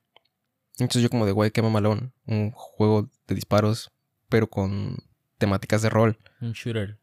Entonces 0.78 1.02
yo 1.02 1.10
como 1.10 1.26
de, 1.26 1.32
güey, 1.32 1.50
qué 1.50 1.62
mamalón. 1.62 2.12
Un 2.26 2.50
juego 2.52 3.08
de 3.26 3.34
disparos, 3.34 3.92
pero 4.28 4.48
con 4.48 4.96
temáticas 5.38 5.82
de 5.82 5.90
rol. 5.90 6.18
Un 6.40 6.52
shooter. 6.52 6.98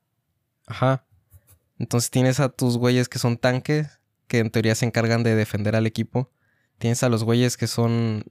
Ajá. 0.65 1.06
Entonces 1.79 2.09
tienes 2.09 2.39
a 2.39 2.49
tus 2.49 2.77
güeyes 2.77 3.09
que 3.09 3.19
son 3.19 3.37
tanques, 3.37 3.99
que 4.27 4.39
en 4.39 4.49
teoría 4.49 4.75
se 4.75 4.85
encargan 4.85 5.23
de 5.23 5.35
defender 5.35 5.75
al 5.75 5.85
equipo. 5.85 6.31
Tienes 6.77 7.03
a 7.03 7.09
los 7.09 7.23
güeyes 7.23 7.57
que 7.57 7.67
son 7.67 8.23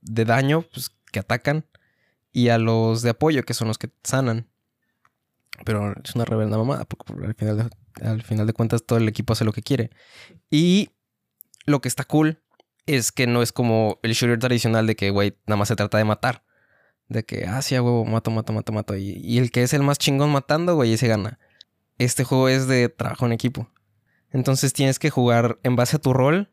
de 0.00 0.24
daño, 0.24 0.62
pues 0.72 0.90
que 1.10 1.18
atacan. 1.18 1.66
Y 2.32 2.48
a 2.48 2.58
los 2.58 3.02
de 3.02 3.10
apoyo, 3.10 3.42
que 3.42 3.54
son 3.54 3.68
los 3.68 3.78
que 3.78 3.90
sanan. 4.02 4.48
Pero 5.64 5.94
es 6.02 6.14
una 6.14 6.24
reverenda 6.24 6.56
mamada, 6.56 6.84
porque 6.86 7.12
al 7.26 7.34
final, 7.34 7.56
de, 7.58 8.08
al 8.08 8.22
final 8.22 8.46
de 8.46 8.52
cuentas 8.52 8.84
todo 8.86 8.98
el 8.98 9.08
equipo 9.08 9.34
hace 9.34 9.44
lo 9.44 9.52
que 9.52 9.62
quiere. 9.62 9.90
Y 10.50 10.90
lo 11.66 11.80
que 11.80 11.88
está 11.88 12.04
cool 12.04 12.42
es 12.86 13.12
que 13.12 13.26
no 13.26 13.42
es 13.42 13.52
como 13.52 13.98
el 14.02 14.12
shooter 14.14 14.38
tradicional 14.38 14.86
de 14.86 14.96
que, 14.96 15.10
güey, 15.10 15.36
nada 15.46 15.58
más 15.58 15.68
se 15.68 15.76
trata 15.76 15.98
de 15.98 16.04
matar. 16.04 16.44
De 17.08 17.24
que, 17.24 17.44
ah, 17.46 17.60
sí, 17.60 17.74
huevo, 17.74 18.04
mato, 18.06 18.30
mato, 18.30 18.52
mato, 18.52 18.72
mato. 18.72 18.96
Y, 18.96 19.20
y 19.22 19.38
el 19.38 19.50
que 19.50 19.62
es 19.62 19.74
el 19.74 19.82
más 19.82 19.98
chingón 19.98 20.30
matando, 20.30 20.74
güey, 20.74 20.94
ese 20.94 21.08
gana 21.08 21.38
este 21.98 22.24
juego 22.24 22.48
es 22.48 22.66
de 22.66 22.88
trabajo 22.88 23.26
en 23.26 23.32
equipo. 23.32 23.68
Entonces 24.30 24.72
tienes 24.72 24.98
que 24.98 25.10
jugar 25.10 25.58
en 25.62 25.76
base 25.76 25.96
a 25.96 26.00
tu 26.00 26.12
rol 26.12 26.50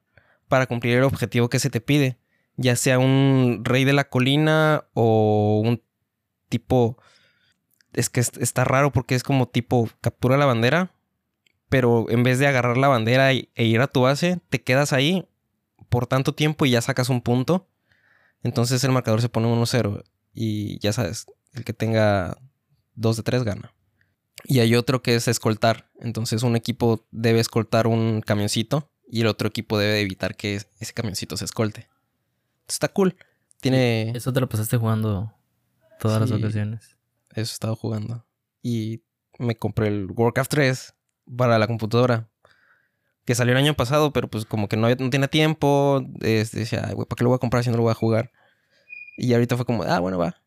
para 0.48 0.68
cumplir 0.68 0.98
el 0.98 1.04
objetivo 1.04 1.50
que 1.50 1.60
se 1.60 1.70
te 1.70 1.82
pide. 1.82 2.20
Ya 2.58 2.76
sea 2.76 3.00
un 3.00 3.62
rey 3.64 3.86
de 3.86 3.94
la 3.94 4.10
colina 4.10 4.86
o 4.94 5.62
un 5.64 5.82
tipo... 6.50 6.98
Es 7.94 8.10
que 8.10 8.20
está 8.20 8.66
raro 8.66 8.92
porque 8.92 9.16
es 9.16 9.24
como 9.24 9.48
tipo 9.48 9.90
captura 10.02 10.38
la 10.38 10.46
bandera, 10.46 10.94
pero 11.70 12.06
en 12.10 12.22
vez 12.22 12.38
de 12.38 12.46
agarrar 12.46 12.78
la 12.78 12.88
bandera 12.88 13.32
e 13.32 13.50
ir 13.56 13.82
a 13.82 13.88
tu 13.88 14.02
base, 14.02 14.40
te 14.50 14.62
quedas 14.62 14.94
ahí 14.94 15.28
por 15.90 16.06
tanto 16.06 16.36
tiempo 16.36 16.66
y 16.66 16.72
ya 16.72 16.82
sacas 16.82 17.10
un 17.10 17.22
punto. 17.22 17.68
Entonces 18.44 18.84
el 18.84 18.92
marcador 18.92 19.22
se 19.22 19.30
pone 19.30 19.48
1-0 19.48 20.04
y 20.34 20.80
ya 20.80 20.94
sabes, 20.94 21.26
el 21.54 21.64
que 21.64 21.74
tenga 21.74 22.38
2 22.96 23.18
de 23.18 23.24
3 23.24 23.44
gana. 23.44 23.74
Y 24.46 24.60
hay 24.60 24.76
otro 24.76 25.02
que 25.02 25.16
es 25.16 25.28
escoltar. 25.28 25.90
Entonces 26.00 26.44
un 26.44 26.56
equipo 26.56 27.06
debe 27.12 27.40
escoltar 27.40 27.88
un 27.88 28.22
camioncito 28.22 28.92
y 29.08 29.22
el 29.22 29.28
otro 29.28 29.48
equipo 29.48 29.78
debe 29.78 30.02
evitar 30.02 30.36
que 30.36 30.56
ese 30.56 30.94
camioncito 30.94 31.38
se 31.38 31.46
escolte. 31.46 31.90
está 32.68 32.88
cool. 32.90 33.16
Tiene... 33.60 34.12
Eso 34.12 34.32
te 34.32 34.40
lo 34.40 34.48
pasaste 34.48 34.78
jugando 34.78 35.34
todas 36.00 36.22
las 36.22 36.32
ocasiones. 36.32 36.98
Eso 37.32 37.40
he 37.40 37.42
estado 37.42 37.76
jugando. 37.76 38.26
Y 38.62 39.04
me 39.38 39.56
compré 39.56 39.88
el 39.88 40.08
Warcraft 40.12 40.52
3 40.52 40.96
para 41.38 41.60
la 41.60 41.68
computadora. 41.68 42.30
Que 43.26 43.36
salió 43.36 43.52
el 43.52 43.58
año 43.60 43.76
pasado, 43.76 44.14
pero 44.14 44.28
pues 44.30 44.46
como 44.46 44.68
que 44.70 44.78
no, 44.78 44.88
no 44.88 45.10
tenía 45.10 45.28
tiempo. 45.28 46.02
decía, 46.20 46.92
güey, 46.94 47.08
¿para 47.08 47.18
qué 47.18 47.24
lo 47.24 47.30
voy 47.30 47.36
a 47.36 47.40
comprar 47.40 47.64
si 47.64 47.70
no 47.70 47.78
lo 47.78 47.84
voy 47.84 47.92
a 47.92 47.96
jugar? 47.96 48.32
Y 49.18 49.34
ahorita 49.34 49.58
fue 49.58 49.66
como, 49.66 49.84
ah, 49.84 50.00
bueno, 50.00 50.18
va. 50.18 50.42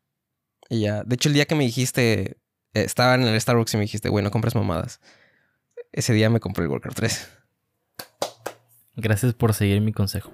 Y 0.69 0.81
ya. 0.81 1.03
De 1.03 1.15
hecho, 1.15 1.29
el 1.29 1.35
día 1.35 1.45
que 1.45 1.55
me 1.55 1.63
dijiste, 1.63 2.37
estaba 2.73 3.15
en 3.15 3.23
el 3.23 3.39
Starbucks 3.39 3.73
y 3.73 3.77
me 3.77 3.83
dijiste, 3.83 4.09
güey, 4.09 4.23
no 4.23 4.31
compres 4.31 4.55
mamadas. 4.55 4.99
Ese 5.91 6.13
día 6.13 6.29
me 6.29 6.39
compré 6.39 6.65
el 6.65 6.71
Warcraft 6.71 6.97
3. 6.97 7.29
Gracias 8.95 9.33
por 9.33 9.53
seguir 9.53 9.81
mi 9.81 9.91
consejo. 9.91 10.31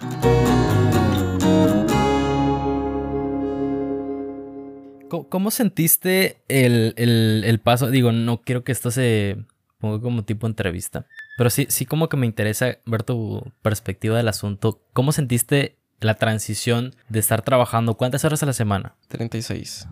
¿Cómo, 5.09 5.49
sentiste 5.49 6.43
el, 6.47 7.61
paso? 7.63 7.89
Digo, 7.89 8.11
no 8.11 8.41
quiero 8.41 8.63
que 8.63 8.71
esto 8.71 8.91
se 8.91 9.37
ponga 9.79 10.01
como 10.01 10.23
tipo 10.23 10.45
entrevista, 10.45 11.07
pero 11.37 11.49
sí, 11.49 11.67
sí 11.69 11.85
como 11.85 12.09
que 12.09 12.17
me 12.17 12.27
interesa 12.27 12.77
ver 12.85 13.03
tu 13.03 13.51
perspectiva 13.61 14.17
del 14.17 14.27
asunto. 14.27 14.83
¿Cómo 14.93 15.11
sentiste 15.11 15.77
la 15.99 16.15
transición 16.15 16.95
de 17.09 17.19
estar 17.19 17.41
trabajando 17.41 17.95
cuántas 17.95 18.23
horas 18.23 18.43
a 18.43 18.45
la 18.45 18.53
semana? 18.53 18.95
36. 19.07 19.87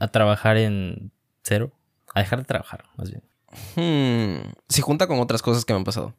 A 0.00 0.08
trabajar 0.08 0.58
en 0.58 1.12
cero. 1.42 1.72
A 2.18 2.22
dejar 2.22 2.40
de 2.40 2.44
trabajar, 2.46 2.84
más 2.96 3.12
bien. 3.12 3.22
Hmm, 3.76 4.80
junta 4.80 5.06
con 5.06 5.20
otras 5.20 5.40
cosas 5.40 5.64
que 5.64 5.72
me 5.72 5.78
han 5.78 5.84
pasado. 5.84 6.16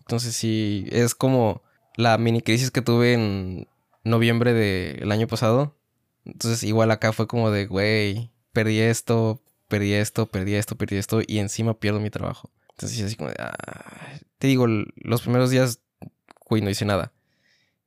Entonces 0.00 0.34
sí, 0.34 0.84
es 0.90 1.14
como 1.14 1.62
la 1.94 2.18
mini 2.18 2.40
crisis 2.40 2.72
que 2.72 2.82
tuve 2.82 3.12
en 3.12 3.68
noviembre 4.02 4.52
del 4.52 5.12
año 5.12 5.28
pasado. 5.28 5.76
Entonces 6.24 6.64
igual 6.64 6.90
acá 6.90 7.12
fue 7.12 7.28
como 7.28 7.52
de, 7.52 7.66
güey, 7.66 8.32
perdí 8.52 8.80
esto, 8.80 9.40
perdí 9.68 9.92
esto, 9.92 10.26
perdí 10.26 10.54
esto, 10.54 10.76
perdí 10.76 10.96
esto 10.96 11.20
y 11.24 11.38
encima 11.38 11.78
pierdo 11.78 12.00
mi 12.00 12.10
trabajo. 12.10 12.50
Entonces 12.70 13.00
así 13.02 13.14
como 13.14 13.30
de, 13.30 13.36
ah. 13.38 14.18
te 14.38 14.48
digo, 14.48 14.66
los 14.66 15.22
primeros 15.22 15.50
días, 15.50 15.78
güey, 16.48 16.62
no 16.62 16.70
hice 16.70 16.84
nada. 16.84 17.12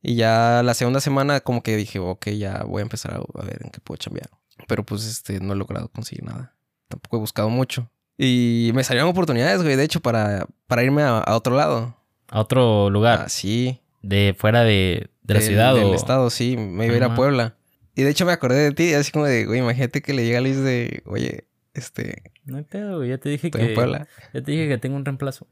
Y 0.02 0.16
ya 0.16 0.64
la 0.64 0.74
segunda 0.74 1.02
semana 1.02 1.42
como 1.42 1.64
que 1.64 1.76
dije, 1.76 2.00
ok, 2.00 2.30
ya 2.30 2.64
voy 2.64 2.80
a 2.80 2.84
empezar 2.84 3.14
a, 3.14 3.44
ver 3.44 3.60
en 3.62 3.72
qué 3.72 3.82
puedo 3.82 4.00
cambiar. 4.02 4.30
Pero 4.70 4.86
pues 4.86 5.04
este, 5.06 5.42
no 5.42 5.52
he 5.52 5.58
logrado 5.58 5.90
conseguir 5.90 6.24
nada. 6.24 6.56
Tampoco 6.91 7.17
he 7.17 7.19
buscado 7.19 7.49
mucho. 7.49 7.89
Y 8.17 8.71
me 8.75 8.84
salieron 8.84 9.10
oportunidades, 9.10 9.63
güey, 9.63 9.75
de 9.75 9.84
hecho, 9.84 10.01
para, 10.01 10.45
para 10.67 10.84
irme 10.84 11.01
a, 11.01 11.23
otro 11.30 11.56
lado. 11.56 11.97
¿A 12.30 12.39
otro 12.39 12.89
lugar? 12.89 13.23
Ah, 13.25 13.30
sí. 13.30 13.82
¿De 14.01 14.36
fuera 14.38 14.63
de, 14.63 15.10
la 15.23 15.41
ciudad 15.41 15.73
del 15.73 15.93
estado, 15.93 16.30
sí. 16.30 16.58
Me 16.58 16.86
iba 16.86 16.93
a 16.93 16.97
ir 16.97 17.04
a 17.04 17.15
Puebla. 17.15 17.56
Y 17.95 18.04
de 18.04 18.10
hecho 18.10 18.25
me 18.25 18.32
acordé 18.32 18.60
de 18.60 18.71
ti, 18.73 18.93
así 18.93 19.12
como 19.12 19.25
de, 19.25 19.45
güey, 19.45 19.60
imagínate 19.60 20.01
que 20.01 20.13
le 20.13 20.25
llega 20.25 20.38
a 20.38 20.41
Luis 20.41 20.58
de, 20.58 21.04
oye, 21.06 21.47
este... 21.73 22.32
No 22.45 22.58
hay 22.58 22.63
pedo, 22.63 22.97
güey, 22.97 23.10
ya 23.10 23.17
te 23.17 23.30
dije 23.30 23.51
que... 23.51 23.62
En 23.62 23.73
Puebla. 23.73 24.08
Ya 24.34 24.41
te 24.41 24.51
dije 24.51 24.67
que 24.67 24.77
tengo 24.77 24.95
un 24.95 25.06
reemplazo. 25.06 25.47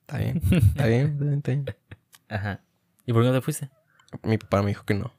Está 0.00 0.18
bien, 0.18 0.40
está 0.50 0.86
bien, 0.86 1.34
está 1.36 1.52
bien. 1.52 1.64
Ajá. 2.28 2.62
¿Y 3.06 3.12
por 3.12 3.22
qué 3.22 3.28
no 3.28 3.34
te 3.34 3.40
fuiste? 3.40 3.70
Mi 4.22 4.38
papá 4.38 4.62
me 4.62 4.68
dijo 4.68 4.84
que 4.84 4.94
no. 4.94 5.12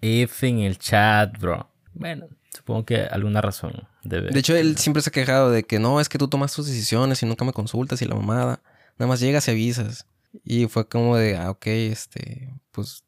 F 0.00 0.48
en 0.48 0.60
el 0.60 0.78
chat, 0.78 1.38
bro. 1.38 1.68
Bueno, 1.94 2.28
supongo 2.54 2.84
que 2.84 3.02
alguna 3.02 3.40
razón 3.40 3.88
debe. 4.04 4.30
De 4.30 4.38
hecho, 4.38 4.54
él 4.54 4.76
siempre 4.76 5.02
se 5.02 5.10
ha 5.10 5.12
quejado 5.12 5.50
de 5.50 5.64
que 5.64 5.78
no, 5.78 6.00
es 6.00 6.08
que 6.08 6.18
tú 6.18 6.28
tomas 6.28 6.52
tus 6.54 6.66
decisiones 6.66 7.22
y 7.22 7.26
nunca 7.26 7.44
me 7.44 7.52
consultas 7.52 8.02
y 8.02 8.04
la 8.04 8.14
mamada. 8.14 8.62
Nada 8.98 9.08
más 9.08 9.20
llegas 9.20 9.48
y 9.48 9.52
avisas. 9.52 10.06
Y 10.44 10.66
fue 10.66 10.88
como 10.88 11.16
de, 11.16 11.36
ah, 11.36 11.50
ok, 11.50 11.66
este, 11.66 12.54
pues 12.70 13.04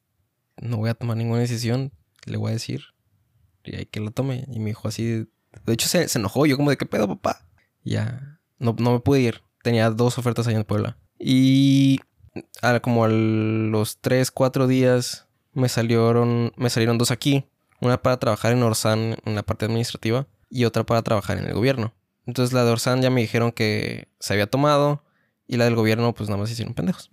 no 0.57 0.77
voy 0.79 0.91
a 0.91 0.95
tomar 0.95 1.17
ninguna 1.17 1.41
decisión, 1.41 1.93
le 2.27 2.37
voy 2.37 2.51
a 2.51 2.55
decir. 2.55 2.83
Y 3.65 3.77
hay 3.77 3.87
que 3.87 4.01
lo 4.01 4.11
tome. 4.11 4.45
Y 4.51 4.59
me 4.61 4.71
dijo 4.71 4.89
así, 4.89 5.27
de 5.65 5.73
hecho 5.73 5.89
se, 5.89 6.07
enojó, 6.19 6.47
yo 6.47 6.57
como 6.57 6.71
de, 6.71 6.77
¿qué 6.77 6.87
pedo, 6.87 7.09
papá? 7.09 7.47
ya, 7.85 8.39
no, 8.59 8.75
no 8.79 8.93
me 8.93 9.01
pude 9.01 9.21
ir. 9.21 9.43
Tenía 9.63 9.91
dos 9.91 10.19
ofertas 10.19 10.47
ahí 10.47 10.55
en 10.55 10.65
Puebla. 10.65 10.97
Y 11.19 12.01
como 12.83 13.05
a 13.05 13.09
los 13.09 13.99
3, 14.01 14.31
4 14.31 14.67
días 14.67 15.27
me 15.53 15.69
salieron, 15.69 16.53
me 16.57 16.71
salieron 16.71 16.99
dos 16.99 17.11
aquí. 17.11 17.47
Una 17.85 18.01
para 18.01 18.17
trabajar 18.19 18.53
en 18.53 18.63
Orsan 18.63 19.17
en 19.25 19.35
la 19.35 19.43
parte 19.43 19.67
administrativa 19.67 20.27
y 20.49 20.65
otra 20.65 20.85
para 20.85 21.03
trabajar 21.03 21.37
en 21.39 21.47
el 21.47 21.53
gobierno. 21.53 21.93
Entonces 22.27 22.55
la 22.55 22.65
de 22.65 22.71
Orsan 22.71 23.03
ya 23.03 23.11
me 23.11 23.21
dijeron 23.21 23.53
que 23.53 24.09
se 24.19 24.33
había 24.33 24.47
tomado 24.47 25.05
y 25.47 25.59
la 25.59 25.65
del 25.65 25.75
gobierno 25.75 26.15
pues 26.15 26.31
nada 26.31 26.41
más 26.41 26.51
hicieron 26.51 26.73
pendejos. 26.73 27.11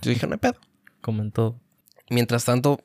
Yo 0.00 0.10
dije, 0.10 0.26
no 0.26 0.32
hay 0.32 0.38
pedo. 0.38 0.56
Como 1.02 1.22
en 1.22 1.30
todo. 1.30 1.60
Mientras 2.08 2.46
tanto, 2.46 2.80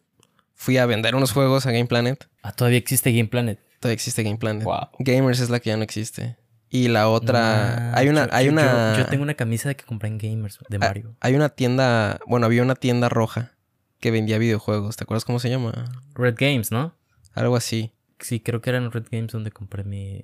fui 0.53 0.77
a 0.77 0.85
vender 0.85 1.15
unos 1.15 1.31
juegos 1.31 1.65
a 1.65 1.71
Game 1.71 1.85
Planet. 1.85 2.27
Ah, 2.43 2.51
todavía 2.51 2.77
existe 2.77 3.11
Game 3.11 3.29
Planet. 3.29 3.59
Todavía 3.79 3.93
existe 3.93 4.23
Game 4.23 4.37
Planet. 4.37 4.63
Wow. 4.63 4.89
Gamers 4.99 5.39
es 5.39 5.49
la 5.49 5.59
que 5.59 5.69
ya 5.69 5.77
no 5.77 5.83
existe. 5.83 6.37
Y 6.69 6.89
la 6.89 7.07
otra. 7.07 7.95
hay 7.97 8.09
una. 8.09 8.27
hay 8.31 8.49
una... 8.49 8.97
Yo, 8.97 9.05
tengo 9.05 9.23
una 9.23 9.35
camisa 9.35 9.69
de 9.69 9.75
que 9.75 9.85
compré 9.85 10.09
en 10.09 10.17
Gamers 10.17 10.59
de 10.67 10.77
ah, 10.77 10.79
Mario. 10.79 11.15
Hay 11.21 11.35
una 11.35 11.49
tienda. 11.49 12.19
Bueno, 12.27 12.45
había 12.45 12.63
una 12.63 12.75
tienda 12.75 13.07
roja 13.07 13.53
que 13.99 14.11
vendía 14.11 14.37
videojuegos. 14.37 14.97
¿Te 14.97 15.05
acuerdas 15.05 15.23
cómo 15.23 15.39
se 15.39 15.49
llama? 15.49 15.85
Red 16.15 16.35
Games, 16.37 16.71
¿no? 16.71 16.93
Algo 17.35 17.55
así. 17.55 17.91
Sí, 18.19 18.39
creo 18.39 18.61
que 18.61 18.71
era 18.71 18.79
en 18.79 18.91
Red 18.91 19.07
Games 19.11 19.31
donde 19.31 19.51
compré 19.51 19.83
mi, 19.83 20.21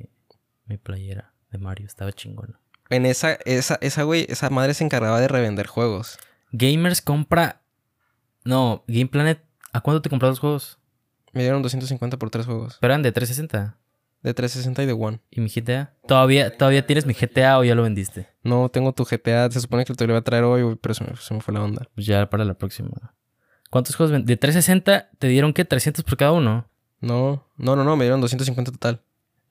mi 0.65 0.77
playera 0.77 1.33
de 1.51 1.57
Mario. 1.57 1.85
Estaba 1.85 2.11
chingona. 2.13 2.59
En 2.89 3.05
esa, 3.05 3.33
esa, 3.45 3.77
esa, 3.81 4.03
güey, 4.03 4.25
esa 4.29 4.49
madre 4.49 4.73
se 4.73 4.83
encargaba 4.83 5.19
de 5.21 5.27
revender 5.27 5.67
juegos. 5.67 6.17
Gamers 6.51 7.01
compra. 7.01 7.61
No, 8.43 8.83
Game 8.87 9.07
Planet. 9.07 9.43
¿A 9.73 9.81
cuánto 9.81 10.01
te 10.01 10.09
compró 10.09 10.29
los 10.29 10.39
juegos? 10.39 10.79
Me 11.33 11.43
dieron 11.43 11.61
250 11.61 12.17
por 12.17 12.29
tres 12.29 12.45
juegos. 12.45 12.77
¿Pero 12.81 12.93
eran 12.93 13.03
de 13.03 13.11
360? 13.11 13.77
De 14.21 14.33
360 14.33 14.83
y 14.83 14.85
de 14.85 14.93
One. 14.93 15.19
¿Y 15.31 15.41
mi 15.41 15.49
GTA? 15.49 15.93
¿Todavía, 16.07 16.55
¿Todavía 16.55 16.85
tienes 16.85 17.05
mi 17.05 17.13
GTA 17.13 17.57
o 17.57 17.63
ya 17.63 17.75
lo 17.75 17.83
vendiste? 17.83 18.27
No, 18.43 18.69
tengo 18.69 18.93
tu 18.93 19.03
GTA. 19.03 19.49
Se 19.49 19.61
supone 19.61 19.85
que 19.85 19.93
te 19.93 20.05
lo 20.05 20.13
iba 20.13 20.19
a 20.19 20.23
traer 20.23 20.43
hoy, 20.43 20.77
pero 20.81 20.93
se 20.93 21.03
me, 21.03 21.41
fue 21.41 21.53
la 21.53 21.63
onda. 21.63 21.87
Pues 21.95 22.05
ya 22.05 22.29
para 22.29 22.45
la 22.45 22.53
próxima. 22.53 23.15
¿Cuántos 23.69 23.95
juegos? 23.95 24.25
De 24.25 24.37
360 24.37 25.09
te 25.17 25.27
dieron 25.27 25.53
qué? 25.53 25.67
¿300 25.67 26.03
por 26.03 26.17
cada 26.17 26.33
uno? 26.33 26.69
No, 27.01 27.45
no, 27.57 27.75
no, 27.75 27.83
no. 27.83 27.95
Me 27.97 28.05
dieron 28.05 28.21
250 28.21 28.71
total. 28.71 29.01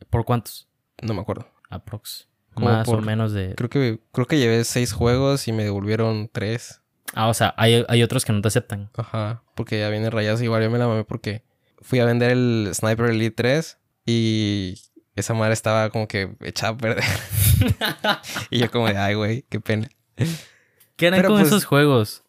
¿Por 0.09 0.25
cuántos? 0.25 0.69
No 1.03 1.15
me 1.15 1.21
acuerdo. 1.21 1.47
Aprox. 1.69 2.29
Más 2.57 2.89
o 2.89 3.01
menos 3.01 3.33
de... 3.33 3.55
Creo 3.57 3.71
que, 3.71 4.01
creo 4.13 4.27
que 4.27 4.39
llevé 4.39 4.65
seis 4.65 4.93
juegos 4.93 5.49
y 5.49 5.53
me 5.53 5.65
devolvieron 5.65 6.29
tres. 6.33 6.81
Ah, 7.15 7.29
o 7.29 7.35
sea, 7.35 7.55
hay, 7.57 7.85
hay 7.89 8.03
otros 8.03 8.25
que 8.25 8.33
no 8.33 8.41
te 8.41 8.49
aceptan. 8.49 8.91
Ajá, 8.97 9.43
porque 9.55 9.79
ya 9.81 9.89
viene 9.89 10.11
rayados 10.11 10.43
igual. 10.43 10.63
Yo 10.63 10.71
me 10.71 10.79
la 10.79 10.87
mamé 10.87 11.05
porque 11.05 11.43
fui 11.81 11.99
a 11.99 12.05
vender 12.05 12.33
el 12.33 12.71
Sniper 12.73 13.11
Elite 13.11 13.35
3 13.35 13.79
y 14.07 14.75
esa 15.17 15.35
madre 15.35 15.55
estaba 15.55 15.91
como 15.91 16.07
que 16.07 16.37
echada 16.41 16.73
a 16.73 16.77
perder. 16.77 17.05
y 18.51 18.59
yo 18.59 18.71
como 18.71 18.89
de, 18.89 18.97
ay, 18.97 19.15
güey, 19.15 19.45
qué 19.49 19.61
pena. 19.61 19.89
¿Qué 20.97 21.09
harán 21.09 21.23
con 21.23 21.33
pues, 21.33 21.49
esos 21.49 21.65
juegos? 21.65 22.25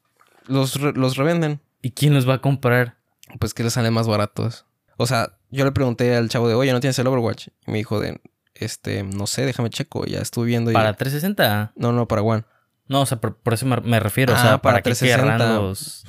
Los, 0.48 0.80
los 0.80 1.18
revenden. 1.18 1.62
¿Y 1.82 1.92
quién 1.92 2.14
los 2.14 2.28
va 2.28 2.36
a 2.36 2.42
comprar? 2.42 2.98
Pues 3.40 3.54
que 3.54 3.64
les 3.64 3.74
salen 3.74 3.94
más 3.94 4.08
baratos. 4.08 4.66
O 4.98 5.08
sea, 5.08 5.38
yo 5.50 5.66
le 5.66 5.72
pregunté 5.72 6.16
al 6.16 6.30
chavo 6.30 6.48
de, 6.48 6.56
oye, 6.56 6.72
¿no 6.72 6.80
tienes 6.80 6.98
el 7.00 7.08
Overwatch? 7.08 7.48
Y 7.68 7.72
me 7.72 7.78
dijo 7.78 8.00
de, 8.00 8.22
este, 8.56 9.04
no 9.04 9.28
sé, 9.28 9.46
déjame 9.46 9.70
checo. 9.70 10.06
Ya 10.06 10.20
estuve 10.20 10.48
viendo. 10.48 10.72
¿Para 10.72 10.94
360? 10.94 11.74
No, 11.76 11.92
no, 11.92 12.08
para 12.08 12.22
One. 12.22 12.44
No, 12.88 13.02
o 13.02 13.06
sea, 13.06 13.20
por, 13.20 13.54
eso 13.54 13.66
me, 13.66 14.00
refiero. 14.00 14.34
o 14.34 14.38
sea, 14.38 14.54
ah, 14.54 14.62
para, 14.62 14.82
360. 14.82 15.60
los... 15.60 16.06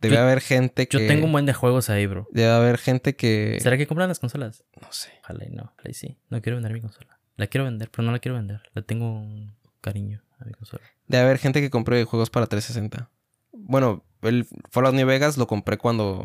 Debe 0.00 0.18
haber 0.18 0.40
gente 0.40 0.88
que. 0.88 0.98
Yo 0.98 1.06
tengo 1.06 1.26
un 1.26 1.32
buen 1.32 1.46
de 1.46 1.52
juegos 1.52 1.90
ahí, 1.90 2.06
bro. 2.06 2.26
Debe 2.30 2.50
haber 2.50 2.78
gente 2.78 3.16
que. 3.16 3.58
¿Será 3.60 3.76
que 3.76 3.86
compran 3.86 4.08
las 4.08 4.18
consolas? 4.18 4.64
No 4.80 4.88
sé. 4.92 5.10
Ojalá 5.24 5.44
y 5.44 5.50
no. 5.50 5.72
Ojalá 5.74 5.90
y 5.90 5.94
sí. 5.94 6.18
No 6.30 6.40
quiero 6.40 6.56
vender 6.56 6.72
mi 6.72 6.80
consola. 6.80 7.18
La 7.36 7.46
quiero 7.46 7.64
vender, 7.64 7.90
pero 7.90 8.04
no 8.04 8.12
la 8.12 8.18
quiero 8.18 8.36
vender. 8.36 8.62
Le 8.74 8.82
tengo 8.82 9.12
un 9.12 9.54
cariño 9.80 10.22
a 10.38 10.44
mi 10.44 10.52
consola. 10.52 10.82
Debe 11.06 11.24
haber 11.24 11.38
gente 11.38 11.60
que 11.60 11.70
compre 11.70 12.04
juegos 12.04 12.30
para 12.30 12.46
360. 12.46 13.10
Bueno, 13.52 14.04
el 14.22 14.46
Fallout 14.70 14.94
New 14.94 15.06
Vegas 15.06 15.36
lo 15.36 15.46
compré 15.46 15.76
cuando 15.76 16.24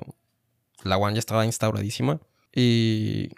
la 0.84 0.98
One 0.98 1.16
ya 1.16 1.20
estaba 1.20 1.46
instauradísima. 1.46 2.20
Y 2.54 3.30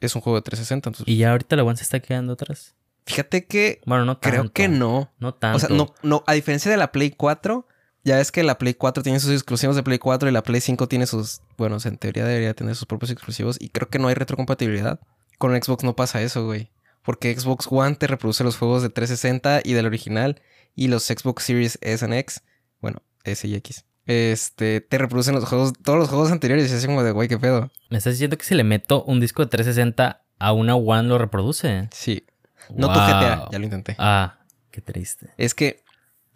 es 0.00 0.14
un 0.14 0.20
juego 0.20 0.36
de 0.38 0.42
360. 0.42 1.04
Y 1.10 1.16
ya 1.18 1.32
ahorita 1.32 1.56
la 1.56 1.64
One 1.64 1.76
se 1.76 1.82
está 1.82 2.00
quedando 2.00 2.34
atrás. 2.34 2.74
Fíjate 3.06 3.46
que. 3.46 3.80
Bueno, 3.84 4.04
no 4.04 4.16
tanto. 4.16 4.38
Creo 4.38 4.52
que 4.52 4.68
no. 4.68 5.12
No 5.18 5.34
tanto. 5.34 5.56
O 5.56 5.60
sea, 5.60 5.68
no, 5.68 5.94
no. 6.02 6.24
A 6.26 6.32
diferencia 6.32 6.70
de 6.70 6.76
la 6.76 6.90
Play 6.92 7.10
4, 7.10 7.66
ya 8.02 8.20
es 8.20 8.32
que 8.32 8.42
la 8.42 8.58
Play 8.58 8.74
4 8.74 9.02
tiene 9.02 9.20
sus 9.20 9.32
exclusivos 9.32 9.76
de 9.76 9.82
Play 9.82 9.98
4 9.98 10.28
y 10.28 10.32
la 10.32 10.42
Play 10.42 10.60
5 10.60 10.88
tiene 10.88 11.06
sus. 11.06 11.42
Bueno, 11.58 11.76
en 11.84 11.98
teoría 11.98 12.24
debería 12.24 12.54
tener 12.54 12.74
sus 12.76 12.86
propios 12.86 13.10
exclusivos. 13.10 13.56
Y 13.60 13.68
creo 13.68 13.88
que 13.88 13.98
no 13.98 14.08
hay 14.08 14.14
retrocompatibilidad. 14.14 15.00
Con 15.38 15.60
Xbox 15.60 15.84
no 15.84 15.96
pasa 15.96 16.22
eso, 16.22 16.46
güey. 16.46 16.70
Porque 17.02 17.38
Xbox 17.38 17.66
One 17.70 17.96
te 17.96 18.06
reproduce 18.06 18.44
los 18.44 18.56
juegos 18.56 18.82
de 18.82 18.88
360 18.88 19.60
y 19.64 19.74
del 19.74 19.86
original. 19.86 20.40
Y 20.74 20.88
los 20.88 21.04
Xbox 21.04 21.44
Series 21.44 21.78
S 21.82 22.06
y 22.08 22.14
X. 22.14 22.42
Bueno, 22.80 23.02
S 23.24 23.46
y 23.46 23.54
X. 23.54 23.84
Este, 24.06 24.80
te 24.82 24.98
reproducen 24.98 25.34
los 25.34 25.44
juegos, 25.44 25.72
todos 25.82 25.98
los 25.98 26.08
juegos 26.08 26.30
anteriores. 26.30 26.70
Y 26.70 26.74
así 26.74 26.86
como 26.86 27.02
de, 27.02 27.12
güey, 27.12 27.28
qué 27.28 27.38
pedo. 27.38 27.70
¿Me 27.90 27.98
estás 27.98 28.14
diciendo 28.14 28.36
que 28.36 28.44
si 28.44 28.54
le 28.54 28.64
meto 28.64 29.02
un 29.04 29.20
disco 29.20 29.42
de 29.42 29.48
360 29.50 30.22
a 30.38 30.52
una 30.52 30.74
One 30.76 31.08
lo 31.08 31.18
reproduce? 31.18 31.88
Sí. 31.92 32.24
No 32.70 32.88
tu. 32.88 32.98
GTA, 32.98 33.48
ya 33.50 33.58
lo 33.58 33.64
intenté. 33.64 33.96
Ah, 33.98 34.38
qué 34.70 34.80
triste. 34.80 35.30
Es 35.36 35.54
que 35.54 35.82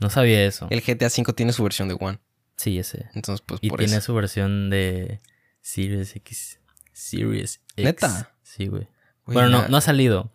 No 0.01 0.11
sabía 0.11 0.45
eso. 0.45 0.67
el 0.71 0.81
GTA 0.83 1.07
V 1.09 1.33
tiene 1.35 1.53
su 1.53 1.63
versión 1.63 1.89
de 1.89 1.97
One. 1.99 2.19
Sí, 2.57 2.79
ese. 2.79 3.07
Entonces, 3.15 3.45
pues 3.47 3.61
Y 3.63 3.69
por 3.71 3.79
tiene 3.79 3.97
eso. 3.97 4.07
su 4.07 4.15
versión 4.15 4.69
de 4.71 5.21
Series 5.61 6.17
X. 6.17 6.61
Series 6.93 7.61
X. 7.77 7.85
¿Neta? 7.85 8.33
Sí, 8.43 8.67
güey. 8.67 8.89
Bueno, 9.27 9.49
no, 9.51 9.69
no 9.69 9.77
ha 9.77 9.81
salido. 9.83 10.31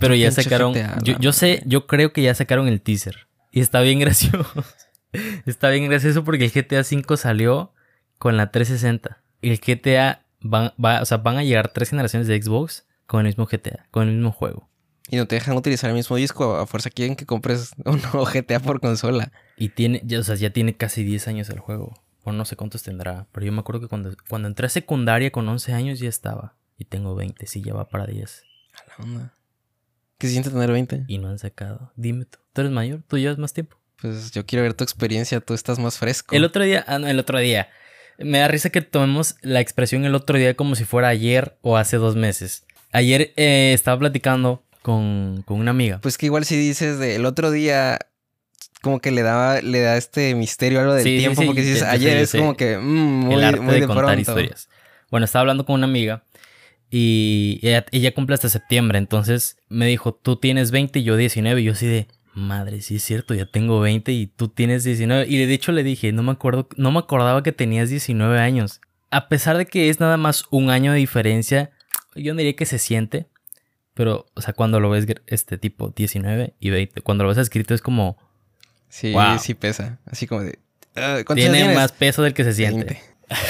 Pero 0.00 0.14
ya 0.16 0.30
sacaron. 0.32 0.72
GTA, 0.72 0.98
yo, 1.20 1.32
sé, 1.32 1.62
yo 1.66 1.86
creo 1.86 2.12
que 2.12 2.20
ya 2.22 2.34
sacaron 2.34 2.66
el 2.66 2.80
teaser. 2.80 3.28
Y 3.52 3.60
está 3.60 3.80
bien 3.80 3.98
gracioso. 4.00 4.44
Está 5.46 5.70
bien 5.70 5.88
gracioso 5.88 6.24
porque 6.24 6.44
el 6.44 6.52
GTA 6.52 6.80
V 6.80 7.16
salió 7.16 7.72
con 8.18 8.36
la 8.36 8.50
360. 8.50 9.20
Y 9.40 9.50
el 9.50 9.60
GTA 9.60 10.24
van, 10.40 10.72
va, 10.82 11.02
o 11.02 11.04
sea, 11.04 11.18
van 11.18 11.36
a 11.36 11.44
llegar 11.44 11.68
tres 11.68 11.90
generaciones 11.90 12.28
de 12.28 12.40
Xbox 12.40 12.86
con 13.06 13.20
el 13.20 13.26
mismo 13.26 13.46
GTA, 13.46 13.86
con 13.90 14.08
el 14.08 14.14
mismo 14.14 14.32
juego. 14.32 14.68
Y 15.10 15.16
no 15.16 15.26
te 15.26 15.34
dejan 15.34 15.56
utilizar 15.56 15.90
el 15.90 15.96
mismo 15.96 16.16
disco. 16.16 16.56
A 16.56 16.66
fuerza 16.66 16.90
quieren 16.90 17.16
que 17.16 17.26
compres 17.26 17.72
un 17.84 18.00
nuevo 18.00 18.24
GTA 18.24 18.60
por 18.60 18.80
consola. 18.80 19.32
Y 19.56 19.70
tiene, 19.70 20.00
ya, 20.04 20.20
o 20.20 20.22
sea, 20.22 20.36
ya 20.36 20.50
tiene 20.50 20.76
casi 20.76 21.04
10 21.04 21.28
años 21.28 21.50
el 21.50 21.58
juego. 21.58 21.94
Bueno, 22.24 22.38
no 22.38 22.44
sé 22.44 22.56
cuántos 22.56 22.82
tendrá. 22.82 23.26
Pero 23.32 23.46
yo 23.46 23.52
me 23.52 23.60
acuerdo 23.60 23.82
que 23.82 23.88
cuando, 23.88 24.14
cuando 24.28 24.48
entré 24.48 24.66
a 24.66 24.70
secundaria 24.70 25.30
con 25.30 25.48
11 25.48 25.72
años 25.74 25.98
ya 25.98 26.08
estaba. 26.08 26.56
Y 26.78 26.86
tengo 26.86 27.14
20, 27.14 27.46
sí, 27.46 27.62
ya 27.62 27.74
va 27.74 27.88
para 27.88 28.06
10. 28.06 28.44
A 28.72 28.84
la 28.88 29.04
onda. 29.04 29.34
¿Qué 30.18 30.26
se 30.26 30.32
siente 30.32 30.50
tener 30.50 30.72
20? 30.72 31.04
Y 31.06 31.18
no 31.18 31.28
han 31.28 31.38
sacado. 31.38 31.92
Dime 31.96 32.24
tú. 32.24 32.38
¿Tú 32.52 32.62
eres 32.62 32.72
mayor? 32.72 33.02
¿Tú 33.06 33.18
llevas 33.18 33.38
más 33.38 33.52
tiempo? 33.52 33.76
Pues 34.04 34.32
yo 34.32 34.44
quiero 34.44 34.64
ver 34.64 34.74
tu 34.74 34.84
experiencia. 34.84 35.40
Tú 35.40 35.54
estás 35.54 35.78
más 35.78 35.96
fresco. 35.96 36.36
El 36.36 36.44
otro 36.44 36.62
día, 36.62 36.84
ah, 36.86 36.98
no, 36.98 37.06
el 37.06 37.18
otro 37.18 37.38
día. 37.38 37.70
Me 38.18 38.38
da 38.38 38.48
risa 38.48 38.68
que 38.68 38.82
tomemos 38.82 39.36
la 39.40 39.60
expresión 39.60 40.04
el 40.04 40.14
otro 40.14 40.36
día 40.36 40.52
como 40.54 40.74
si 40.74 40.84
fuera 40.84 41.08
ayer 41.08 41.56
o 41.62 41.78
hace 41.78 41.96
dos 41.96 42.14
meses. 42.14 42.64
Ayer 42.92 43.32
eh, 43.36 43.72
estaba 43.72 43.98
platicando 43.98 44.62
con, 44.82 45.42
con 45.46 45.58
una 45.58 45.70
amiga. 45.70 46.02
Pues 46.02 46.18
que 46.18 46.26
igual 46.26 46.44
si 46.44 46.54
dices 46.54 46.98
de 46.98 47.16
el 47.16 47.24
otro 47.24 47.50
día, 47.50 47.98
como 48.82 49.00
que 49.00 49.10
le 49.10 49.22
da, 49.22 49.62
le 49.62 49.80
da 49.80 49.96
este 49.96 50.34
misterio 50.34 50.80
algo 50.80 50.92
del 50.92 51.02
Sí, 51.02 51.16
tiempo, 51.16 51.40
sí, 51.40 51.46
porque 51.46 51.62
si 51.62 51.68
dices 51.68 51.84
ayer 51.84 52.18
es 52.18 52.32
como 52.32 52.58
que 52.58 52.76
mm, 52.76 52.80
muy, 52.82 53.34
el 53.36 53.44
arte 53.44 53.60
muy 53.62 53.74
de, 53.76 53.80
de, 53.80 53.86
contar 53.86 54.04
pronto. 54.04 54.20
historias. 54.20 54.68
Bueno, 55.10 55.24
estaba 55.24 55.40
hablando 55.40 55.64
con 55.64 55.76
una 55.76 55.86
amiga 55.86 56.24
y 56.90 57.58
ella, 57.62 57.86
ella 57.90 58.12
cumple 58.12 58.34
hasta 58.34 58.50
septiembre. 58.50 58.98
Entonces 58.98 59.56
me 59.70 59.86
dijo, 59.86 60.12
tú 60.12 60.36
tienes 60.36 60.72
20 60.72 60.98
y 60.98 61.04
yo 61.04 61.16
19. 61.16 61.62
Y 61.62 61.64
yo 61.64 61.72
así 61.72 61.86
de, 61.86 62.06
madre, 62.34 62.80
sí 62.82 62.96
es 62.96 63.02
cierto, 63.02 63.34
ya 63.34 63.46
tengo 63.46 63.80
20 63.80 64.12
y 64.12 64.26
tú 64.26 64.48
tienes 64.48 64.84
19. 64.84 65.26
Y 65.28 65.44
de 65.44 65.54
hecho 65.54 65.72
le 65.72 65.82
dije, 65.82 66.12
no 66.12 66.22
me 66.22 66.32
acuerdo, 66.32 66.68
no 66.76 66.90
me 66.92 66.98
acordaba 66.98 67.42
que 67.42 67.52
tenías 67.52 67.90
19 67.90 68.38
años. 68.38 68.80
A 69.10 69.28
pesar 69.28 69.56
de 69.56 69.66
que 69.66 69.88
es 69.88 70.00
nada 70.00 70.16
más 70.16 70.44
un 70.50 70.70
año 70.70 70.92
de 70.92 70.98
diferencia, 70.98 71.70
yo 72.14 72.34
no 72.34 72.38
diría 72.38 72.56
que 72.56 72.66
se 72.66 72.78
siente. 72.78 73.28
Pero, 73.94 74.26
o 74.34 74.40
sea, 74.40 74.52
cuando 74.54 74.80
lo 74.80 74.90
ves 74.90 75.06
este 75.28 75.56
tipo 75.56 75.92
19 75.94 76.54
y 76.58 76.70
20, 76.70 77.00
cuando 77.02 77.22
lo 77.22 77.28
ves 77.28 77.38
escrito 77.38 77.74
es 77.74 77.80
como, 77.80 78.18
Sí, 78.88 79.12
Wow. 79.12 79.38
sí 79.40 79.54
pesa. 79.54 79.98
Así 80.06 80.26
como 80.26 80.42
de. 80.42 80.58
¿Cuántos 80.94 81.34
tiene 81.36 81.74
más 81.74 81.90
peso 81.92 82.22
del 82.22 82.32
que 82.34 82.44
se 82.44 82.52
siente. 82.52 83.00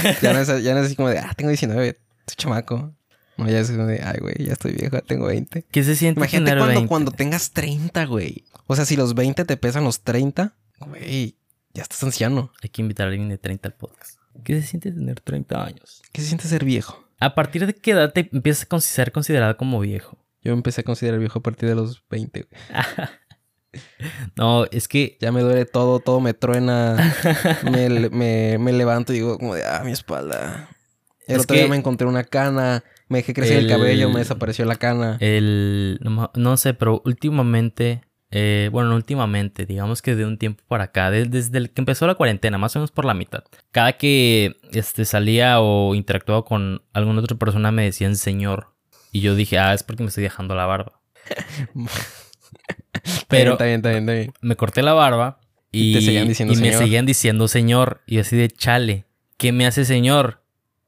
20. 0.01 0.19
ya, 0.23 0.33
no 0.33 0.39
es, 0.41 0.63
ya 0.63 0.73
no 0.73 0.81
es 0.81 0.87
así 0.87 0.97
como 0.97 1.11
de, 1.11 1.19
ah, 1.19 1.33
tengo 1.37 1.51
19, 1.51 1.99
estoy 2.27 2.37
chamaco. 2.37 2.95
No, 3.37 3.49
ya 3.51 3.61
es 3.61 3.71
como 3.71 3.87
de, 3.87 4.01
ay, 4.03 4.19
güey, 4.21 4.35
ya 4.47 4.53
estoy 4.53 4.73
viejo, 4.73 5.01
tengo 5.03 5.27
20. 5.27 5.65
¿Qué 5.71 5.83
se 5.85 5.97
siente 5.97 6.21
Imagínate 6.21 6.51
tener 6.51 6.59
cuando, 6.59 6.75
20? 6.81 6.89
cuando 6.89 7.11
tengas 7.13 7.51
30, 7.53 8.05
güey. 8.07 8.45
O 8.67 8.77
sea, 8.77 8.85
si 8.85 8.97
los 8.97 9.15
20 9.15 9.45
te 9.45 9.57
pesan 9.57 9.85
los 9.85 10.03
30, 10.03 10.55
güey, 10.87 11.37
ya 11.73 11.83
estás 11.83 12.03
anciano. 12.05 12.53
Hay 12.63 12.69
que 12.71 12.83
invitar 12.83 13.07
a 13.07 13.11
alguien 13.11 13.29
de 13.29 13.39
30 13.39 13.69
al 13.69 13.75
podcast. 13.75 14.19
¿Qué 14.45 14.61
se 14.61 14.67
siente 14.67 14.91
tener 14.93 15.21
30 15.21 15.65
años? 15.65 16.03
¿Qué 16.13 16.21
se 16.21 16.29
siente 16.29 16.47
ser 16.49 16.65
viejo? 16.65 17.05
¿A 17.21 17.35
partir 17.35 17.67
de 17.67 17.75
qué 17.75 17.93
edad 17.93 18.13
te 18.13 18.29
empiezas 18.33 18.67
a 18.71 18.81
ser 18.81 19.13
considerado 19.13 19.57
como 19.57 19.81
viejo? 19.81 20.19
Yo 20.43 20.53
empecé 20.53 20.83
a 20.83 20.85
considerar 20.85 21.19
viejo 21.21 21.39
a 21.39 21.43
partir 21.43 21.69
de 21.69 21.75
los 21.75 22.03
20, 22.11 22.43
güey. 22.49 22.61
No, 24.37 24.67
es 24.67 24.87
que 24.87 25.17
Ya 25.21 25.33
me 25.33 25.41
duele 25.41 25.65
todo, 25.65 25.99
todo 25.99 26.21
me 26.21 26.33
truena. 26.35 26.97
me, 27.65 27.89
me, 28.11 28.57
me 28.59 28.73
levanto 28.73 29.13
y 29.13 29.17
digo 29.17 29.37
como 29.39 29.55
de, 29.55 29.65
ah, 29.65 29.83
mi 29.85 29.91
espalda. 29.93 30.69
El 31.27 31.37
Es 31.37 31.43
otro 31.43 31.55
día 31.55 31.65
que- 31.65 31.71
me 31.71 31.77
encontré 31.77 32.07
una 32.07 32.23
cana, 32.25 32.85
me 33.15 33.19
dejé 33.19 33.33
crecer 33.35 33.59
el, 33.59 33.65
El- 33.65 33.71
cabello, 33.71 34.09
me 34.11 34.19
desapareció 34.21 34.65
la 34.65 34.77
cana. 34.77 35.17
el... 35.21 35.99
No, 36.03 36.31
no 36.35 36.57
sé, 36.57 36.75
pero 36.75 37.01
últimamente... 37.05 38.03
eh, 38.31 38.69
bueno, 38.73 38.89
no 38.91 38.97
últimamente, 38.97 39.65
digamos 39.67 40.03
que 40.03 40.17
de 40.17 40.25
un 40.27 40.39
tiempo 40.39 40.63
para 40.67 40.85
acá, 40.85 41.11
de- 41.11 41.25
desde 41.27 41.57
el 41.59 41.71
que 41.71 41.81
empezó 41.81 42.07
la 42.07 42.17
cuarentena, 42.17 42.59
más 42.59 42.75
o 42.75 42.81
menos 42.81 42.91
por 42.91 43.05
la 43.05 43.15
mitad. 43.15 43.45
Cada 43.71 43.93
que 43.97 44.57
este, 44.73 45.05
salía 45.05 45.61
o 45.61 45.95
interactuaba 45.95 46.45
con 46.45 46.83
alguna 46.93 47.21
otra 47.21 47.37
persona 47.37 47.71
me 47.71 47.85
decían 47.85 48.17
señor. 48.17 48.75
Y 49.13 49.21
yo 49.21 49.37
dije, 49.37 49.59
ah, 49.61 49.73
es 49.75 49.85
porque 49.85 50.03
me 50.03 50.09
estoy 50.09 50.25
dejando 50.25 50.55
la 50.57 50.67
barba. 50.67 51.01
Pero 53.29 53.53
Está 53.53 53.65
bien, 53.65 53.77
está 53.77 53.91
bien, 53.91 54.03
está 54.03 54.13
bien. 54.13 54.33
me 54.41 54.57
corté 54.57 54.83
la 54.83 54.93
barba 54.93 55.39
y, 55.73 55.91
Y 55.91 55.95
te 55.95 56.01
seguían 56.03 56.29
diciendo 56.29 56.55
y 56.55 56.57
me 56.57 56.63
señor. 56.69 56.79
seguían 56.83 57.07
diciendo 57.07 57.49
señor. 57.49 58.03
Y 58.07 58.15
yo 58.17 58.21
así 58.23 58.37
de 58.37 58.49
chale, 58.51 59.05
¿qué 59.37 59.53
me 59.53 59.67
hace 59.67 59.85
señor? 59.85 60.43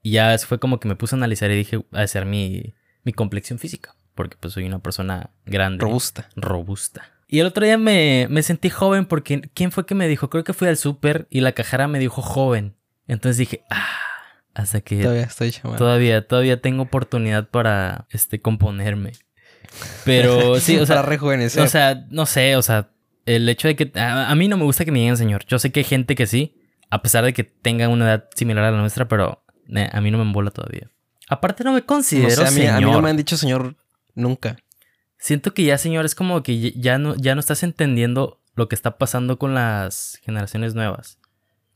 Y 0.07 0.12
ya 0.12 0.38
fue 0.38 0.61
como 0.61 0.79
que 0.79 0.87
me 0.87 0.95
puse 0.95 1.16
a 1.16 1.19
analizar 1.19 1.51
y 1.51 1.57
dije, 1.57 1.85
a 1.90 2.07
ser 2.07 2.27
mi, 2.27 2.75
mi 3.03 3.12
complexión 3.12 3.59
física. 3.59 3.97
Porque 4.14 4.37
pues 4.38 4.55
soy 4.55 4.64
una 4.64 4.79
persona 4.79 5.31
grande. 5.47 5.83
Robusta. 5.83 6.29
Robusta. 6.37 7.11
Y 7.27 7.40
el 7.40 7.47
otro 7.47 7.64
día 7.66 7.77
me, 7.77 8.29
me 8.31 8.45
sentí 8.45 8.71
joven 8.71 9.07
porque 9.07 9.40
¿quién 9.53 9.73
fue 9.73 9.85
que 9.85 9.97
me 9.97 10.07
dijo? 10.07 10.31
Creo 10.31 10.45
que 10.45 10.53
fui 10.53 10.69
al 10.69 10.77
súper 10.77 11.27
y 11.29 11.40
la 11.40 11.51
cajera 11.51 11.88
me 11.88 11.99
dijo 11.99 12.23
joven. 12.23 12.77
Entonces 13.09 13.37
dije, 13.37 13.64
ah, 13.69 13.88
hasta 14.55 14.81
que 14.81 15.03
Todavía 15.03 15.25
estoy 15.25 15.51
chamaco. 15.51 15.77
todavía, 15.77 16.25
todavía 16.25 16.61
tengo 16.61 16.85
oportunidad 16.85 17.49
para 17.49 18.07
este 18.11 18.40
componerme. 18.40 19.11
Pero 20.05 20.61
sí, 20.61 20.79
o 20.79 20.87
sea, 20.87 20.97
Para 20.99 21.09
rejuvenecer. 21.09 21.64
o 21.64 21.66
sea, 21.66 22.07
no 22.11 22.27
sé, 22.27 22.55
o 22.55 22.62
sea, 22.62 22.90
el 23.25 23.49
hecho 23.49 23.66
de 23.66 23.75
que 23.75 23.90
a, 23.99 24.31
a 24.31 24.35
mí 24.37 24.47
no 24.47 24.57
me 24.57 24.62
gusta 24.62 24.85
que 24.85 24.92
me 24.92 25.01
digan 25.01 25.16
señor. 25.16 25.45
Yo 25.49 25.59
sé 25.59 25.73
que 25.73 25.81
hay 25.81 25.85
gente 25.85 26.14
que 26.14 26.29
sí, 26.29 26.61
a 26.90 27.03
pesar 27.03 27.25
de 27.25 27.33
que 27.33 27.42
tengan 27.42 27.90
una 27.90 28.05
edad 28.05 28.29
similar 28.37 28.62
a 28.62 28.71
la 28.71 28.79
nuestra, 28.79 29.09
pero 29.09 29.42
eh, 29.74 29.88
a 29.92 30.00
mí 30.00 30.11
no 30.11 30.18
me 30.18 30.24
embola 30.24 30.50
todavía. 30.50 30.90
Aparte 31.29 31.64
no 31.64 31.72
me 31.72 31.81
no 31.81 31.87
considero 31.87 32.31
sé, 32.31 32.42
a 32.42 32.50
mí, 32.50 32.57
señor. 32.61 32.74
a 32.74 32.81
mí 32.81 32.90
no 32.92 33.02
me 33.02 33.11
han 33.11 33.16
dicho 33.16 33.37
señor 33.37 33.76
nunca. 34.14 34.57
Siento 35.18 35.55
que 35.55 35.64
ya 35.64 35.79
señor 35.79 36.05
es 36.05 36.14
como 36.14 36.42
que 36.42 36.59
ya- 36.61 36.70
ya 36.74 36.98
no, 36.98 37.14
ya 37.16 37.35
no 37.35 37.40
estás 37.40 37.62
entendiendo 37.62 38.40
lo 38.55 38.68
que 38.68 38.74
está 38.74 38.98
pasando 38.98 39.38
con 39.38 39.55
las 39.55 40.20
generaciones 40.24 40.74
nuevas. 40.74 41.18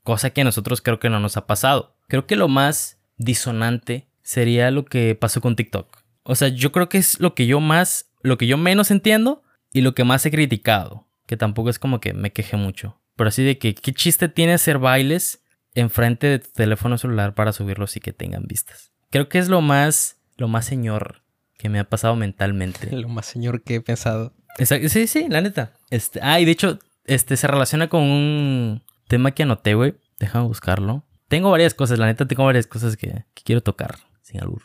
Cosa 0.03 0.31
que 0.31 0.40
a 0.42 0.44
nosotros 0.44 0.81
creo 0.81 0.98
que 1.00 1.11
no 1.11 1.20
nos 1.20 1.37
ha 1.37 1.46
pasado. 1.46 1.96
Creo 2.09 2.26
que 2.26 2.37
lo 2.37 2.48
más 2.48 2.98
disonante 3.16 4.09
sería 4.22 4.70
lo 4.70 4.85
que 4.85 5.14
pasó 5.14 5.40
con 5.40 5.57
TikTok. 5.57 5.98
O 6.22 6.35
sea, 6.35 6.48
yo 6.48 6.72
creo 6.72 6.88
que 6.88 6.98
es 6.98 7.18
lo 7.20 7.35
que 7.35 7.46
yo 7.46 7.61
más, 7.61 8.11
lo 8.22 8.38
que 8.38 8.46
yo 8.46 8.57
menos 8.57 8.90
entiendo 8.90 9.42
y 9.72 9.81
lo 9.81 9.94
que 9.94 10.05
más 10.05 10.24
he 10.26 10.31
criticado. 10.31 11.07
Que 11.26 11.37
tampoco 11.37 11.70
es 11.70 11.79
como 11.79 12.00
que 12.00 12.12
me 12.12 12.33
queje 12.33 12.57
mucho. 12.57 13.00
Pero 13.16 13.29
así 13.29 13.42
de 13.44 13.59
que, 13.59 13.74
¿qué 13.74 13.92
chiste 13.92 14.29
tiene 14.29 14.55
hacer 14.55 14.79
bailes 14.79 15.39
enfrente 15.74 16.26
de 16.26 16.38
tu 16.40 16.50
teléfono 16.50 16.98
celular 16.98 17.35
para 17.35 17.52
subirlos 17.52 17.96
y 17.96 18.00
que 18.00 18.12
tengan 18.12 18.44
vistas? 18.46 18.92
Creo 19.11 19.28
que 19.28 19.38
es 19.38 19.48
lo 19.48 19.61
más, 19.61 20.18
lo 20.37 20.48
más 20.48 20.64
señor 20.64 21.22
que 21.59 21.68
me 21.68 21.78
ha 21.78 21.85
pasado 21.85 22.16
mentalmente. 22.16 22.90
Lo 22.96 23.09
más 23.09 23.26
señor 23.26 23.62
que 23.62 23.74
he 23.76 23.80
pensado. 23.83 24.33
Exacto, 24.59 24.88
Sí, 24.88 25.06
sí, 25.06 25.26
la 25.28 25.42
neta. 25.42 25.74
Este, 25.90 26.18
ah, 26.22 26.40
y 26.40 26.46
de 26.46 26.52
hecho, 26.52 26.78
este 27.04 27.37
se 27.37 27.46
relaciona 27.46 27.88
con 27.88 28.02
un 28.02 28.83
tema 29.09 29.33
que 29.33 29.42
anoté, 29.42 29.74
güey. 29.74 29.94
Déjame 30.18 30.46
buscarlo. 30.46 31.04
Tengo 31.28 31.50
varias 31.50 31.74
cosas, 31.74 31.98
la 31.98 32.06
neta, 32.06 32.26
tengo 32.26 32.44
varias 32.46 32.66
cosas 32.66 32.96
que, 32.96 33.24
que 33.35 33.42
quiero 33.44 33.62
tocar 33.62 33.98
sin 34.22 34.40
albur. 34.40 34.62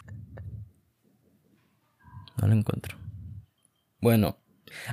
No 2.41 2.47
lo 2.47 2.53
encuentro. 2.53 2.97
Bueno. 3.99 4.37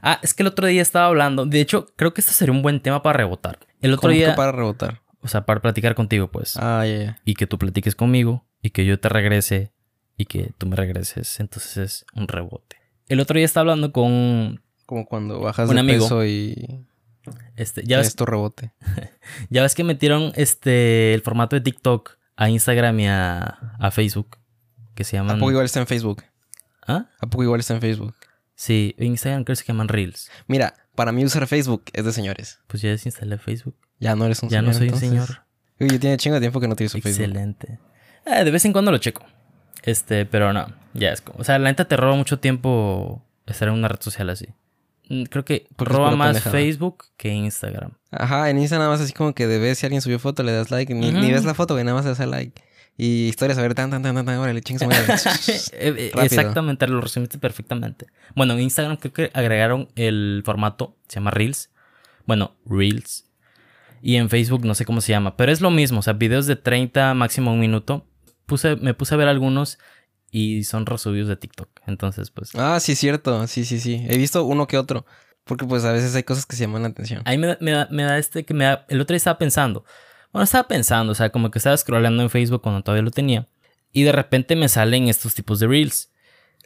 Ah, 0.02 0.18
es 0.22 0.34
que 0.34 0.42
el 0.42 0.48
otro 0.48 0.66
día 0.66 0.82
estaba 0.82 1.06
hablando. 1.06 1.46
De 1.46 1.60
hecho, 1.60 1.86
creo 1.96 2.14
que 2.14 2.20
este 2.20 2.32
sería 2.32 2.52
un 2.52 2.62
buen 2.62 2.80
tema 2.80 3.02
para 3.02 3.18
rebotar. 3.18 3.58
El 3.80 3.92
otro 3.92 4.02
¿Cómo 4.02 4.14
día. 4.14 4.30
que 4.30 4.36
para 4.36 4.52
rebotar? 4.52 5.02
O 5.22 5.28
sea, 5.28 5.44
para 5.46 5.60
platicar 5.60 5.94
contigo, 5.94 6.30
pues. 6.30 6.56
Ah, 6.56 6.84
ya, 6.86 6.98
ya. 6.98 7.20
Y 7.24 7.34
que 7.34 7.46
tú 7.46 7.58
platiques 7.58 7.94
conmigo. 7.94 8.44
Y 8.60 8.70
que 8.70 8.84
yo 8.84 8.98
te 9.00 9.08
regrese. 9.08 9.72
Y 10.16 10.26
que 10.26 10.52
tú 10.58 10.66
me 10.66 10.76
regreses. 10.76 11.40
Entonces 11.40 11.76
es 11.76 12.06
un 12.14 12.28
rebote. 12.28 12.76
El 13.08 13.20
otro 13.20 13.36
día 13.36 13.44
estaba 13.44 13.62
hablando 13.62 13.92
con. 13.92 14.62
Como 14.86 15.06
cuando 15.06 15.40
bajas 15.40 15.68
Un 15.68 15.76
de 15.76 15.80
amigo. 15.80 16.04
peso 16.04 16.24
y 16.26 16.84
Este, 17.56 17.82
ya 17.84 17.98
ves, 17.98 18.14
tu 18.16 18.26
rebote. 18.26 18.72
Ya 19.50 19.62
ves 19.62 19.74
que 19.74 19.84
metieron 19.84 20.32
este 20.34 21.14
el 21.14 21.22
formato 21.22 21.56
de 21.56 21.60
TikTok 21.62 22.18
a 22.36 22.50
Instagram 22.50 22.98
y 23.00 23.06
a, 23.08 23.40
a 23.78 23.90
Facebook. 23.90 24.38
Que 24.94 25.04
se 25.04 25.16
¿A 25.16 25.20
llaman. 25.20 25.38
poco 25.38 25.50
igual 25.52 25.64
está 25.66 25.80
en 25.80 25.86
Facebook? 25.86 26.22
¿Ah? 26.86 27.06
¿A 27.20 27.26
poco 27.26 27.44
igual 27.44 27.60
está 27.60 27.74
en 27.74 27.80
Facebook? 27.80 28.14
Sí, 28.54 28.94
en 28.98 29.06
Instagram 29.08 29.44
creo 29.44 29.54
que 29.56 29.62
se 29.62 29.66
llaman 29.68 29.88
Reels. 29.88 30.30
Mira, 30.46 30.74
para 30.94 31.12
mí 31.12 31.24
usar 31.24 31.46
Facebook 31.46 31.84
es 31.92 32.04
de 32.04 32.12
señores. 32.12 32.58
Pues 32.66 32.82
ya 32.82 32.90
desinstalé 32.90 33.38
Facebook. 33.38 33.76
Ya 34.02 34.16
no 34.16 34.26
eres 34.26 34.42
un 34.42 34.48
ya 34.48 34.58
señor. 34.58 34.72
no 34.72 34.78
soy 34.78 34.88
entonces. 34.88 35.10
un 35.10 35.16
señor. 35.26 35.42
Uy, 35.78 35.88
yo 35.90 36.00
tiene 36.00 36.16
chingo 36.16 36.34
de 36.34 36.40
tiempo 36.40 36.60
que 36.60 36.66
no 36.66 36.74
utilizo 36.74 36.98
Facebook. 36.98 37.22
Excelente. 37.24 37.78
Ah, 38.26 38.42
de 38.44 38.50
vez 38.50 38.64
en 38.64 38.72
cuando 38.72 38.90
lo 38.90 38.98
checo. 38.98 39.24
Este, 39.84 40.26
pero 40.26 40.52
no. 40.52 40.66
Ya 40.94 41.10
es 41.12 41.20
como. 41.20 41.40
O 41.40 41.44
sea, 41.44 41.58
la 41.58 41.68
neta 41.70 41.86
te 41.86 41.96
roba 41.96 42.16
mucho 42.16 42.38
tiempo 42.38 43.24
estar 43.46 43.68
en 43.68 43.74
una 43.74 43.88
red 43.88 44.00
social 44.00 44.28
así. 44.30 44.48
Mm, 45.08 45.24
Creo 45.24 45.44
que 45.44 45.66
Porque 45.76 45.92
roba 45.94 46.16
más 46.16 46.28
pendejada. 46.28 46.52
Facebook 46.52 47.04
que 47.16 47.28
Instagram. 47.30 47.92
Ajá, 48.10 48.50
en 48.50 48.58
Insta 48.58 48.76
nada 48.78 48.90
más 48.90 49.00
así 49.00 49.12
como 49.12 49.34
que 49.34 49.46
de 49.46 49.58
ver 49.58 49.76
si 49.76 49.86
alguien 49.86 50.02
subió 50.02 50.18
foto, 50.18 50.42
le 50.42 50.52
das 50.52 50.70
like. 50.70 50.92
Ni, 50.94 51.32
ves 51.32 51.44
la 51.44 51.54
foto, 51.54 51.74
güey, 51.74 51.84
nada 51.84 51.96
más 51.96 52.04
le 52.04 52.10
das 52.10 52.26
like. 52.26 52.62
Y 52.98 53.28
historias 53.28 53.56
a 53.58 53.62
ver, 53.62 53.74
tan, 53.74 53.90
tan, 53.90 54.02
tan, 54.02 54.14
tan, 54.14 54.26
tan, 54.26 54.38
órale. 54.38 54.60
Eh, 55.72 55.94
eh. 55.96 56.12
Exactamente, 56.22 56.86
lo 56.86 57.00
resumiste 57.00 57.38
perfectamente. 57.38 58.06
Bueno, 58.34 58.52
en 58.52 58.60
Instagram 58.60 58.96
creo 58.98 59.12
que 59.12 59.30
agregaron 59.32 59.88
el 59.96 60.42
formato, 60.44 60.96
se 61.08 61.14
llama 61.16 61.30
Reels. 61.30 61.70
Bueno, 62.26 62.56
Reels. 62.66 63.24
Y 64.02 64.16
en 64.16 64.28
Facebook 64.28 64.64
no 64.66 64.74
sé 64.74 64.84
cómo 64.84 65.00
se 65.00 65.12
llama, 65.12 65.36
pero 65.36 65.52
es 65.52 65.60
lo 65.60 65.70
mismo, 65.70 66.00
o 66.00 66.02
sea, 66.02 66.12
videos 66.14 66.46
de 66.46 66.56
30, 66.56 67.14
máximo 67.14 67.52
un 67.52 67.60
minuto. 67.60 68.04
Puse, 68.46 68.76
me 68.76 68.94
puse 68.94 69.14
a 69.14 69.16
ver 69.16 69.28
algunos 69.28 69.78
y 70.30 70.64
son 70.64 70.84
resubidos 70.86 71.28
de 71.28 71.36
TikTok. 71.36 71.68
Entonces, 71.86 72.30
pues, 72.30 72.50
Ah, 72.56 72.80
sí, 72.80 72.96
cierto. 72.96 73.46
Sí, 73.46 73.64
sí, 73.64 73.78
sí. 73.78 74.04
He 74.08 74.16
visto 74.18 74.44
uno 74.44 74.66
que 74.66 74.76
otro. 74.76 75.06
Porque 75.44 75.64
pues 75.66 75.84
a 75.84 75.92
veces 75.92 76.14
hay 76.14 76.22
cosas 76.24 76.46
que 76.46 76.54
se 76.56 76.62
llaman 76.64 76.82
la 76.82 76.88
atención. 76.88 77.22
ahí 77.24 77.36
me, 77.38 77.46
da- 77.48 77.58
me 77.60 77.70
da, 77.72 77.88
me 77.90 78.02
da 78.04 78.18
este 78.18 78.44
que 78.44 78.54
me 78.54 78.64
da... 78.64 78.84
El 78.88 79.00
otro 79.00 79.14
día 79.14 79.18
estaba 79.18 79.38
pensando. 79.38 79.84
Bueno, 80.32 80.44
estaba 80.44 80.66
pensando, 80.68 81.12
o 81.12 81.14
sea, 81.14 81.30
como 81.30 81.50
que 81.50 81.58
estaba 81.58 81.76
scrollando 81.76 82.22
en 82.22 82.30
Facebook 82.30 82.62
cuando 82.62 82.82
todavía 82.82 83.02
lo 83.02 83.10
tenía. 83.10 83.46
Y 83.92 84.02
de 84.04 84.12
repente 84.12 84.56
me 84.56 84.68
salen 84.68 85.08
estos 85.08 85.34
tipos 85.34 85.58
de 85.60 85.66
Reels. 85.66 86.10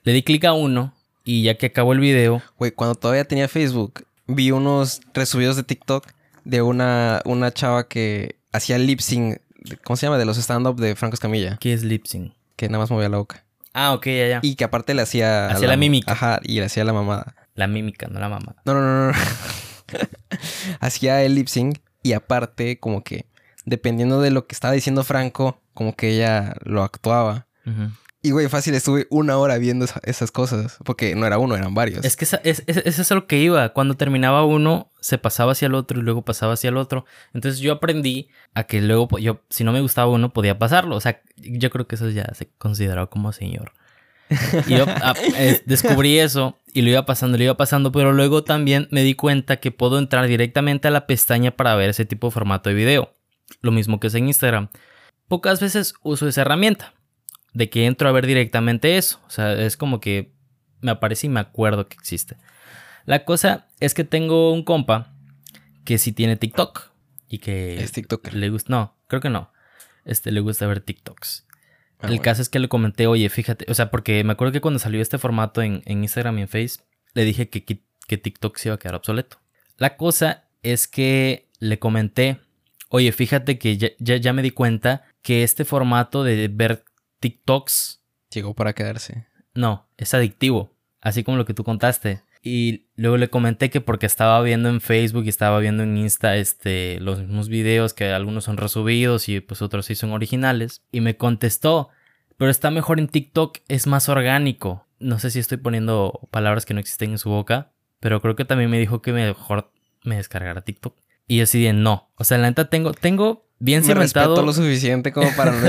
Le 0.04 0.12
di 0.12 0.22
clic 0.22 0.44
a 0.44 0.52
uno 0.52 0.94
y 1.24 1.42
ya 1.42 1.56
que 1.56 1.66
acabó 1.66 1.92
el 1.92 2.00
video, 2.00 2.40
Güey, 2.58 2.70
cuando 2.72 2.94
todavía 2.94 3.24
tenía 3.24 3.48
Facebook, 3.48 4.06
vi 4.26 4.50
unos 4.52 5.00
resubidos 5.14 5.56
de 5.56 5.62
TikTok 5.64 6.06
de 6.46 6.62
una, 6.62 7.20
una 7.24 7.52
chava 7.52 7.88
que 7.88 8.38
hacía 8.52 8.78
lip 8.78 9.00
sync. 9.00 9.38
¿Cómo 9.82 9.96
se 9.96 10.06
llama? 10.06 10.16
De 10.16 10.24
los 10.24 10.38
stand-up 10.38 10.80
de 10.80 10.94
Franco 10.94 11.14
Escamilla. 11.14 11.58
¿qué 11.60 11.72
es 11.72 11.82
lip 11.82 12.06
sync? 12.06 12.32
Que 12.54 12.68
nada 12.68 12.78
más 12.78 12.90
movía 12.90 13.08
la 13.08 13.18
boca. 13.18 13.44
Ah, 13.74 13.92
ok, 13.92 14.06
ya, 14.06 14.28
ya. 14.28 14.40
Y 14.42 14.54
que 14.54 14.64
aparte 14.64 14.94
le 14.94 15.02
hacía... 15.02 15.48
Hacía 15.48 15.68
la 15.68 15.76
mímica. 15.76 16.12
Ajá, 16.12 16.40
y 16.42 16.60
le 16.60 16.66
hacía 16.66 16.84
la 16.84 16.92
mamada. 16.92 17.34
La 17.54 17.66
mímica, 17.66 18.06
no 18.06 18.20
la 18.20 18.28
mamá. 18.28 18.54
No, 18.64 18.74
no, 18.74 18.80
no, 18.80 19.08
no. 19.08 19.12
hacía 20.80 21.22
el 21.22 21.34
lip 21.34 21.48
sync 21.48 21.78
y 22.02 22.12
aparte 22.12 22.78
como 22.78 23.02
que 23.02 23.26
dependiendo 23.64 24.20
de 24.20 24.30
lo 24.30 24.46
que 24.46 24.54
estaba 24.54 24.72
diciendo 24.72 25.04
Franco, 25.04 25.60
como 25.74 25.94
que 25.96 26.10
ella 26.10 26.54
lo 26.64 26.82
actuaba. 26.84 27.48
Y 28.26 28.30
güey, 28.32 28.48
fácil, 28.48 28.74
estuve 28.74 29.06
una 29.10 29.36
hora 29.38 29.56
viendo 29.58 29.84
esa- 29.84 30.00
esas 30.02 30.30
cosas. 30.32 30.78
Porque 30.84 31.14
no 31.14 31.26
era 31.26 31.38
uno, 31.38 31.54
eran 31.56 31.74
varios. 31.74 32.04
Es 32.04 32.16
que 32.16 32.24
esa- 32.24 32.40
es, 32.42 32.62
es- 32.66 32.78
eso 32.78 33.02
es 33.02 33.10
lo 33.12 33.26
que 33.26 33.38
iba. 33.38 33.68
Cuando 33.70 33.94
terminaba 33.96 34.44
uno, 34.44 34.90
se 35.00 35.18
pasaba 35.18 35.52
hacia 35.52 35.66
el 35.66 35.74
otro 35.74 36.00
y 36.00 36.02
luego 36.02 36.22
pasaba 36.24 36.54
hacia 36.54 36.68
el 36.68 36.76
otro. 36.76 37.04
Entonces 37.34 37.60
yo 37.60 37.72
aprendí 37.72 38.28
a 38.54 38.64
que 38.64 38.80
luego 38.82 39.08
yo, 39.18 39.42
si 39.48 39.62
no 39.62 39.72
me 39.72 39.80
gustaba 39.80 40.10
uno, 40.10 40.32
podía 40.32 40.58
pasarlo. 40.58 40.96
O 40.96 41.00
sea, 41.00 41.20
yo 41.36 41.70
creo 41.70 41.86
que 41.86 41.94
eso 41.94 42.08
ya 42.10 42.26
se 42.34 42.48
consideraba 42.58 43.08
como 43.08 43.32
señor. 43.32 43.72
Y 44.66 44.74
yo 44.76 44.86
a- 44.88 45.14
eh, 45.38 45.62
descubrí 45.66 46.18
eso 46.18 46.58
y 46.72 46.82
lo 46.82 46.90
iba 46.90 47.06
pasando, 47.06 47.38
lo 47.38 47.44
iba 47.44 47.56
pasando, 47.56 47.92
pero 47.92 48.12
luego 48.12 48.42
también 48.42 48.88
me 48.90 49.04
di 49.04 49.14
cuenta 49.14 49.58
que 49.58 49.70
puedo 49.70 50.00
entrar 50.00 50.26
directamente 50.26 50.88
a 50.88 50.90
la 50.90 51.06
pestaña 51.06 51.52
para 51.52 51.76
ver 51.76 51.90
ese 51.90 52.04
tipo 52.06 52.26
de 52.26 52.32
formato 52.32 52.68
de 52.70 52.74
video. 52.74 53.12
Lo 53.60 53.70
mismo 53.70 54.00
que 54.00 54.08
es 54.08 54.14
en 54.16 54.26
Instagram. 54.26 54.68
Pocas 55.28 55.60
veces 55.60 55.94
uso 56.02 56.26
esa 56.26 56.40
herramienta 56.40 56.92
de 57.56 57.70
que 57.70 57.86
entro 57.86 58.06
a 58.08 58.12
ver 58.12 58.26
directamente 58.26 58.98
eso. 58.98 59.18
O 59.26 59.30
sea, 59.30 59.54
es 59.54 59.78
como 59.78 59.98
que 59.98 60.30
me 60.82 60.90
aparece 60.90 61.26
y 61.26 61.30
me 61.30 61.40
acuerdo 61.40 61.88
que 61.88 61.94
existe. 61.94 62.36
La 63.06 63.24
cosa 63.24 63.68
es 63.80 63.94
que 63.94 64.04
tengo 64.04 64.52
un 64.52 64.62
compa 64.62 65.14
que 65.86 65.96
sí 65.96 66.12
tiene 66.12 66.36
TikTok 66.36 66.90
y 67.28 67.38
que 67.38 67.82
Es 67.82 67.92
TikToker. 67.92 68.34
le 68.34 68.50
gusta, 68.50 68.70
no, 68.70 68.94
creo 69.08 69.22
que 69.22 69.30
no. 69.30 69.52
Este 70.04 70.32
le 70.32 70.40
gusta 70.40 70.66
ver 70.66 70.80
TikToks. 70.80 71.46
Ah, 71.98 72.02
el 72.02 72.08
bueno. 72.08 72.22
caso 72.24 72.42
es 72.42 72.50
que 72.50 72.58
le 72.58 72.68
comenté, 72.68 73.06
oye, 73.06 73.26
fíjate, 73.30 73.64
o 73.70 73.74
sea, 73.74 73.90
porque 73.90 74.22
me 74.22 74.32
acuerdo 74.34 74.52
que 74.52 74.60
cuando 74.60 74.78
salió 74.78 75.00
este 75.00 75.16
formato 75.16 75.62
en, 75.62 75.82
en 75.86 76.02
Instagram 76.02 76.38
y 76.38 76.42
en 76.42 76.48
Face, 76.48 76.80
le 77.14 77.24
dije 77.24 77.48
que, 77.48 77.64
que, 77.64 77.80
que 78.06 78.18
TikTok 78.18 78.58
se 78.58 78.68
iba 78.68 78.74
a 78.74 78.78
quedar 78.78 78.96
obsoleto. 78.96 79.38
La 79.78 79.96
cosa 79.96 80.44
es 80.62 80.88
que 80.88 81.48
le 81.58 81.78
comenté, 81.78 82.38
oye, 82.90 83.12
fíjate 83.12 83.58
que 83.58 83.78
ya, 83.78 83.88
ya, 83.98 84.16
ya 84.16 84.34
me 84.34 84.42
di 84.42 84.50
cuenta 84.50 85.04
que 85.22 85.42
este 85.42 85.64
formato 85.64 86.22
de 86.22 86.48
ver 86.48 86.84
TikToks, 87.20 88.00
Llegó 88.30 88.54
para 88.54 88.72
quedarse. 88.74 89.26
no, 89.54 89.88
es 89.96 90.12
adictivo, 90.14 90.72
así 91.00 91.24
como 91.24 91.36
lo 91.38 91.44
que 91.44 91.54
tú 91.54 91.64
contaste. 91.64 92.22
Y 92.42 92.86
luego 92.94 93.16
le 93.16 93.28
comenté 93.28 93.70
que 93.70 93.80
porque 93.80 94.06
estaba 94.06 94.40
viendo 94.42 94.68
en 94.68 94.80
Facebook 94.80 95.24
y 95.24 95.28
estaba 95.30 95.58
viendo 95.58 95.82
en 95.82 95.96
Insta 95.96 96.36
este, 96.36 97.00
los 97.00 97.18
mismos 97.20 97.48
videos, 97.48 97.92
que 97.92 98.10
algunos 98.12 98.44
son 98.44 98.56
resubidos 98.56 99.28
y 99.28 99.40
pues 99.40 99.62
otros 99.62 99.86
sí 99.86 99.94
son 99.96 100.12
originales. 100.12 100.82
Y 100.92 101.00
me 101.00 101.16
contestó, 101.16 101.88
pero 102.36 102.50
está 102.50 102.70
mejor 102.70 103.00
en 103.00 103.08
TikTok, 103.08 103.58
es 103.68 103.86
más 103.88 104.08
orgánico. 104.08 104.86
No 105.00 105.18
sé 105.18 105.30
si 105.30 105.40
estoy 105.40 105.58
poniendo 105.58 106.28
palabras 106.30 106.66
que 106.66 106.74
no 106.74 106.80
existen 106.80 107.10
en 107.12 107.18
su 107.18 107.30
boca, 107.30 107.72
pero 107.98 108.20
creo 108.20 108.36
que 108.36 108.44
también 108.44 108.70
me 108.70 108.78
dijo 108.78 109.02
que 109.02 109.12
mejor 109.12 109.72
me 110.04 110.16
descargara 110.16 110.60
TikTok. 110.62 110.96
Y 111.26 111.38
yo 111.38 111.44
así 111.44 111.60
de 111.62 111.72
no. 111.72 112.12
O 112.14 112.22
sea, 112.22 112.38
la 112.38 112.48
neta 112.48 112.70
tengo, 112.70 112.92
tengo 112.92 113.48
bien 113.58 113.80
Me 113.80 113.88
cimentado. 113.88 114.36
respeto 114.36 114.46
lo 114.46 114.52
suficiente 114.52 115.12
como 115.12 115.34
para 115.34 115.50
no 115.50 115.58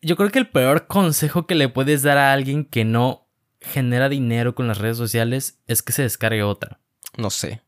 Yo 0.00 0.16
creo 0.16 0.30
que 0.30 0.38
el 0.38 0.48
peor 0.48 0.86
consejo 0.86 1.46
que 1.46 1.54
le 1.54 1.68
puedes 1.68 2.02
dar 2.02 2.18
a 2.18 2.32
alguien 2.32 2.64
que 2.64 2.84
no 2.84 3.28
genera 3.60 4.08
dinero 4.08 4.54
con 4.54 4.68
las 4.68 4.78
redes 4.78 4.96
sociales 4.96 5.60
es 5.66 5.82
que 5.82 5.92
se 5.92 6.02
descargue 6.02 6.42
otra. 6.42 6.80
No 7.16 7.30
sé. 7.30 7.62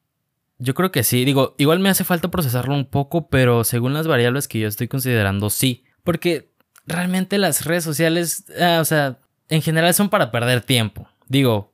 Yo 0.58 0.74
creo 0.74 0.92
que 0.92 1.02
sí, 1.02 1.24
digo, 1.24 1.54
igual 1.58 1.80
me 1.80 1.88
hace 1.88 2.04
falta 2.04 2.30
procesarlo 2.30 2.74
un 2.74 2.84
poco, 2.84 3.28
pero 3.28 3.64
según 3.64 3.94
las 3.94 4.06
variables 4.06 4.46
que 4.46 4.60
yo 4.60 4.68
estoy 4.68 4.88
considerando, 4.88 5.48
sí. 5.50 5.84
Porque 6.04 6.52
realmente 6.86 7.38
las 7.38 7.64
redes 7.64 7.82
sociales, 7.82 8.44
ah, 8.60 8.78
o 8.80 8.84
sea, 8.84 9.18
en 9.48 9.62
general 9.62 9.94
son 9.94 10.10
para 10.10 10.30
perder 10.30 10.60
tiempo. 10.60 11.08
Digo, 11.28 11.72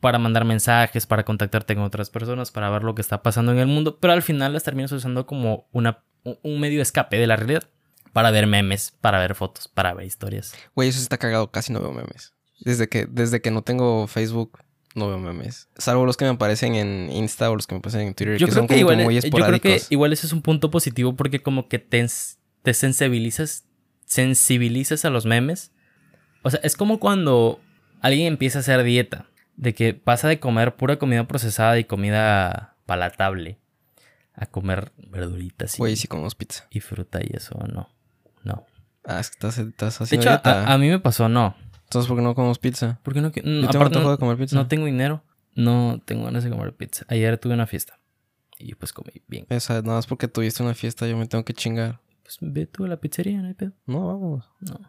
para 0.00 0.18
mandar 0.18 0.44
mensajes, 0.44 1.06
para 1.06 1.24
contactarte 1.24 1.74
con 1.74 1.84
otras 1.84 2.08
personas, 2.08 2.50
para 2.50 2.70
ver 2.70 2.84
lo 2.84 2.94
que 2.94 3.02
está 3.02 3.22
pasando 3.22 3.52
en 3.52 3.58
el 3.58 3.66
mundo, 3.66 3.98
pero 4.00 4.12
al 4.12 4.22
final 4.22 4.52
las 4.52 4.64
terminas 4.64 4.92
usando 4.92 5.26
como 5.26 5.68
una, 5.72 6.04
un 6.22 6.60
medio 6.60 6.82
escape 6.82 7.18
de 7.18 7.26
la 7.26 7.36
realidad. 7.36 7.64
Para 8.12 8.30
ver 8.30 8.46
memes, 8.46 8.92
para 9.00 9.18
ver 9.18 9.34
fotos, 9.34 9.68
para 9.68 9.94
ver 9.94 10.06
historias. 10.06 10.54
Güey, 10.74 10.88
eso 10.88 11.00
está 11.00 11.18
cagado. 11.18 11.50
Casi 11.50 11.72
no 11.72 11.80
veo 11.80 11.92
memes. 11.92 12.34
Desde 12.60 12.88
que, 12.88 13.06
desde 13.06 13.40
que 13.40 13.50
no 13.50 13.62
tengo 13.62 14.06
Facebook, 14.06 14.58
no 14.94 15.08
veo 15.08 15.18
memes. 15.18 15.68
Salvo 15.76 16.04
los 16.04 16.16
que 16.16 16.24
me 16.24 16.32
aparecen 16.32 16.74
en 16.74 17.10
Insta 17.10 17.50
o 17.50 17.56
los 17.56 17.66
que 17.66 17.74
me 17.74 17.78
aparecen 17.78 18.02
en 18.02 18.14
Twitter. 18.14 18.36
Yo 18.36 18.46
que 18.46 18.52
creo 18.52 18.62
son 18.62 18.68
que, 18.68 18.74
como 18.74 18.92
igual, 18.92 19.04
muy 19.04 19.14
yo 19.14 19.20
creo 19.20 19.32
que 19.32 19.36
esporádicos. 19.36 19.92
igual 19.92 20.12
ese 20.12 20.26
es 20.26 20.32
un 20.32 20.42
punto 20.42 20.70
positivo 20.70 21.14
porque 21.14 21.42
como 21.42 21.68
que 21.68 21.78
te, 21.78 22.06
te 22.62 22.74
sensibilizas, 22.74 23.64
sensibilizas 24.06 25.04
a 25.04 25.10
los 25.10 25.26
memes. 25.26 25.72
O 26.42 26.50
sea, 26.50 26.60
es 26.62 26.76
como 26.76 26.98
cuando 26.98 27.60
alguien 28.00 28.26
empieza 28.26 28.58
a 28.58 28.60
hacer 28.60 28.82
dieta, 28.82 29.26
de 29.56 29.74
que 29.74 29.94
pasa 29.94 30.26
de 30.28 30.40
comer 30.40 30.76
pura 30.76 30.98
comida 30.98 31.28
procesada 31.28 31.78
y 31.78 31.84
comida 31.84 32.76
palatable 32.86 33.58
a 34.34 34.46
comer 34.46 34.92
verduritas 34.96 35.78
y, 35.78 36.06
comemos 36.08 36.34
pizza. 36.34 36.66
y 36.70 36.80
fruta 36.80 37.20
y 37.22 37.36
eso, 37.36 37.58
no. 37.72 37.90
No. 39.10 39.16
Ah, 39.16 39.20
es 39.20 39.30
que 39.30 39.34
estás, 39.34 39.58
estás 39.58 40.10
De 40.10 40.16
hecho, 40.16 40.30
a, 40.30 40.72
a 40.72 40.78
mí 40.78 40.88
me 40.88 40.98
pasó, 40.98 41.28
no. 41.28 41.54
Entonces, 41.84 42.08
¿por 42.08 42.16
qué 42.16 42.22
no 42.22 42.34
comemos 42.34 42.58
pizza? 42.58 43.00
¿Por 43.02 43.14
qué 43.14 43.20
no? 43.20 43.28
no, 43.28 43.34
Yo 43.34 43.42
tengo 43.42 43.66
aparte 43.68 43.98
no- 44.00 44.10
de 44.12 44.18
comer 44.18 44.36
pizza. 44.36 44.56
no 44.56 44.68
tengo 44.68 44.86
dinero, 44.86 45.22
no 45.54 46.00
tengo 46.04 46.24
ganas 46.24 46.44
de 46.44 46.50
comer 46.50 46.74
pizza. 46.74 47.04
Ayer 47.08 47.36
tuve 47.38 47.54
una 47.54 47.66
fiesta 47.66 47.98
y 48.58 48.74
pues 48.74 48.92
comí 48.92 49.10
bien. 49.26 49.46
O 49.50 49.58
sea, 49.60 49.82
nada 49.82 49.96
más 49.96 50.06
porque 50.06 50.28
tuviste 50.28 50.62
una 50.62 50.74
fiesta, 50.74 51.06
yo 51.08 51.16
me 51.16 51.26
tengo 51.26 51.44
que 51.44 51.52
chingar. 51.54 51.98
Pues 52.22 52.38
ve 52.40 52.66
tú 52.66 52.84
a 52.84 52.88
la 52.88 52.98
pizzería, 52.98 53.40
no 53.42 53.48
hay 53.48 53.54
pedo. 53.54 53.72
No, 53.86 54.06
vamos. 54.06 54.48
No. 54.60 54.80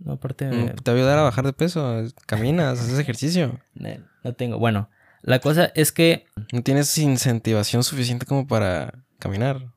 No, 0.00 0.12
aparte. 0.14 0.46
Mm, 0.50 0.74
Te 0.82 0.90
va 0.90 0.96
a 0.96 1.00
ayudar 1.00 1.18
a 1.18 1.22
bajar 1.22 1.46
de 1.46 1.52
peso. 1.54 2.02
Caminas, 2.26 2.80
haces 2.80 2.98
ejercicio. 2.98 3.60
eh, 3.80 4.00
no 4.22 4.34
tengo. 4.34 4.58
Bueno, 4.58 4.90
la 5.22 5.38
cosa 5.38 5.70
es 5.74 5.92
que. 5.92 6.26
No 6.52 6.62
tienes 6.62 6.98
incentivación 6.98 7.84
suficiente 7.84 8.26
como 8.26 8.46
para 8.46 9.04
caminar. 9.18 9.72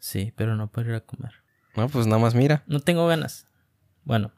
Sí, 0.00 0.32
pero 0.36 0.56
no 0.56 0.68
para 0.70 0.88
ir 0.88 0.94
a 0.94 1.00
comer. 1.00 1.32
No, 1.78 1.88
pues 1.88 2.06
nada 2.06 2.20
más 2.20 2.34
mira. 2.34 2.62
No 2.66 2.80
tengo 2.80 3.06
ganas. 3.06 3.46
Bueno, 4.04 4.32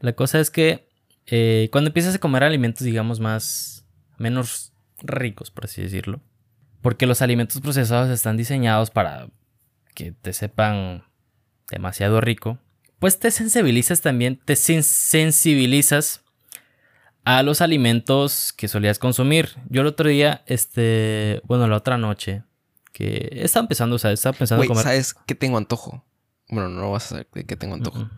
la 0.00 0.12
cosa 0.14 0.40
es 0.40 0.50
que 0.50 0.88
eh, 1.26 1.68
cuando 1.72 1.88
empiezas 1.88 2.14
a 2.14 2.18
comer 2.18 2.42
alimentos, 2.42 2.84
digamos, 2.84 3.20
más. 3.20 3.84
menos 4.18 4.72
ricos, 5.02 5.50
por 5.50 5.64
así 5.66 5.80
decirlo. 5.82 6.20
Porque 6.82 7.06
los 7.06 7.22
alimentos 7.22 7.60
procesados 7.60 8.10
están 8.10 8.36
diseñados 8.36 8.90
para 8.90 9.28
que 9.94 10.12
te 10.12 10.32
sepan 10.32 11.04
demasiado 11.70 12.20
rico. 12.20 12.58
Pues 12.98 13.18
te 13.18 13.30
sensibilizas 13.30 14.00
también, 14.00 14.40
te 14.44 14.54
sen- 14.54 14.82
sensibilizas 14.82 16.22
a 17.24 17.42
los 17.42 17.60
alimentos 17.60 18.52
que 18.54 18.68
solías 18.68 18.98
consumir. 18.98 19.50
Yo 19.68 19.82
el 19.82 19.86
otro 19.86 20.08
día, 20.08 20.42
este, 20.46 21.40
bueno, 21.44 21.66
la 21.68 21.76
otra 21.76 21.96
noche, 21.98 22.42
que 22.92 23.30
estaba 23.42 23.64
empezando, 23.64 23.96
o 23.96 23.98
sea, 23.98 24.10
estaba 24.12 24.36
pensando 24.36 24.66
comer. 24.66 24.82
¿sabes 24.84 25.14
qué 25.26 25.34
tengo 25.34 25.56
antojo? 25.58 26.04
Bueno, 26.50 26.68
no 26.68 26.90
vas 26.92 27.06
a 27.06 27.08
saber 27.10 27.28
de 27.32 27.44
qué 27.44 27.56
tengo 27.56 27.74
antojo. 27.74 27.98
Mm, 28.00 28.10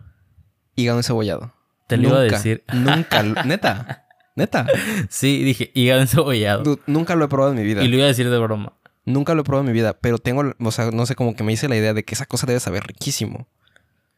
Hígado 0.75 0.99
encebollado. 0.99 1.53
Te 1.87 1.97
lo 1.97 2.09
iba 2.09 2.17
a 2.17 2.21
decir. 2.21 2.63
Nunca. 2.73 3.21
lo- 3.23 3.43
neta. 3.43 4.07
Neta. 4.35 4.65
Sí, 5.09 5.43
dije 5.43 5.71
hígado 5.75 6.01
encebollado. 6.01 6.63
Dude, 6.63 6.81
nunca 6.87 7.15
lo 7.15 7.25
he 7.25 7.27
probado 7.27 7.51
en 7.53 7.59
mi 7.59 7.63
vida. 7.63 7.83
Y 7.83 7.87
lo 7.87 7.95
iba 7.97 8.05
a 8.05 8.07
decir 8.07 8.29
de 8.29 8.37
broma. 8.39 8.73
Nunca 9.05 9.35
lo 9.35 9.41
he 9.41 9.43
probado 9.43 9.61
en 9.67 9.67
mi 9.67 9.73
vida. 9.73 9.93
Pero 9.99 10.17
tengo, 10.17 10.53
o 10.59 10.71
sea, 10.71 10.89
no 10.91 11.05
sé, 11.05 11.15
como 11.15 11.35
que 11.35 11.43
me 11.43 11.53
hice 11.53 11.69
la 11.69 11.75
idea 11.75 11.93
de 11.93 12.03
que 12.03 12.15
esa 12.15 12.25
cosa 12.25 12.47
debe 12.47 12.59
saber 12.59 12.83
riquísimo. 12.87 13.47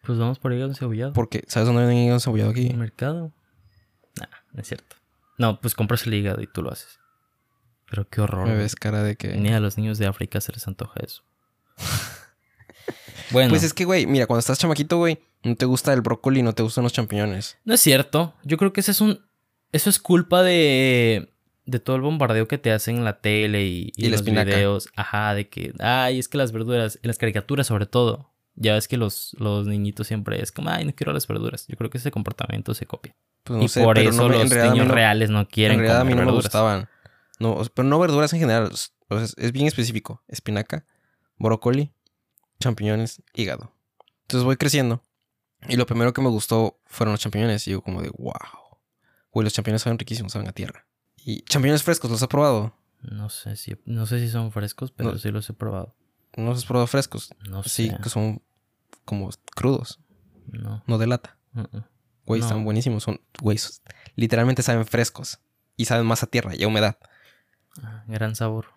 Pues 0.03 0.17
vamos 0.19 0.39
por 0.39 0.53
hígado 0.53 0.69
encebollado. 0.69 1.11
Porque, 1.13 1.43
¿sabes 1.47 1.67
dónde 1.67 1.83
hay 1.83 1.97
hígado 1.97 2.15
encebollado 2.17 2.51
¿En 2.51 2.55
aquí? 2.57 2.67
el 2.67 2.77
mercado? 2.77 3.33
Nah, 4.19 4.27
no 4.53 4.61
es 4.61 4.67
cierto. 4.67 4.95
No, 5.37 5.59
pues 5.59 5.73
compras 5.75 6.05
el 6.07 6.13
hígado 6.13 6.41
y 6.41 6.47
tú 6.47 6.61
lo 6.61 6.71
haces. 6.71 6.99
Pero 7.89 8.07
qué 8.07 8.21
horror. 8.21 8.47
Me 8.47 8.55
ves 8.55 8.75
cara 8.75 9.03
de 9.03 9.17
que... 9.17 9.35
Ni 9.35 9.49
a 9.51 9.59
los 9.59 9.77
niños 9.77 9.97
de 9.97 10.05
África 10.07 10.39
se 10.39 10.53
les 10.53 10.65
antoja 10.67 10.99
eso. 11.03 11.23
Bueno, 13.31 13.49
Pues 13.49 13.63
es 13.63 13.73
que, 13.73 13.85
güey, 13.85 14.05
mira, 14.05 14.27
cuando 14.27 14.39
estás 14.39 14.59
chamaquito, 14.59 14.97
güey, 14.97 15.19
no 15.43 15.55
te 15.55 15.65
gusta 15.65 15.93
el 15.93 16.01
brócoli, 16.01 16.41
no 16.43 16.53
te 16.53 16.63
gustan 16.63 16.83
los 16.83 16.93
champiñones. 16.93 17.57
no 17.65 17.73
es 17.73 17.81
cierto. 17.81 18.33
Yo 18.43 18.57
creo 18.57 18.71
que 18.73 18.81
ese 18.81 18.91
es 18.91 19.01
un. 19.01 19.19
Eso 19.71 19.89
es 19.89 19.99
culpa 19.99 20.43
de. 20.43 21.31
De 21.65 21.79
todo 21.79 21.95
el 21.95 22.03
bombardeo 22.03 22.47
que 22.47 22.59
te 22.59 22.71
hacen 22.71 22.97
en 22.97 23.03
la 23.05 23.19
tele 23.21 23.65
y, 23.65 23.91
Y 23.95 24.09
los 24.09 24.23
videos. 24.23 24.89
Ajá, 24.95 25.33
de 25.33 25.49
que. 25.49 25.73
Ay, 25.79 26.19
es 26.19 26.27
que 26.27 26.37
las 26.37 26.51
verduras. 26.51 26.99
En 27.01 27.07
las 27.07 27.17
caricaturas, 27.17 27.65
sobre 27.67 27.87
todo. 27.87 28.31
Ya 28.57 28.75
ves 28.75 28.87
que 28.87 28.95
los, 28.97 29.35
los 29.39 29.67
niñitos 29.67 30.07
siempre 30.07 30.41
es 30.41 30.51
como, 30.53 30.69
ay, 30.69 30.85
no 30.85 30.93
quiero 30.95 31.11
las 31.11 31.27
verduras. 31.27 31.65
Yo 31.67 31.75
creo 31.75 31.89
que 31.89 31.97
ese 31.97 32.09
comportamiento 32.11 32.73
se 32.73 32.85
copia. 32.85 33.13
Pues 33.43 33.57
no 33.59 33.65
y 33.65 33.67
sé, 33.67 33.83
por 33.83 33.95
pero 33.95 34.11
eso 34.11 34.21
no 34.21 34.29
me- 34.29 34.37
los 34.37 34.49
niños 34.49 34.87
no- 34.87 34.93
reales 34.93 35.29
no 35.29 35.45
quieren 35.49 35.73
En 35.79 35.79
realidad 35.81 36.01
a 36.01 36.03
mí 36.05 36.11
comer 36.11 36.25
no 36.25 36.31
me 36.31 36.35
verduras. 36.37 36.45
gustaban. 36.45 36.89
No, 37.39 37.61
pero 37.73 37.85
no 37.85 37.99
verduras 37.99 38.31
en 38.31 38.39
general. 38.39 38.71
O 38.71 38.77
sea, 39.17 39.25
es- 39.25 39.35
es 39.37 39.51
bien 39.51 39.67
específico. 39.67 40.23
Espinaca, 40.29 40.85
brócoli, 41.37 41.91
champiñones, 42.59 43.21
hígado. 43.33 43.71
Entonces 44.23 44.45
voy 44.45 44.57
creciendo. 44.57 45.03
Y 45.67 45.77
lo 45.77 45.85
primero 45.85 46.13
que 46.13 46.21
me 46.21 46.29
gustó 46.29 46.79
fueron 46.85 47.13
los 47.13 47.21
champiñones. 47.21 47.67
Y 47.67 47.71
yo 47.71 47.81
como 47.81 48.01
de, 48.01 48.09
wow. 48.17 48.33
Güey, 49.31 49.43
los 49.43 49.53
champiñones 49.53 49.81
saben 49.81 49.97
riquísimos, 49.99 50.31
saben 50.33 50.47
a 50.47 50.51
tierra. 50.51 50.85
Y 51.17 51.41
champiñones 51.43 51.83
frescos, 51.83 52.11
¿los 52.11 52.21
has 52.21 52.27
probado? 52.27 52.75
No 53.01 53.29
sé 53.29 53.55
si, 53.55 53.75
no 53.85 54.05
sé 54.05 54.19
si 54.19 54.29
son 54.29 54.51
frescos, 54.51 54.91
pero 54.91 55.11
No. 55.13 55.17
sí 55.17 55.29
los 55.31 55.49
he 55.49 55.53
probado. 55.53 55.95
¿No 56.37 56.45
los 56.49 56.59
has 56.59 56.65
probado 56.65 56.87
frescos? 56.87 57.31
No 57.47 57.63
Sí, 57.63 57.89
sé. 57.89 57.97
que 58.01 58.09
son 58.09 58.41
como 59.05 59.29
crudos, 59.55 59.99
No. 60.47 60.83
no 60.87 60.97
de 60.97 61.07
lata. 61.07 61.37
Mm. 61.53 61.63
Güey, 62.25 62.41
No. 62.41 62.47
están 62.47 62.63
buenísimos. 62.65 63.03
Son, 63.03 63.21
güey, 63.41 63.59
literalmente 64.15 64.63
saben 64.63 64.85
frescos. 64.85 65.39
Y 65.77 65.85
saben 65.85 66.05
más 66.05 66.23
a 66.23 66.27
tierra 66.27 66.55
y 66.55 66.63
a 66.63 66.67
humedad. 66.67 66.97
Ah, 67.83 68.03
gran 68.07 68.35
sabor. 68.35 68.67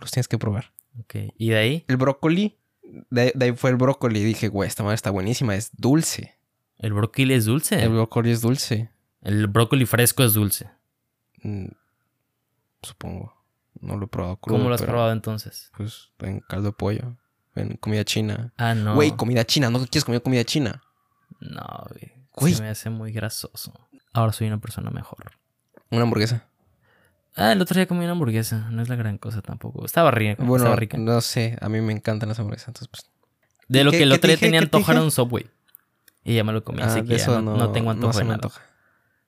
Los 0.00 0.10
tienes 0.10 0.28
que 0.28 0.38
probar. 0.38 0.72
Ok. 1.00 1.14
¿Y 1.36 1.50
de 1.50 1.58
ahí? 1.58 1.84
El 1.88 1.96
brócoli, 1.98 2.58
de, 3.10 3.32
de 3.34 3.44
ahí 3.44 3.52
fue 3.52 3.70
el 3.70 3.76
brócoli. 3.76 4.22
Dije, 4.22 4.48
güey, 4.48 4.68
esta 4.68 4.82
madre 4.82 4.96
está 4.96 5.10
buenísima, 5.10 5.54
es 5.54 5.70
dulce. 5.76 6.38
¿El 6.78 6.92
brócoli 6.92 7.34
es 7.34 7.44
dulce? 7.44 7.82
El 7.82 7.90
brócoli 7.90 8.30
es 8.30 8.40
dulce. 8.40 8.90
El 9.20 9.46
brócoli 9.48 9.84
fresco 9.84 10.22
es 10.22 10.34
dulce. 10.34 10.70
Mm, 11.42 11.68
supongo. 12.82 13.34
No 13.80 13.96
lo 13.96 14.06
he 14.06 14.08
probado 14.08 14.36
crudo. 14.36 14.58
¿Cómo 14.58 14.68
lo 14.68 14.74
has 14.74 14.80
pero, 14.80 14.92
probado 14.92 15.12
entonces? 15.12 15.70
Pues 15.76 16.10
en 16.20 16.40
caldo 16.40 16.70
de 16.70 16.72
pollo, 16.72 17.16
en 17.54 17.76
comida 17.76 18.04
china. 18.04 18.52
Ah, 18.56 18.74
no. 18.74 18.94
Güey, 18.94 19.16
comida 19.16 19.44
china, 19.44 19.70
¿no 19.70 19.78
quieres 19.80 20.04
comer 20.04 20.22
comida 20.22 20.44
china? 20.44 20.82
No, 21.40 21.86
güey. 21.90 22.12
Güey. 22.34 22.54
Se 22.54 22.62
me 22.62 22.68
hace 22.68 22.90
muy 22.90 23.12
grasoso. 23.12 23.72
Ahora 24.12 24.32
soy 24.32 24.46
una 24.46 24.58
persona 24.58 24.90
mejor. 24.90 25.32
Una 25.90 26.02
hamburguesa. 26.02 26.47
Ah, 27.36 27.52
el 27.52 27.60
otro 27.60 27.74
día 27.76 27.86
comí 27.86 28.02
una 28.04 28.12
hamburguesa. 28.12 28.68
No 28.70 28.82
es 28.82 28.88
la 28.88 28.96
gran 28.96 29.16
cosa 29.18 29.42
tampoco. 29.42 29.84
Estaba 29.84 30.10
rica. 30.10 30.42
Bueno, 30.42 30.56
estaba 30.64 30.76
rica. 30.76 30.98
no 30.98 31.20
sé, 31.20 31.56
a 31.60 31.68
mí 31.68 31.80
me 31.80 31.92
encantan 31.92 32.28
las 32.28 32.38
hamburguesas, 32.38 32.68
entonces 32.68 32.88
pues... 32.88 33.04
De 33.68 33.84
lo 33.84 33.90
¿Qué- 33.90 33.98
que 33.98 34.02
el 34.04 34.12
otro 34.12 34.28
día 34.28 34.38
tenía 34.38 34.60
¿Qué 34.60 34.66
te 34.66 34.76
antojo 34.76 34.92
era 34.92 35.02
un 35.02 35.10
Subway. 35.10 35.46
Y 36.24 36.34
ya 36.34 36.42
me 36.44 36.52
lo 36.52 36.64
comí, 36.64 36.80
ah, 36.82 36.86
así 36.86 37.02
que 37.04 37.16
ya 37.18 37.26
no, 37.40 37.56
no 37.56 37.70
tengo 37.72 37.90
antojo 37.90 38.12
se 38.12 38.18
de 38.20 38.24
me 38.24 38.28
nada. 38.30 38.36
antoja. 38.36 38.62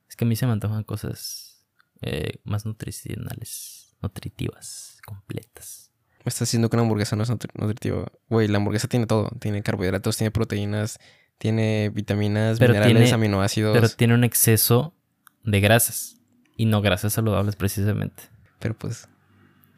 Es 0.09 0.16
que 0.16 0.24
a 0.24 0.28
mí 0.28 0.34
se 0.34 0.46
me 0.46 0.53
antojan 0.53 0.82
cosas 0.82 1.62
eh, 2.03 2.40
más 2.44 2.66
nutricionales, 2.66 3.94
nutritivas, 4.03 4.98
completas. 5.07 5.90
Me 6.24 6.28
estás 6.30 6.48
diciendo 6.48 6.68
que 6.68 6.76
una 6.76 6.82
hamburguesa 6.82 7.16
no 7.16 7.22
es 7.22 7.30
nutri- 7.30 7.51
nutritiva. 7.55 8.11
Güey, 8.28 8.48
la 8.48 8.59
hamburguesa 8.59 8.88
tiene 8.88 9.07
todo. 9.07 9.30
Tiene 9.40 9.62
carbohidratos, 9.62 10.16
tiene 10.16 10.30
proteínas, 10.30 10.98
tiene 11.38 11.90
vitaminas, 11.94 12.59
Pero 12.59 12.72
minerales, 12.74 12.96
tiene- 12.96 13.12
aminoácidos. 13.14 13.72
Pero, 13.74 13.88
tiene 13.88 14.14
un 14.14 14.24
exceso 14.24 14.94
de 15.44 15.61
grasas. 15.61 16.16
Y 16.61 16.66
no 16.66 16.82
grasas 16.82 17.14
saludables 17.14 17.56
precisamente. 17.56 18.24
pues 18.76 19.08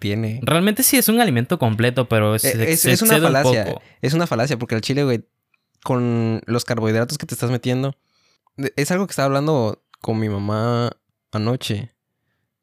tiene... 0.00 0.40
Realmente 0.42 0.82
sí 0.82 0.96
es 0.96 1.08
un 1.08 1.20
alimento 1.20 1.56
completo, 1.56 2.08
pero 2.08 2.34
es, 2.34 2.44
Eh, 2.44 2.72
es, 2.72 2.80
se 2.80 2.90
es 2.90 3.02
una 3.02 3.18
un 3.18 3.22
falacia. 3.22 3.76
Es 4.00 4.14
una 4.14 4.26
falacia 4.26 4.58
porque 4.58 4.74
el 4.74 4.80
chile, 4.80 5.04
güey, 5.04 5.24
con 5.84 6.40
los 6.46 6.64
carbohidratos 6.64 7.18
que 7.18 7.26
te 7.26 7.36
estás 7.36 7.52
metiendo... 7.52 7.96
Es 8.74 8.90
algo 8.90 9.06
que 9.06 9.12
estaba 9.12 9.26
hablando 9.26 9.84
con 10.00 10.18
mi 10.18 10.28
mamá 10.28 10.90
anoche. 11.30 11.94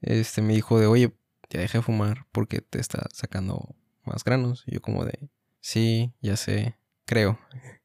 Este, 0.01 0.41
me 0.41 0.53
dijo 0.53 0.77
de, 0.81 0.87
oye, 0.87 1.15
ya 1.49 1.61
dejé 1.61 1.77
de 1.77 1.81
fumar 1.81 2.25
porque 2.33 2.59
te 2.59 2.81
está 2.81 3.07
sacando 3.13 3.73
más 4.03 4.25
granos. 4.25 4.65
Y 4.67 4.73
yo 4.73 4.81
como 4.81 5.05
de, 5.05 5.29
sí, 5.61 6.11
ya 6.21 6.35
sé, 6.35 6.75
creo. 7.05 7.39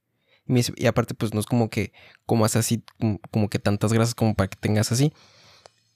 Y, 0.46 0.86
aparte, 0.86 1.14
pues 1.14 1.32
no 1.32 1.40
es 1.40 1.46
como 1.46 1.70
que 1.70 1.94
comas 2.26 2.54
así, 2.54 2.84
como 3.30 3.48
que 3.48 3.58
tantas 3.58 3.94
grasas 3.94 4.14
como 4.14 4.34
para 4.34 4.48
que 4.48 4.58
tengas 4.58 4.92
así. 4.92 5.10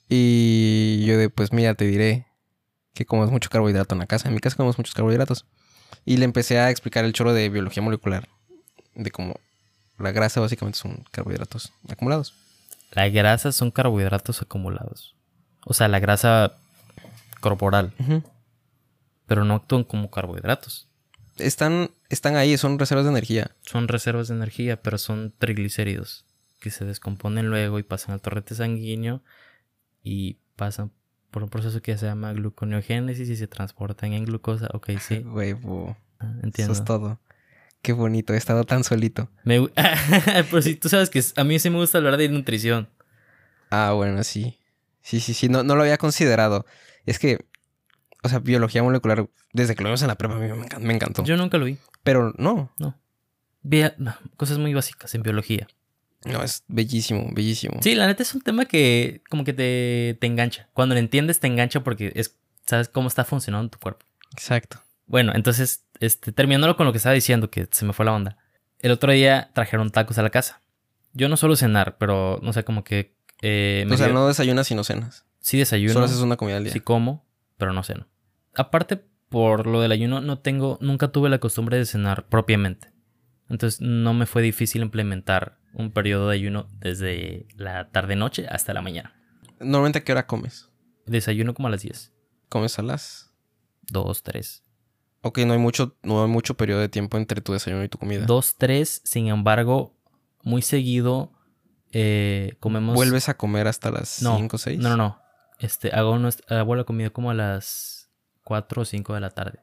Y 0.09 1.05
yo 1.05 1.19
de, 1.19 1.31
pues 1.31 1.53
mira, 1.53 1.75
te 1.75 1.85
diré 1.85 2.27
que 2.95 3.07
comas 3.07 3.31
mucho 3.31 3.51
carbohidrato 3.51 3.95
en 3.95 4.01
la 4.01 4.07
casa. 4.07 4.29
En 4.29 4.35
mi 4.35 4.41
casa 4.41 4.57
comemos 4.57 4.79
muchos 4.79 4.95
carbohidratos. 4.95 5.45
Y 6.05 6.17
le 6.17 6.25
empecé 6.25 6.59
a 6.59 6.71
explicar 6.71 7.05
el 7.05 7.13
choro 7.13 7.33
de 7.33 7.49
biología 7.49 7.83
molecular. 7.83 8.29
De 8.95 9.11
cómo 9.11 9.39
la 9.99 10.13
grasa 10.13 10.41
básicamente 10.41 10.79
son 10.79 11.05
carbohidratos 11.11 11.73
acumulados. 11.89 12.35
La 12.93 13.09
grasa 13.09 13.53
son 13.53 13.71
carbohidratos 13.71 14.41
acumulados. 14.41 15.15
O 15.65 15.75
sea, 15.75 15.89
la 15.89 15.99
grasa 15.99 16.55
corporal. 17.41 17.93
Pero 19.27 19.45
no 19.45 19.55
actúan 19.55 19.85
como 19.85 20.11
carbohidratos. 20.11 20.89
Están, 21.37 21.91
están 22.09 22.37
ahí, 22.37 22.57
son 22.57 22.79
reservas 22.79 23.05
de 23.05 23.11
energía. 23.11 23.51
Son 23.63 23.89
reservas 23.89 24.29
de 24.29 24.35
energía, 24.35 24.81
pero 24.81 24.99
son 24.99 25.35
triglicéridos. 25.39 26.25
Que 26.61 26.71
se 26.71 26.85
descomponen 26.85 27.49
luego 27.51 27.79
y 27.79 27.83
pasan 27.83 28.15
al 28.15 28.21
torrente 28.21 28.55
sanguíneo. 28.55 29.23
Y 30.03 30.39
pasan 30.57 30.93
por 31.31 31.43
un 31.43 31.49
proceso 31.51 31.83
que 31.83 31.97
se 31.99 32.07
llama 32.07 32.33
gluconeogénesis 32.33 33.29
y 33.29 33.37
se 33.37 33.47
transportan 33.49 34.13
en 34.13 34.25
glucosa. 34.25 34.69
Ok, 34.73 34.91
sí. 35.01 35.19
Huevo. 35.19 35.97
ah, 36.19 36.27
Eso 36.37 36.41
Entiendo. 36.47 36.73
es 36.75 36.85
todo. 36.85 37.21
Qué 37.83 37.93
bonito, 37.93 38.35
he 38.35 38.37
estado 38.37 38.65
tan 38.65 38.83
solito. 38.83 39.31
Me 39.45 39.69
Pero 40.51 40.63
si 40.63 40.75
tú 40.75 40.89
sabes 40.89 41.11
que 41.11 41.23
a 41.37 41.45
mí 41.45 41.59
sí 41.59 41.71
me 41.71 41.77
gusta 41.77 41.99
hablar 41.99 42.17
de 42.17 42.29
nutrición. 42.29 42.89
Ah, 43.71 43.93
bueno, 43.95 44.25
sí. 44.25 44.59
Sí, 45.03 45.21
sí, 45.21 45.33
sí. 45.35 45.49
No, 45.49 45.63
no 45.63 45.77
lo 45.77 45.83
había 45.83 45.97
considerado. 45.99 46.67
Es 47.07 47.19
que, 47.19 47.47
o 48.25 48.29
sea, 48.29 48.41
biología 48.41 48.83
molecular, 48.83 49.29
desde 49.53 49.75
que 49.77 49.83
lo 49.83 49.91
vimos 49.91 50.03
en 50.03 50.09
la 50.09 50.17
prepa, 50.17 50.35
a 50.35 50.39
mí 50.39 50.49
me, 50.49 50.55
encan- 50.67 50.81
me 50.81 50.93
encantó. 50.95 51.23
Yo 51.25 51.37
nunca 51.37 51.57
lo 51.59 51.67
vi. 51.67 51.79
Pero 52.03 52.35
no, 52.37 52.73
Vea, 53.63 53.95
no, 53.99 54.15
cosas 54.37 54.59
muy 54.59 54.73
básicas 54.75 55.15
en 55.15 55.23
biología. 55.23 55.69
No, 56.25 56.43
es 56.43 56.65
bellísimo, 56.69 57.29
bellísimo. 57.33 57.79
Sí, 57.83 57.95
la 57.95 58.07
neta 58.07 58.23
es 58.23 58.35
un 58.35 58.41
tema 58.43 58.65
que 58.67 59.23
como 59.31 59.45
que 59.45 59.53
te, 59.53 60.17
te 60.21 60.27
engancha. 60.27 60.69
Cuando 60.73 60.95
lo 60.95 60.99
entiendes 61.01 61.41
te 61.41 61.47
engancha 61.47 61.83
porque 61.85 62.13
es, 62.15 62.37
sabes 62.67 62.89
cómo 62.89 63.09
está 63.09 63.25
funcionando 63.25 63.71
tu 63.71 63.79
cuerpo. 63.79 64.05
Exacto. 64.33 64.81
Bueno, 65.07 65.33
entonces, 65.35 65.85
este, 66.01 66.33
terminándolo 66.33 66.77
con 66.77 66.87
lo 66.87 66.93
que 66.93 66.99
estaba 66.99 67.15
diciendo, 67.15 67.51
que 67.51 67.67
se 67.71 67.85
me 67.85 67.93
fue 67.93 68.05
la 68.05 68.13
onda. 68.13 68.37
El 68.81 68.91
otro 68.93 69.11
día 69.13 69.51
trajeron 69.55 69.91
tacos 69.91 70.19
a 70.19 70.23
la 70.23 70.31
casa. 70.31 70.61
Yo 71.15 71.29
no 71.29 71.37
suelo 71.37 71.57
cenar, 71.57 71.97
pero 71.99 72.39
no 72.43 72.53
sé, 72.53 72.63
como 72.65 72.85
que... 72.85 73.15
eh, 73.43 73.85
me 73.89 73.95
o 73.95 73.99
sea, 73.99 74.07
dio- 74.09 74.15
no 74.15 74.29
desayunas 74.29 74.71
y 74.71 74.75
no 74.75 74.85
cenas. 74.85 75.25
Sí 75.41 75.57
desayuno, 75.59 75.95
Solo 75.95 76.05
haces 76.05 76.19
una 76.21 76.37
comida 76.37 76.59
al 76.59 76.65
día. 76.65 76.73
sí 76.73 76.81
como, 76.81 77.25
pero 77.57 77.73
no 77.73 77.83
ceno. 77.83 78.07
Aparte, 78.55 79.03
por 79.31 79.67
lo 79.67 79.81
del 79.81 79.93
ayuno, 79.93 80.21
no 80.21 80.39
tengo, 80.41 80.79
nunca 80.83 81.09
tuve 81.09 81.31
la 81.31 81.39
costumbre 81.39 81.79
de 81.79 81.87
cenar 81.87 82.27
propiamente. 82.29 82.93
Entonces, 83.49 83.81
no 83.81 84.13
me 84.15 84.27
fue 84.27 84.43
difícil 84.43 84.83
implementar 84.83 85.58
un 85.79 85.93
periodo 85.93 86.29
de 86.29 86.35
ayuno 86.35 86.69
desde 86.81 87.47
la 87.57 87.91
tarde-noche 87.91 88.47
hasta 88.49 88.75
la 88.75 88.83
mañana. 88.83 89.15
Normalmente, 89.61 90.01
¿a 90.01 90.05
qué 90.05 90.13
hora 90.13 90.27
comes? 90.27 90.69
Desayuno 91.07 91.55
como 91.55 91.69
a 91.69 91.71
las 91.71 91.83
10. 91.83 92.13
¿Comes 92.49 92.79
a 92.79 92.83
las...? 92.83 93.33
2, 93.91 94.23
3. 94.23 94.65
Ok, 95.23 95.39
no 95.39 95.55
hay 95.55 95.59
mucho, 95.59 95.97
no 96.03 96.23
hay 96.23 96.29
mucho 96.29 96.57
periodo 96.57 96.81
de 96.81 96.89
tiempo 96.89 97.17
entre 97.17 97.41
tu 97.41 97.53
desayuno 97.55 97.85
y 97.85 97.89
tu 97.89 97.99
comida. 97.99 98.27
2, 98.27 98.57
3. 98.59 99.03
Sin 99.05 99.29
embargo, 99.29 99.97
muy 100.43 100.63
seguido 100.63 101.33
eh, 101.93 102.57
comemos... 102.61 102.95
¿Vuelves 102.95 103.29
a 103.29 103.37
comer 103.37 103.67
hasta 103.67 103.91
las 103.91 104.23
No, 104.23 104.37
5 104.37 104.57
o 104.57 104.59
6? 104.59 104.79
No, 104.79 104.91
no, 104.91 104.97
no. 104.97 105.23
Este, 105.59 105.91
hago, 105.93 106.19
hago 106.49 106.77
la 106.77 106.85
comida 106.85 107.11
como 107.11 107.31
a 107.31 107.35
las 107.35 108.11
4 108.45 108.83
o 108.83 108.85
5 108.85 109.15
de 109.15 109.21
la 109.21 109.31
tarde. 109.31 109.61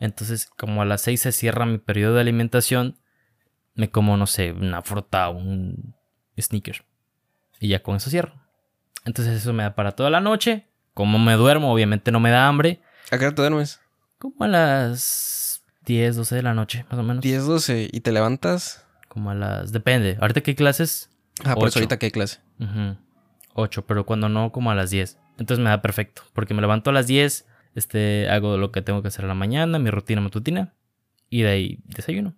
Entonces, 0.00 0.46
como 0.46 0.82
a 0.82 0.84
las 0.84 1.02
6 1.02 1.20
se 1.20 1.32
cierra 1.32 1.66
mi 1.66 1.78
periodo 1.78 2.14
de 2.14 2.20
alimentación, 2.20 2.98
me 3.78 3.90
como, 3.90 4.16
no 4.16 4.26
sé, 4.26 4.52
una 4.52 4.82
fruta 4.82 5.28
o 5.28 5.38
un 5.38 5.94
sneaker. 6.38 6.84
Y 7.60 7.68
ya 7.68 7.82
con 7.82 7.96
eso 7.96 8.10
cierro. 8.10 8.34
Entonces 9.04 9.36
eso 9.36 9.52
me 9.52 9.62
da 9.62 9.76
para 9.76 9.92
toda 9.92 10.10
la 10.10 10.20
noche. 10.20 10.66
Como 10.94 11.18
me 11.20 11.34
duermo, 11.34 11.72
obviamente 11.72 12.10
no 12.10 12.18
me 12.18 12.30
da 12.30 12.48
hambre. 12.48 12.80
¿A 13.12 13.18
qué 13.18 13.26
hora 13.26 13.34
te 13.36 13.42
duermes? 13.42 13.80
Como 14.18 14.44
a 14.44 14.48
las 14.48 15.62
10, 15.86 16.16
12 16.16 16.34
de 16.34 16.42
la 16.42 16.54
noche, 16.54 16.84
más 16.90 16.98
o 16.98 17.04
menos. 17.04 17.22
10, 17.22 17.46
12 17.46 17.88
y 17.92 18.00
te 18.00 18.10
levantas. 18.10 18.84
Como 19.06 19.30
a 19.30 19.36
las... 19.36 19.70
Depende. 19.70 20.18
Ahorita 20.20 20.40
qué 20.40 20.56
clases. 20.56 21.08
Ah, 21.44 21.54
por 21.54 21.68
eso 21.68 21.78
ahorita 21.78 22.00
qué 22.00 22.10
clase. 22.10 22.40
Ujú. 22.58 22.96
8, 23.54 23.86
pero 23.86 24.04
cuando 24.04 24.28
no, 24.28 24.50
como 24.50 24.72
a 24.72 24.74
las 24.74 24.90
10. 24.90 25.18
Entonces 25.38 25.62
me 25.62 25.70
da 25.70 25.80
perfecto, 25.80 26.22
porque 26.32 26.52
me 26.52 26.60
levanto 26.60 26.90
a 26.90 26.92
las 26.92 27.06
10, 27.06 27.46
este, 27.76 28.28
hago 28.28 28.56
lo 28.56 28.72
que 28.72 28.82
tengo 28.82 29.02
que 29.02 29.08
hacer 29.08 29.24
a 29.24 29.28
la 29.28 29.34
mañana, 29.34 29.78
mi 29.78 29.90
rutina 29.90 30.20
matutina, 30.20 30.74
y 31.30 31.42
de 31.42 31.48
ahí 31.48 31.78
desayuno. 31.84 32.34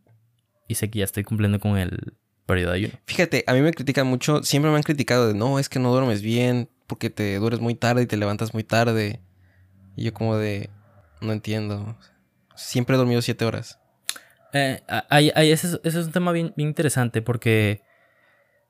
Y 0.71 0.77
sé 0.77 0.89
que 0.89 1.01
ya 1.01 1.05
estoy 1.05 1.25
cumpliendo 1.25 1.59
con 1.59 1.77
el 1.77 2.15
periodo 2.47 2.71
de 2.71 2.77
ayuno. 2.77 2.95
Fíjate, 3.05 3.43
a 3.49 3.55
mí 3.55 3.61
me 3.61 3.73
critican 3.73 4.07
mucho, 4.07 4.45
siempre 4.45 4.71
me 4.71 4.77
han 4.77 4.85
criticado 4.85 5.27
de 5.27 5.35
no, 5.35 5.59
es 5.59 5.69
que 5.69 5.81
no 5.81 5.91
duermes 5.91 6.23
bien 6.23 6.71
porque 6.87 7.11
te 7.11 7.41
duermes 7.41 7.61
muy 7.61 7.75
tarde 7.75 8.03
y 8.03 8.07
te 8.07 8.17
levantas 8.17 8.55
muy 8.55 8.63
tarde. 8.63 9.19
Y 9.97 10.05
yo 10.05 10.15
como 10.15 10.37
de, 10.37 10.71
no 11.21 11.33
entiendo. 11.33 11.99
Siempre 12.55 12.95
he 12.95 12.99
dormido 12.99 13.21
7 13.21 13.45
horas. 13.45 13.81
Eh, 14.53 14.81
ese, 15.11 15.81
es, 15.83 15.95
un 15.97 16.13
tema 16.13 16.31
bien, 16.31 16.53
bien, 16.57 16.69
interesante 16.69 17.21
porque 17.21 17.83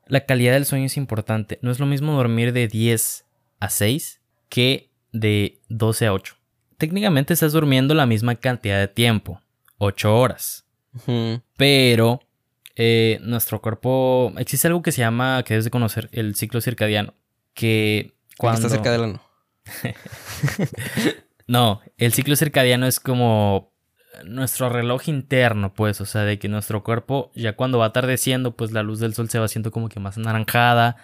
la 0.07 0.25
calidad 0.25 0.53
del 0.53 0.65
sueño 0.65 0.87
es 0.87 0.97
importante. 0.97 1.59
No 1.61 1.69
es 1.69 1.79
lo 1.79 1.85
mismo 1.85 2.13
dormir 2.13 2.51
de 2.51 2.67
10 2.67 3.27
a 3.59 3.69
6 3.69 4.21
que 4.49 4.89
de 5.11 5.61
12 5.69 6.07
a 6.07 6.13
8. 6.13 6.35
Técnicamente 6.79 7.35
estás 7.35 7.51
durmiendo 7.51 7.93
la 7.93 8.07
misma 8.07 8.33
cantidad 8.33 8.79
de 8.79 8.87
tiempo, 8.87 9.39
8 9.77 10.17
horas. 10.17 10.65
Pero 11.57 12.21
eh, 12.75 13.19
nuestro 13.21 13.61
cuerpo. 13.61 14.33
Existe 14.37 14.67
algo 14.67 14.81
que 14.81 14.91
se 14.91 15.01
llama, 15.01 15.43
que 15.43 15.53
debes 15.53 15.65
de 15.65 15.71
conocer, 15.71 16.09
el 16.11 16.35
ciclo 16.35 16.61
circadiano. 16.61 17.13
Que 17.53 18.13
cuando. 18.37 18.67
Está 18.67 18.69
cerca 18.69 18.91
del 18.91 19.03
ano. 19.03 19.21
no, 21.47 21.81
el 21.97 22.13
ciclo 22.13 22.35
circadiano 22.35 22.87
es 22.87 22.99
como 22.99 23.71
nuestro 24.25 24.69
reloj 24.69 25.07
interno, 25.07 25.73
pues, 25.73 26.01
o 26.01 26.05
sea, 26.05 26.23
de 26.23 26.39
que 26.39 26.49
nuestro 26.49 26.83
cuerpo 26.83 27.31
ya 27.35 27.55
cuando 27.55 27.79
va 27.79 27.85
atardeciendo, 27.85 28.55
pues 28.55 28.71
la 28.71 28.83
luz 28.83 28.99
del 28.99 29.13
sol 29.13 29.29
se 29.29 29.39
va 29.39 29.45
haciendo 29.45 29.71
como 29.71 29.89
que 29.89 29.99
más 29.99 30.17
anaranjada 30.17 30.97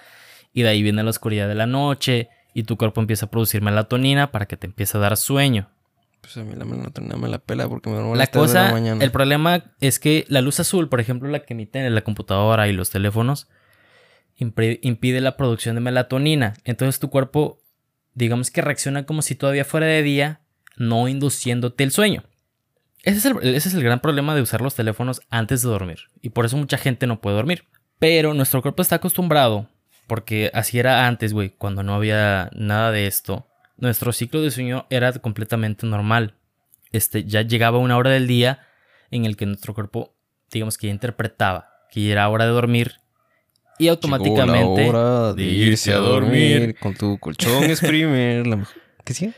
y 0.53 0.63
de 0.63 0.69
ahí 0.69 0.83
viene 0.83 1.03
la 1.03 1.09
oscuridad 1.09 1.47
de 1.47 1.55
la 1.55 1.67
noche 1.67 2.29
y 2.53 2.63
tu 2.63 2.77
cuerpo 2.77 3.01
empieza 3.01 3.27
a 3.27 3.29
producir 3.29 3.61
melatonina 3.61 4.31
para 4.31 4.45
que 4.45 4.57
te 4.57 4.67
empiece 4.67 4.97
a 4.97 5.01
dar 5.01 5.17
sueño. 5.17 5.69
Pues 6.27 6.35
a 6.35 6.43
mí 6.43 6.57
la 6.57 6.65
melatonina 6.65 7.15
me 7.15 7.29
la 7.29 7.39
pela 7.39 7.69
porque 7.69 7.89
me 7.89 7.95
duermo 7.95 8.13
a 8.13 8.17
la 8.17 8.27
cosa, 8.27 8.63
de 8.63 8.67
la 8.67 8.71
mañana. 8.73 9.01
El 9.01 9.11
problema 9.11 9.63
es 9.79 9.97
que 9.97 10.25
la 10.27 10.41
luz 10.41 10.59
azul, 10.59 10.89
por 10.89 10.99
ejemplo, 10.99 11.29
la 11.29 11.39
que 11.39 11.53
emiten 11.53 11.85
en 11.85 11.95
la 11.95 12.01
computadora 12.01 12.67
y 12.67 12.73
los 12.73 12.89
teléfonos, 12.89 13.47
impide 14.35 15.21
la 15.21 15.37
producción 15.37 15.75
de 15.75 15.81
melatonina. 15.81 16.55
Entonces 16.65 16.99
tu 16.99 17.09
cuerpo, 17.09 17.61
digamos 18.13 18.51
que 18.51 18.61
reacciona 18.61 19.05
como 19.05 19.21
si 19.21 19.35
todavía 19.35 19.63
fuera 19.63 19.85
de 19.85 20.03
día, 20.03 20.41
no 20.75 21.07
induciéndote 21.07 21.85
el 21.85 21.91
sueño. 21.91 22.25
Ese 23.03 23.19
es 23.19 23.25
el, 23.25 23.37
ese 23.55 23.69
es 23.69 23.73
el 23.73 23.83
gran 23.83 24.01
problema 24.01 24.35
de 24.35 24.41
usar 24.41 24.59
los 24.59 24.75
teléfonos 24.75 25.21
antes 25.29 25.61
de 25.61 25.69
dormir. 25.69 25.99
Y 26.21 26.31
por 26.31 26.45
eso 26.45 26.57
mucha 26.57 26.77
gente 26.77 27.07
no 27.07 27.21
puede 27.21 27.37
dormir. 27.37 27.63
Pero 27.99 28.33
nuestro 28.33 28.61
cuerpo 28.61 28.81
está 28.81 28.97
acostumbrado, 28.97 29.69
porque 30.07 30.51
así 30.53 30.77
era 30.77 31.07
antes, 31.07 31.31
güey, 31.31 31.51
cuando 31.51 31.83
no 31.83 31.95
había 31.95 32.49
nada 32.53 32.91
de 32.91 33.07
esto 33.07 33.46
nuestro 33.77 34.11
ciclo 34.11 34.41
de 34.41 34.51
sueño 34.51 34.85
era 34.89 35.11
completamente 35.13 35.85
normal. 35.85 36.35
Este, 36.91 37.23
ya 37.25 37.41
llegaba 37.41 37.77
una 37.77 37.97
hora 37.97 38.11
del 38.11 38.27
día 38.27 38.59
en 39.11 39.25
el 39.25 39.35
que 39.35 39.45
nuestro 39.45 39.73
cuerpo, 39.73 40.15
digamos 40.51 40.77
que 40.77 40.87
ya 40.87 40.93
interpretaba 40.93 41.69
que 41.91 42.03
ya 42.03 42.11
era 42.11 42.29
hora 42.29 42.45
de 42.45 42.51
dormir 42.51 42.95
y 43.79 43.87
automáticamente 43.87 44.81
Llegó 44.81 44.93
la 44.93 44.99
hora 44.99 45.33
de 45.33 45.43
irse 45.43 45.93
a 45.93 45.97
dormir 45.97 46.75
con 46.79 46.95
tu 46.95 47.17
colchón 47.19 47.63
Sprimer. 47.75 48.45
¿Qué 49.03 49.13
sigue? 49.13 49.33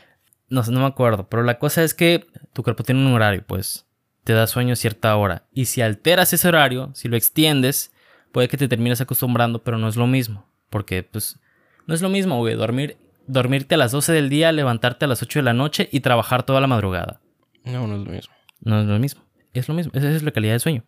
No, 0.48 0.62
no 0.62 0.80
me 0.80 0.86
acuerdo, 0.86 1.28
pero 1.28 1.42
la 1.42 1.58
cosa 1.58 1.84
es 1.84 1.94
que 1.94 2.26
tu 2.52 2.62
cuerpo 2.62 2.82
tiene 2.82 3.06
un 3.06 3.12
horario, 3.12 3.44
pues 3.46 3.86
te 4.24 4.32
da 4.32 4.46
sueño 4.46 4.72
a 4.72 4.76
cierta 4.76 5.14
hora 5.16 5.44
y 5.52 5.66
si 5.66 5.80
alteras 5.80 6.32
ese 6.32 6.48
horario, 6.48 6.90
si 6.94 7.08
lo 7.08 7.16
extiendes, 7.16 7.92
puede 8.32 8.48
que 8.48 8.56
te 8.56 8.68
termines 8.68 9.00
acostumbrando, 9.00 9.62
pero 9.62 9.78
no 9.78 9.88
es 9.88 9.96
lo 9.96 10.06
mismo, 10.06 10.46
porque 10.70 11.02
pues 11.02 11.38
no 11.86 11.94
es 11.94 12.02
lo 12.02 12.08
mismo, 12.08 12.38
güey, 12.38 12.54
dormir 12.56 12.96
dormirte 13.30 13.74
a 13.74 13.78
las 13.78 13.92
12 13.92 14.12
del 14.12 14.28
día, 14.28 14.52
levantarte 14.52 15.04
a 15.04 15.08
las 15.08 15.22
8 15.22 15.38
de 15.38 15.42
la 15.42 15.54
noche 15.54 15.88
y 15.92 16.00
trabajar 16.00 16.44
toda 16.44 16.60
la 16.60 16.66
madrugada. 16.66 17.20
No, 17.64 17.86
no 17.86 17.96
es 17.96 18.06
lo 18.06 18.12
mismo. 18.12 18.34
No 18.60 18.80
es 18.80 18.86
lo 18.86 18.98
mismo. 18.98 19.22
Es 19.52 19.68
lo 19.68 19.74
mismo. 19.74 19.92
Esa 19.94 20.10
es 20.10 20.22
la 20.22 20.30
calidad 20.30 20.54
de 20.54 20.60
sueño. 20.60 20.84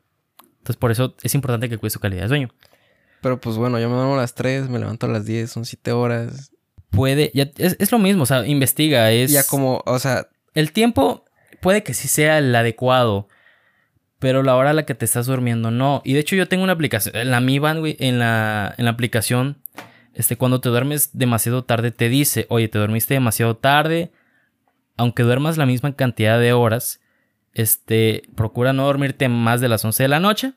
Entonces, 0.58 0.76
por 0.76 0.90
eso 0.90 1.16
es 1.22 1.34
importante 1.34 1.68
que 1.68 1.78
cuides 1.78 1.94
tu 1.94 2.00
calidad 2.00 2.22
de 2.22 2.28
sueño. 2.28 2.48
Pero 3.20 3.40
pues 3.40 3.56
bueno, 3.56 3.78
yo 3.78 3.88
me 3.88 3.96
duermo 3.96 4.14
a 4.14 4.18
las 4.18 4.34
3, 4.34 4.68
me 4.68 4.78
levanto 4.78 5.06
a 5.06 5.08
las 5.08 5.24
10, 5.24 5.50
son 5.50 5.64
7 5.64 5.92
horas. 5.92 6.52
Puede, 6.90 7.30
ya, 7.34 7.50
es, 7.56 7.90
lo 7.90 7.98
mismo, 7.98 8.24
o 8.24 8.26
sea, 8.26 8.46
investiga, 8.46 9.10
es... 9.12 9.32
Ya 9.32 9.44
como, 9.44 9.82
o 9.86 9.98
sea... 9.98 10.28
El 10.54 10.72
tiempo 10.72 11.24
puede 11.60 11.82
que 11.82 11.94
sí 11.94 12.08
sea 12.08 12.38
el 12.38 12.54
adecuado, 12.54 13.28
pero 14.18 14.42
la 14.42 14.56
hora 14.56 14.70
a 14.70 14.74
la 14.74 14.84
que 14.84 14.94
te 14.94 15.04
estás 15.04 15.26
durmiendo 15.26 15.70
no. 15.70 16.02
Y 16.04 16.12
de 16.12 16.20
hecho 16.20 16.36
yo 16.36 16.48
tengo 16.48 16.64
una 16.64 16.74
aplicación, 16.74 17.16
en 17.16 17.30
la 17.30 17.40
Mi 17.40 17.58
Band, 17.58 17.96
en 17.98 18.18
la, 18.18 18.74
en 18.76 18.84
la 18.84 18.90
aplicación 18.90 19.62
este, 20.14 20.36
cuando 20.36 20.60
te 20.60 20.68
duermes 20.68 21.10
demasiado 21.12 21.64
tarde, 21.64 21.90
te 21.90 22.08
dice, 22.08 22.46
oye, 22.48 22.68
te 22.68 22.78
dormiste 22.78 23.14
demasiado 23.14 23.56
tarde, 23.56 24.12
aunque 24.96 25.22
duermas 25.22 25.56
la 25.56 25.66
misma 25.66 25.94
cantidad 25.96 26.38
de 26.38 26.52
horas, 26.52 27.00
este, 27.54 28.22
procura 28.34 28.72
no 28.72 28.84
dormirte 28.84 29.28
más 29.28 29.60
de 29.60 29.68
las 29.68 29.84
11 29.84 30.02
de 30.02 30.08
la 30.08 30.20
noche, 30.20 30.52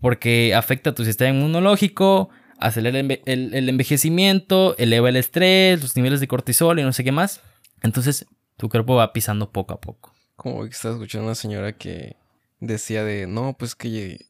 porque 0.00 0.54
afecta 0.54 0.94
tu 0.94 1.04
sistema 1.04 1.36
inmunológico, 1.36 2.30
acelera 2.58 2.98
el, 2.98 3.68
envejecimiento, 3.68 4.76
eleva 4.78 5.08
el 5.08 5.16
estrés, 5.16 5.80
los 5.80 5.96
niveles 5.96 6.20
de 6.20 6.28
cortisol 6.28 6.78
y 6.78 6.82
no 6.82 6.92
sé 6.92 7.04
qué 7.04 7.12
más. 7.12 7.40
Entonces, 7.82 8.26
tu 8.56 8.68
cuerpo 8.68 8.94
va 8.94 9.12
pisando 9.12 9.50
poco 9.50 9.74
a 9.74 9.80
poco. 9.80 10.12
Como 10.36 10.62
que 10.64 10.70
estaba 10.70 10.94
escuchando 10.94 11.24
a 11.24 11.28
una 11.28 11.34
señora 11.34 11.72
que 11.72 12.16
decía 12.60 13.04
de, 13.04 13.26
no, 13.26 13.56
pues 13.58 13.74
que 13.74 14.26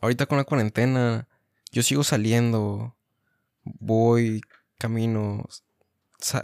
ahorita 0.00 0.26
con 0.26 0.38
la 0.38 0.44
cuarentena, 0.44 1.28
yo 1.72 1.82
sigo 1.82 2.04
saliendo, 2.04 2.96
voy, 3.84 4.40
camino, 4.78 5.44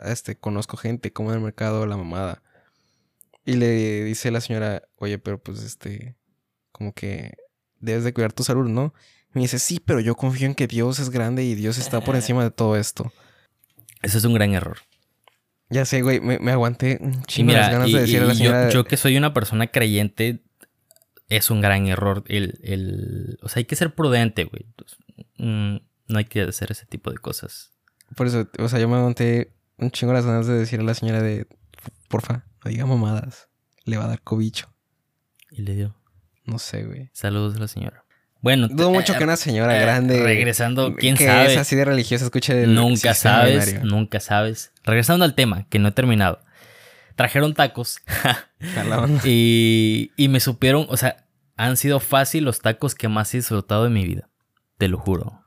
este, 0.05 0.37
conozco 0.37 0.77
gente, 0.77 1.13
como 1.13 1.31
en 1.31 1.37
el 1.37 1.43
mercado, 1.43 1.87
la 1.87 1.97
mamada. 1.97 2.43
Y 3.45 3.55
le 3.55 4.05
dice 4.05 4.31
la 4.31 4.41
señora, 4.41 4.83
oye, 4.97 5.19
pero 5.19 5.43
pues 5.43 5.63
este, 5.63 6.17
como 6.73 6.93
que 6.93 7.35
debes 7.79 8.05
de 8.05 8.13
cuidar 8.13 8.33
tu 8.33 8.45
salud, 8.45 8.69
¿no? 8.69 8.95
Y 9.31 9.39
me 9.39 9.43
dice, 9.43 9.59
sí, 9.59 9.81
pero 9.81 10.01
yo 10.01 10.15
confío 10.15 10.47
en 10.47 10.55
que 10.55 10.67
Dios 10.67 10.99
es 10.99 11.11
grande 11.11 11.45
y 11.45 11.55
Dios 11.55 11.79
está 11.79 12.01
por 12.01 12.17
encima 12.17 12.43
de 12.43 12.51
todo 12.51 12.77
esto. 12.77 13.13
Eso 14.03 14.19
es 14.19 14.25
un 14.25 14.35
gran 14.35 14.55
error. 14.55 14.79
Ya 15.69 15.85
sé, 15.85 16.03
güey, 16.03 16.21
me, 16.21 16.51
aguanté 16.51 16.99
un 17.01 17.23
chingo 17.23 17.53
las 17.53 17.71
ganas 17.71 17.93
de 17.93 18.01
decirle 18.01 18.25
a 18.25 18.29
la 18.29 18.35
señora. 18.35 18.71
Yo, 18.71 18.85
que 18.85 18.97
soy 18.97 19.17
una 19.17 19.33
persona 19.33 19.69
creyente, 19.69 20.43
es 21.29 21.49
un 21.51 21.61
gran 21.61 21.87
error. 21.87 22.25
El, 22.27 22.59
el, 22.63 23.39
o 23.41 23.49
sea, 23.49 23.61
hay 23.61 23.67
que 23.67 23.77
ser 23.77 23.95
prudente, 23.95 24.45
güey. 24.45 24.67
Mm, 25.39 25.77
no 26.11 26.19
hay 26.19 26.25
que 26.25 26.43
hacer 26.43 26.71
ese 26.73 26.87
tipo 26.87 27.11
de 27.11 27.19
cosas. 27.19 27.73
Por 28.17 28.27
eso, 28.27 28.49
o 28.59 28.69
sea, 28.69 28.79
yo 28.81 28.89
me 28.89 28.99
monté 28.99 29.53
un 29.79 29.91
chingo 29.91 30.13
las 30.13 30.27
ganas 30.27 30.47
de 30.47 30.55
decirle 30.55 30.85
a 30.85 30.89
la 30.89 30.95
señora 30.95 31.23
de, 31.23 31.47
porfa, 32.09 32.45
no 32.65 32.71
diga 32.71 32.87
mamadas. 32.87 33.49
Le 33.85 33.97
va 33.97 34.05
a 34.05 34.09
dar 34.09 34.21
cobicho. 34.23 34.73
¿Y 35.51 35.63
le 35.63 35.75
dio? 35.75 35.97
No 36.45 36.59
sé, 36.59 36.85
güey. 36.85 37.11
Saludos 37.13 37.57
a 37.57 37.61
la 37.61 37.69
señora. 37.69 38.05
Bueno, 38.43 38.69
dudo 38.69 38.91
mucho 38.91 39.17
que 39.17 39.25
una 39.25 39.37
señora 39.37 39.77
eh, 39.77 39.83
grande. 39.83 40.23
Regresando, 40.23 40.95
quién 40.97 41.17
que 41.17 41.27
sabe. 41.27 41.53
es 41.53 41.59
así 41.59 41.77
de 41.77 41.85
religiosa, 41.85 42.25
escuche 42.25 42.65
el 42.65 42.75
Nunca 42.75 43.15
sabes, 43.15 43.83
nunca 43.85 44.19
sabes. 44.19 44.73
Regresando 44.85 45.25
al 45.25 45.35
tema, 45.35 45.67
que 45.69 45.79
no 45.79 45.89
he 45.89 45.93
terminado. 45.93 46.41
Trajeron 47.17 47.55
tacos. 47.55 48.01
y, 49.25 50.11
y 50.17 50.29
me 50.29 50.41
supieron, 50.41 50.87
o 50.89 50.97
sea, 50.97 51.27
han 51.57 51.77
sido 51.77 52.01
fácil 52.01 52.45
los 52.45 52.61
tacos 52.61 52.95
que 52.95 53.09
más 53.09 53.35
he 53.35 53.39
disfrutado 53.39 53.85
de 53.85 53.91
mi 53.91 54.07
vida. 54.07 54.31
Te 54.79 54.89
lo 54.89 54.97
juro. 54.97 55.40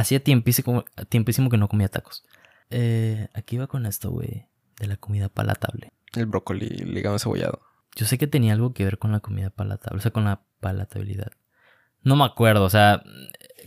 Hacía 0.00 0.24
tiempísimo, 0.24 0.86
tiempísimo 1.10 1.50
que 1.50 1.58
no 1.58 1.68
comía 1.68 1.88
tacos. 1.88 2.24
Eh, 2.70 3.28
aquí 3.34 3.58
va 3.58 3.66
con 3.66 3.84
esto, 3.84 4.10
güey. 4.10 4.46
De 4.78 4.86
la 4.86 4.96
comida 4.96 5.28
palatable. 5.28 5.92
El 6.14 6.24
brócoli 6.24 6.68
ligado 6.68 7.18
cebollado. 7.18 7.60
Yo 7.94 8.06
sé 8.06 8.16
que 8.16 8.26
tenía 8.26 8.54
algo 8.54 8.72
que 8.72 8.84
ver 8.84 8.96
con 8.96 9.12
la 9.12 9.20
comida 9.20 9.50
palatable, 9.50 9.98
o 9.98 10.00
sea, 10.00 10.10
con 10.10 10.24
la 10.24 10.40
palatabilidad. 10.60 11.32
No 12.02 12.16
me 12.16 12.24
acuerdo, 12.24 12.64
o 12.64 12.70
sea, 12.70 13.02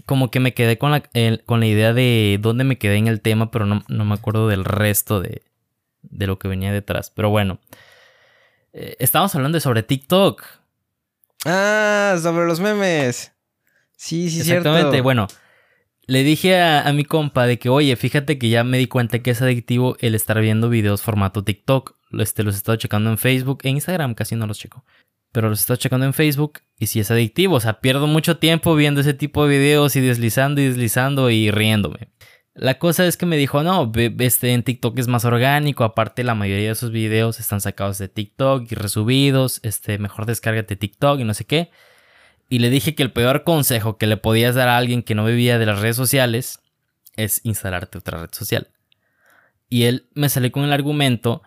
como 0.07 0.31
que 0.31 0.39
me 0.39 0.55
quedé 0.55 0.79
con 0.79 0.89
la, 0.89 1.03
con 1.45 1.59
la 1.59 1.67
idea 1.67 1.93
de 1.93 2.39
dónde 2.41 2.63
me 2.63 2.79
quedé 2.79 2.95
en 2.95 3.07
el 3.07 3.21
tema, 3.21 3.51
pero 3.51 3.67
no, 3.67 3.83
me 3.87 4.13
acuerdo 4.15 4.47
del 4.47 4.65
resto 4.65 5.21
de, 5.21 5.43
de, 6.01 6.25
lo 6.25 6.39
que 6.39 6.47
venía 6.47 6.71
detrás. 6.71 7.11
Pero 7.11 7.29
bueno, 7.29 7.59
eh, 8.71 8.95
estábamos 8.97 9.35
hablando 9.35 9.57
de 9.57 9.61
sobre 9.61 9.83
TikTok. 9.83 10.43
Ah, 11.45 12.17
sobre 12.19 12.47
los 12.47 12.59
memes. 12.59 13.33
Sí, 13.95 14.31
sí, 14.31 14.39
Exactamente, 14.39 15.01
bueno 15.01 15.27
le 16.05 16.23
dije 16.23 16.61
a, 16.61 16.91
mi 16.91 17.05
compa 17.05 17.45
de 17.45 17.57
que, 17.57 17.69
oye, 17.69 17.95
fíjate 17.95 18.37
que 18.37 18.49
ya 18.49 18.63
me 18.63 18.77
di 18.77 18.87
cuenta 18.87 19.19
que 19.19 19.31
es 19.31 19.41
adictivo 19.41 19.95
el 19.99 20.15
estar 20.15 20.39
viendo 20.41 20.69
videos 20.69 21.01
formato 21.01 21.43
TikTok. 21.43 21.95
Este, 22.19 22.43
los 22.43 22.55
he 22.55 22.57
estado 22.57 22.75
checando 22.77 23.09
en 23.09 23.17
Facebook, 23.17 23.59
en 23.63 23.75
Instagram 23.75 24.13
casi 24.13 24.35
no 24.35 24.45
los 24.45 24.59
checo. 24.59 24.83
Pero 25.31 25.49
los 25.49 25.59
he 25.59 25.61
estado 25.61 25.77
checando 25.77 26.05
en 26.05 26.13
Facebook 26.13 26.59
y 26.77 26.87
sí 26.87 26.99
es 26.99 27.09
adictivo. 27.09 27.55
O 27.55 27.59
sea, 27.59 27.79
pierdo 27.79 28.07
mucho 28.07 28.37
tiempo 28.37 28.75
viendo 28.75 29.01
ese 29.01 29.13
tipo 29.13 29.47
de 29.47 29.57
videos 29.57 29.95
y 29.95 30.01
deslizando 30.01 30.61
y 30.61 30.65
deslizando 30.65 31.29
y 31.29 31.51
riéndome. 31.51 32.09
La 32.53 32.77
cosa 32.77 33.07
es 33.07 33.17
que 33.17 33.25
me 33.25 33.37
dijo, 33.37 33.63
no, 33.63 33.91
este 34.19 34.53
en 34.53 34.61
TikTok 34.61 34.99
es 34.99 35.07
más 35.07 35.25
orgánico, 35.25 35.83
aparte 35.83 36.23
la 36.23 36.35
mayoría 36.35 36.67
de 36.67 36.73
esos 36.73 36.91
videos 36.91 37.39
están 37.39 37.61
sacados 37.61 37.97
de 37.97 38.09
TikTok 38.09 38.71
y 38.71 38.75
resubidos, 38.75 39.59
este, 39.63 39.97
mejor 39.97 40.27
descárgate 40.27 40.75
TikTok 40.75 41.19
y 41.19 41.23
no 41.23 41.33
sé 41.33 41.45
qué 41.45 41.71
y 42.49 42.59
le 42.59 42.69
dije 42.69 42.95
que 42.95 43.03
el 43.03 43.11
peor 43.11 43.43
consejo 43.43 43.97
que 43.97 44.07
le 44.07 44.17
podías 44.17 44.55
dar 44.55 44.67
a 44.67 44.77
alguien 44.77 45.03
que 45.03 45.15
no 45.15 45.25
vivía 45.25 45.57
de 45.57 45.65
las 45.65 45.79
redes 45.79 45.95
sociales 45.95 46.59
es 47.15 47.41
instalarte 47.43 47.97
otra 47.97 48.21
red 48.21 48.29
social. 48.31 48.69
Y 49.69 49.83
él 49.83 50.07
me 50.13 50.29
salió 50.29 50.51
con 50.51 50.63
el 50.63 50.73
argumento 50.73 51.41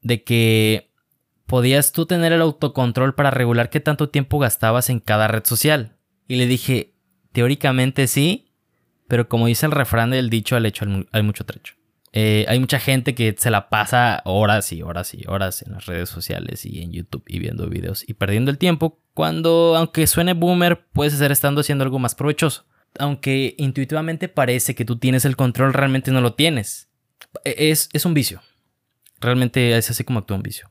de 0.00 0.22
que 0.24 0.90
podías 1.46 1.92
tú 1.92 2.06
tener 2.06 2.32
el 2.32 2.42
autocontrol 2.42 3.14
para 3.14 3.30
regular 3.30 3.70
qué 3.70 3.80
tanto 3.80 4.10
tiempo 4.10 4.38
gastabas 4.38 4.90
en 4.90 5.00
cada 5.00 5.28
red 5.28 5.44
social. 5.44 5.96
Y 6.26 6.36
le 6.36 6.46
dije, 6.46 6.94
teóricamente 7.32 8.06
sí, 8.06 8.52
pero 9.08 9.28
como 9.28 9.46
dice 9.46 9.66
el 9.66 9.72
refrán 9.72 10.10
del 10.10 10.30
dicho 10.30 10.56
al 10.56 10.66
hecho 10.66 10.86
hay 11.12 11.22
mucho 11.22 11.44
trecho. 11.44 11.77
Eh, 12.12 12.46
hay 12.48 12.58
mucha 12.58 12.78
gente 12.78 13.14
que 13.14 13.34
se 13.38 13.50
la 13.50 13.68
pasa 13.68 14.22
horas 14.24 14.72
y 14.72 14.82
horas 14.82 15.12
y 15.14 15.24
horas 15.26 15.62
en 15.62 15.72
las 15.72 15.86
redes 15.86 16.08
sociales 16.08 16.64
y 16.64 16.82
en 16.82 16.92
YouTube 16.92 17.24
y 17.26 17.38
viendo 17.38 17.68
videos 17.68 18.08
y 18.08 18.14
perdiendo 18.14 18.50
el 18.50 18.58
tiempo 18.58 19.00
cuando, 19.12 19.74
aunque 19.76 20.06
suene 20.06 20.32
boomer, 20.32 20.86
puedes 20.92 21.12
estar 21.12 21.32
estando 21.32 21.60
haciendo 21.60 21.84
algo 21.84 21.98
más 21.98 22.14
provechoso. 22.14 22.66
Aunque 22.98 23.54
intuitivamente 23.58 24.28
parece 24.28 24.74
que 24.74 24.84
tú 24.84 24.98
tienes 24.98 25.24
el 25.24 25.36
control, 25.36 25.74
realmente 25.74 26.10
no 26.10 26.20
lo 26.20 26.34
tienes. 26.34 26.88
E, 27.44 27.70
es, 27.70 27.88
es 27.92 28.04
un 28.06 28.14
vicio. 28.14 28.40
Realmente 29.20 29.76
es 29.76 29.90
así 29.90 30.04
como 30.04 30.20
actúa 30.20 30.36
un 30.36 30.42
vicio. 30.42 30.70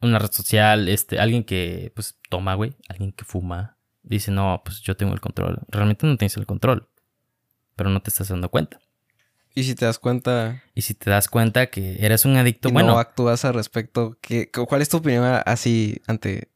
Una 0.00 0.18
red 0.18 0.32
social, 0.32 0.88
este, 0.88 1.18
alguien 1.18 1.44
que 1.44 1.92
pues 1.94 2.18
toma, 2.28 2.54
güey, 2.54 2.74
alguien 2.88 3.12
que 3.12 3.24
fuma, 3.24 3.78
dice, 4.02 4.30
no, 4.30 4.60
pues 4.64 4.80
yo 4.80 4.96
tengo 4.96 5.14
el 5.14 5.20
control. 5.20 5.60
Realmente 5.68 6.06
no 6.06 6.16
tienes 6.16 6.36
el 6.36 6.46
control, 6.46 6.88
pero 7.74 7.88
no 7.90 8.02
te 8.02 8.10
estás 8.10 8.28
dando 8.28 8.50
cuenta. 8.50 8.80
Y 9.54 9.62
si 9.64 9.74
te 9.74 9.84
das 9.84 9.98
cuenta. 9.98 10.62
Y 10.74 10.82
si 10.82 10.94
te 10.94 11.10
das 11.10 11.28
cuenta 11.28 11.66
que 11.66 11.96
eres 12.00 12.24
un 12.24 12.36
adicto, 12.36 12.68
y 12.68 12.72
bueno. 12.72 12.92
no 12.94 12.98
actúas 12.98 13.44
al 13.44 13.54
respecto, 13.54 14.18
¿qué, 14.20 14.50
¿cuál 14.50 14.82
es 14.82 14.88
tu 14.88 14.96
opinión 14.96 15.24
así 15.46 16.00
ante, 16.06 16.48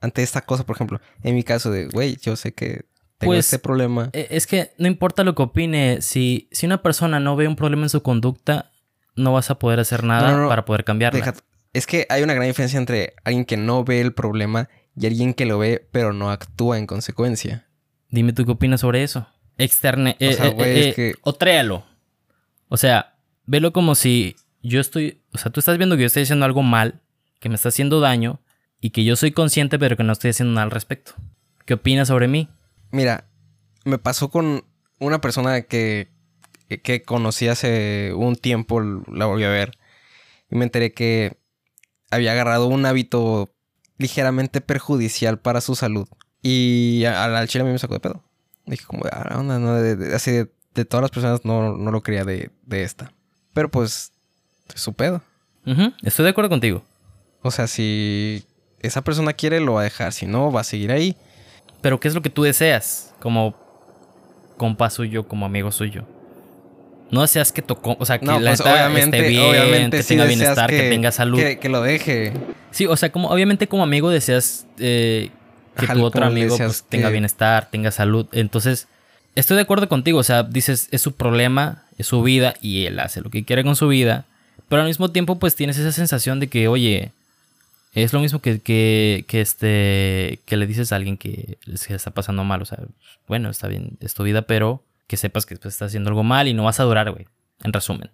ante 0.00 0.22
esta 0.22 0.40
cosa, 0.40 0.64
por 0.64 0.76
ejemplo? 0.76 1.00
En 1.22 1.34
mi 1.34 1.42
caso 1.42 1.70
de, 1.70 1.86
güey, 1.88 2.16
yo 2.16 2.36
sé 2.36 2.52
que 2.54 2.86
tengo 3.18 3.32
Pues, 3.32 3.46
este 3.46 3.58
problema. 3.58 4.08
E- 4.14 4.28
Es 4.30 4.46
que 4.46 4.72
no 4.78 4.86
importa 4.88 5.22
lo 5.22 5.34
que 5.34 5.42
opine, 5.42 6.00
si, 6.00 6.48
si 6.50 6.64
una 6.66 6.82
persona 6.82 7.20
no 7.20 7.36
ve 7.36 7.46
un 7.46 7.56
problema 7.56 7.82
en 7.82 7.90
su 7.90 8.02
conducta, 8.02 8.70
no 9.16 9.32
vas 9.34 9.50
a 9.50 9.58
poder 9.58 9.78
hacer 9.80 10.02
nada 10.02 10.30
No, 10.30 10.36
no, 10.38 10.42
no. 10.44 10.48
para 10.48 10.64
poder 10.64 10.84
cambiarla. 10.84 11.18
Deja- 11.20 11.34
es 11.74 11.86
que 11.86 12.06
hay 12.08 12.22
una 12.22 12.34
gran 12.34 12.46
diferencia 12.46 12.78
entre 12.78 13.14
alguien 13.24 13.44
que 13.44 13.56
no 13.56 13.84
ve 13.84 14.00
el 14.00 14.14
problema 14.14 14.68
y 14.96 15.06
alguien 15.06 15.34
que 15.34 15.44
lo 15.44 15.58
ve, 15.58 15.86
pero 15.92 16.12
no 16.12 16.30
actúa 16.30 16.78
en 16.78 16.86
consecuencia. 16.86 17.66
Dime 18.08 18.32
tú 18.32 18.44
qué 18.46 18.52
opinas 18.52 18.80
sobre 18.80 19.02
eso. 19.02 19.26
Externe. 19.58 20.16
O 20.20 20.32
sea, 20.32 20.46
eh, 20.46 20.50
güey, 20.50 20.70
eh, 20.70 20.80
es 20.80 20.86
eh, 20.86 20.94
que- 20.94 21.14
O 21.22 21.34
tréalo. 21.34 21.84
O 22.74 22.76
sea, 22.76 23.14
velo 23.46 23.72
como 23.72 23.94
si 23.94 24.34
yo 24.60 24.80
estoy. 24.80 25.22
O 25.32 25.38
sea, 25.38 25.52
tú 25.52 25.60
estás 25.60 25.78
viendo 25.78 25.94
que 25.94 26.02
yo 26.02 26.06
estoy 26.08 26.24
haciendo 26.24 26.44
algo 26.44 26.64
mal, 26.64 27.02
que 27.38 27.48
me 27.48 27.54
está 27.54 27.68
haciendo 27.68 28.00
daño, 28.00 28.40
y 28.80 28.90
que 28.90 29.04
yo 29.04 29.14
soy 29.14 29.30
consciente, 29.30 29.78
pero 29.78 29.96
que 29.96 30.02
no 30.02 30.12
estoy 30.12 30.30
haciendo 30.30 30.54
nada 30.54 30.64
al 30.64 30.72
respecto. 30.72 31.12
¿Qué 31.66 31.74
opinas 31.74 32.08
sobre 32.08 32.26
mí? 32.26 32.48
Mira, 32.90 33.28
me 33.84 33.98
pasó 33.98 34.28
con 34.28 34.64
una 34.98 35.20
persona 35.20 35.62
que, 35.62 36.08
que 36.82 37.02
conocí 37.04 37.46
hace 37.46 38.12
un 38.12 38.34
tiempo, 38.34 38.80
la 38.80 39.26
volví 39.26 39.44
a 39.44 39.50
ver, 39.50 39.78
y 40.50 40.56
me 40.56 40.64
enteré 40.64 40.92
que 40.92 41.38
había 42.10 42.32
agarrado 42.32 42.66
un 42.66 42.86
hábito 42.86 43.54
ligeramente 43.98 44.60
perjudicial 44.60 45.38
para 45.38 45.60
su 45.60 45.76
salud. 45.76 46.08
Y 46.42 47.04
al, 47.04 47.46
chile 47.46 47.62
a 47.62 47.66
mí 47.66 47.72
me 47.72 47.78
sacó 47.78 47.94
de 47.94 48.00
pedo. 48.00 48.24
Dije 48.66 48.84
como, 48.84 49.04
ah, 49.12 49.40
no, 49.44 49.74
de, 49.76 49.94
de- 49.94 50.16
así 50.16 50.32
de, 50.32 50.50
de 50.74 50.84
todas 50.84 51.02
las 51.02 51.10
personas 51.10 51.44
no, 51.44 51.76
no 51.76 51.90
lo 51.90 52.02
creía 52.02 52.24
de, 52.24 52.50
de 52.66 52.82
esta. 52.82 53.12
Pero 53.52 53.70
pues, 53.70 54.12
es 54.74 54.80
su 54.80 54.92
pedo. 54.92 55.22
Estoy 56.02 56.24
de 56.24 56.30
acuerdo 56.30 56.50
contigo. 56.50 56.82
O 57.42 57.50
sea, 57.50 57.66
si 57.66 58.44
esa 58.80 59.02
persona 59.02 59.32
quiere, 59.32 59.60
lo 59.60 59.74
va 59.74 59.80
a 59.80 59.84
dejar. 59.84 60.12
Si 60.12 60.26
no, 60.26 60.52
va 60.52 60.60
a 60.60 60.64
seguir 60.64 60.92
ahí. 60.92 61.16
Pero 61.80 62.00
¿qué 62.00 62.08
es 62.08 62.14
lo 62.14 62.22
que 62.22 62.30
tú 62.30 62.42
deseas? 62.42 63.14
Como 63.20 63.54
compa 64.56 64.90
suyo, 64.90 65.26
como 65.26 65.46
amigo 65.46 65.70
suyo. 65.72 66.04
No 67.10 67.22
deseas 67.22 67.52
que 67.52 67.62
tocó, 67.62 67.96
o 67.98 68.06
sea, 68.06 68.18
que 68.18 68.26
No, 68.26 68.40
la 68.40 68.50
pues 68.50 68.60
obviamente, 68.60 69.18
esté 69.18 69.28
bien, 69.28 69.42
obviamente 69.42 69.98
que 69.98 70.02
tenga 70.02 70.24
bienestar, 70.24 70.70
que, 70.70 70.88
tenga 70.88 71.12
salud. 71.12 71.38
Que, 71.38 71.58
que 71.58 71.68
lo 71.68 71.82
deje. 71.82 72.32
Sí, 72.70 72.86
o 72.86 72.96
sea, 72.96 73.12
como 73.12 73.28
obviamente 73.28 73.68
como 73.68 73.82
amigo 73.82 74.10
deseas 74.10 74.66
eh, 74.78 75.30
que 75.76 75.84
Ajá, 75.84 75.94
tu 75.94 76.02
otro 76.02 76.24
amigo 76.24 76.56
pues, 76.56 76.84
tenga 76.88 77.10
bienestar, 77.10 77.68
tenga 77.70 77.90
salud. 77.90 78.26
Entonces, 78.32 78.88
estoy 79.34 79.56
de 79.56 79.62
acuerdo 79.62 79.88
contigo. 79.88 80.18
O 80.18 80.22
sea, 80.22 80.42
dices, 80.42 80.88
es 80.90 81.02
su 81.02 81.12
problema, 81.12 81.84
es 81.98 82.06
su 82.06 82.22
vida 82.22 82.54
y 82.60 82.86
él 82.86 83.00
hace 83.00 83.20
lo 83.20 83.30
que 83.30 83.44
quiere 83.44 83.64
con 83.64 83.76
su 83.76 83.88
vida. 83.88 84.26
Pero 84.68 84.82
al 84.82 84.88
mismo 84.88 85.10
tiempo, 85.10 85.38
pues 85.38 85.56
tienes 85.56 85.78
esa 85.78 85.92
sensación 85.92 86.40
de 86.40 86.48
que, 86.48 86.68
oye, 86.68 87.12
es 87.92 88.12
lo 88.12 88.20
mismo 88.20 88.40
que, 88.40 88.60
que, 88.60 89.24
que 89.28 89.40
este, 89.40 90.40
que 90.46 90.56
le 90.56 90.66
dices 90.66 90.92
a 90.92 90.96
alguien 90.96 91.16
que 91.16 91.58
se 91.74 91.94
está 91.94 92.10
pasando 92.10 92.44
mal. 92.44 92.62
O 92.62 92.64
sea, 92.64 92.78
bueno, 93.28 93.50
está 93.50 93.68
bien, 93.68 93.96
es 94.00 94.14
tu 94.14 94.22
vida, 94.22 94.42
pero 94.42 94.82
que 95.06 95.16
sepas 95.16 95.46
que 95.46 95.56
pues, 95.56 95.74
estás 95.74 95.88
haciendo 95.88 96.08
algo 96.10 96.24
mal 96.24 96.48
y 96.48 96.54
no 96.54 96.64
vas 96.64 96.80
a 96.80 96.84
durar, 96.84 97.10
güey. 97.10 97.26
En 97.62 97.72
resumen. 97.72 98.10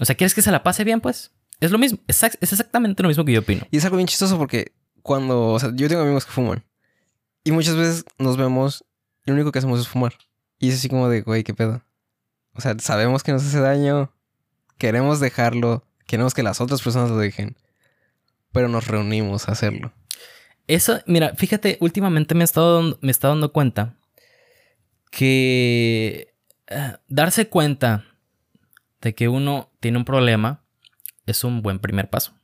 O 0.00 0.04
sea, 0.04 0.16
¿quieres 0.16 0.34
que 0.34 0.42
se 0.42 0.50
la 0.50 0.62
pase 0.62 0.84
bien? 0.84 1.00
Pues 1.00 1.30
es 1.60 1.70
lo 1.70 1.78
mismo. 1.78 1.98
Es, 2.08 2.22
es 2.22 2.52
exactamente 2.52 3.02
lo 3.02 3.08
mismo 3.08 3.24
que 3.24 3.32
yo 3.32 3.40
opino. 3.40 3.66
Y 3.70 3.76
es 3.76 3.84
algo 3.84 3.96
bien 3.96 4.08
chistoso 4.08 4.38
porque 4.38 4.72
cuando, 5.02 5.50
o 5.50 5.58
sea, 5.58 5.70
yo 5.74 5.88
tengo 5.88 6.02
amigos 6.02 6.24
que 6.24 6.32
fuman. 6.32 6.64
Y 7.44 7.52
muchas 7.52 7.76
veces 7.76 8.04
nos 8.18 8.36
vemos 8.36 8.84
y 9.24 9.30
lo 9.30 9.34
único 9.34 9.52
que 9.52 9.58
hacemos 9.58 9.80
es 9.80 9.88
fumar. 9.88 10.14
Y 10.62 10.68
es 10.68 10.76
así 10.76 10.88
como 10.88 11.08
de, 11.08 11.22
güey, 11.22 11.42
¿qué 11.42 11.54
pedo? 11.54 11.82
O 12.54 12.60
sea, 12.60 12.78
sabemos 12.78 13.24
que 13.24 13.32
nos 13.32 13.44
hace 13.44 13.58
daño, 13.58 14.12
queremos 14.78 15.18
dejarlo, 15.18 15.84
queremos 16.06 16.34
que 16.34 16.44
las 16.44 16.60
otras 16.60 16.80
personas 16.80 17.10
lo 17.10 17.18
dejen, 17.18 17.56
pero 18.52 18.68
nos 18.68 18.86
reunimos 18.86 19.48
a 19.48 19.52
hacerlo. 19.52 19.92
Eso, 20.68 21.00
mira, 21.04 21.34
fíjate, 21.34 21.78
últimamente 21.80 22.36
me 22.36 22.42
he 22.42 22.44
estado 22.44 22.76
dando, 22.76 22.98
me 23.02 23.12
dando 23.12 23.52
cuenta 23.52 23.96
que 25.10 26.32
eh, 26.68 26.96
darse 27.08 27.48
cuenta 27.48 28.04
de 29.00 29.16
que 29.16 29.28
uno 29.28 29.72
tiene 29.80 29.98
un 29.98 30.04
problema 30.04 30.62
es 31.26 31.42
un 31.42 31.62
buen 31.62 31.80
primer 31.80 32.08
paso. 32.08 32.38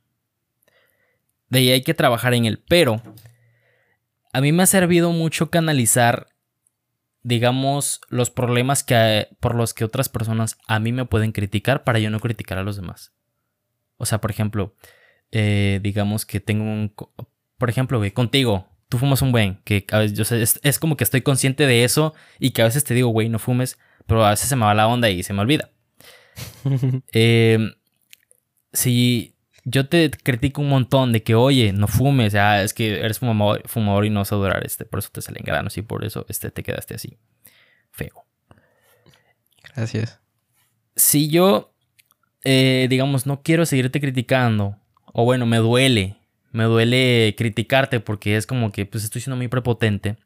De 1.47 1.59
ahí 1.59 1.71
hay 1.71 1.83
que 1.83 1.93
trabajar 1.93 2.33
en 2.33 2.43
él, 2.43 2.61
pero 2.67 3.01
a 4.33 4.41
mí 4.41 4.51
me 4.51 4.63
ha 4.63 4.65
servido 4.65 5.13
mucho 5.13 5.49
canalizar, 5.49 6.27
digamos, 7.23 8.01
los 8.09 8.29
problemas 8.29 8.83
que, 8.83 9.27
por 9.39 9.55
los 9.55 9.73
que 9.73 9.85
otras 9.85 10.09
personas 10.09 10.57
a 10.67 10.79
mí 10.79 10.91
me 10.91 11.05
pueden 11.05 11.31
criticar 11.31 11.83
para 11.83 11.99
yo 11.99 12.09
no 12.09 12.19
criticar 12.19 12.57
a 12.57 12.63
los 12.63 12.75
demás. 12.75 13.13
O 13.97 14.05
sea, 14.05 14.21
por 14.21 14.31
ejemplo, 14.31 14.75
eh, 15.31 15.79
digamos 15.83 16.25
que 16.25 16.39
tengo 16.39 16.63
un... 16.63 16.93
Por 17.57 17.69
ejemplo, 17.69 17.97
güey, 17.97 18.11
contigo, 18.11 18.67
tú 18.87 18.97
fumas 18.97 19.21
un 19.21 19.31
buen, 19.31 19.61
que 19.63 19.85
a 19.91 19.99
veces, 19.99 20.17
yo 20.17 20.23
sé, 20.23 20.41
es, 20.41 20.59
es 20.63 20.79
como 20.79 20.95
que 20.95 21.03
estoy 21.03 21.21
consciente 21.21 21.67
de 21.67 21.83
eso 21.83 22.13
y 22.39 22.51
que 22.51 22.61
a 22.61 22.65
veces 22.65 22.83
te 22.85 22.93
digo, 22.93 23.09
güey, 23.09 23.27
no 23.27 23.37
fumes, 23.37 23.77
pero 24.07 24.25
a 24.25 24.31
veces 24.31 24.47
se 24.47 24.55
me 24.55 24.65
va 24.65 24.73
la 24.73 24.87
onda 24.87 25.09
y 25.09 25.23
se 25.23 25.33
me 25.33 25.41
olvida. 25.41 25.71
Eh, 27.11 27.57
si 28.71 29.35
yo 29.69 29.87
te 29.87 30.09
critico 30.09 30.61
un 30.61 30.69
montón 30.69 31.11
de 31.11 31.21
que, 31.21 31.35
oye, 31.35 31.71
no 31.73 31.87
fumes, 31.87 32.33
ah, 32.33 32.63
es 32.63 32.73
que 32.73 32.99
eres 32.99 33.19
fumador, 33.19 33.61
fumador 33.67 34.05
y 34.05 34.09
no 34.09 34.21
vas 34.21 34.31
a 34.31 34.35
durar, 34.35 34.65
este, 34.65 34.85
por 34.85 34.99
eso 34.99 35.09
te 35.11 35.21
salen 35.21 35.43
granos 35.45 35.77
y 35.77 35.83
por 35.83 36.03
eso 36.03 36.25
este, 36.27 36.49
te 36.49 36.63
quedaste 36.63 36.95
así, 36.95 37.17
feo. 37.91 38.25
Gracias. 39.75 40.19
Si 40.95 41.29
yo, 41.29 41.73
eh, 42.43 42.87
digamos, 42.89 43.27
no 43.27 43.41
quiero 43.43 43.65
seguirte 43.65 44.01
criticando, 44.01 44.75
o 45.05 45.23
bueno, 45.23 45.45
me 45.45 45.57
duele, 45.57 46.17
me 46.51 46.63
duele 46.63 47.35
criticarte 47.37 47.99
porque 47.99 48.37
es 48.37 48.47
como 48.47 48.71
que, 48.71 48.87
pues 48.87 49.03
estoy 49.03 49.21
siendo 49.21 49.37
muy 49.37 49.49
prepotente, 49.49 50.17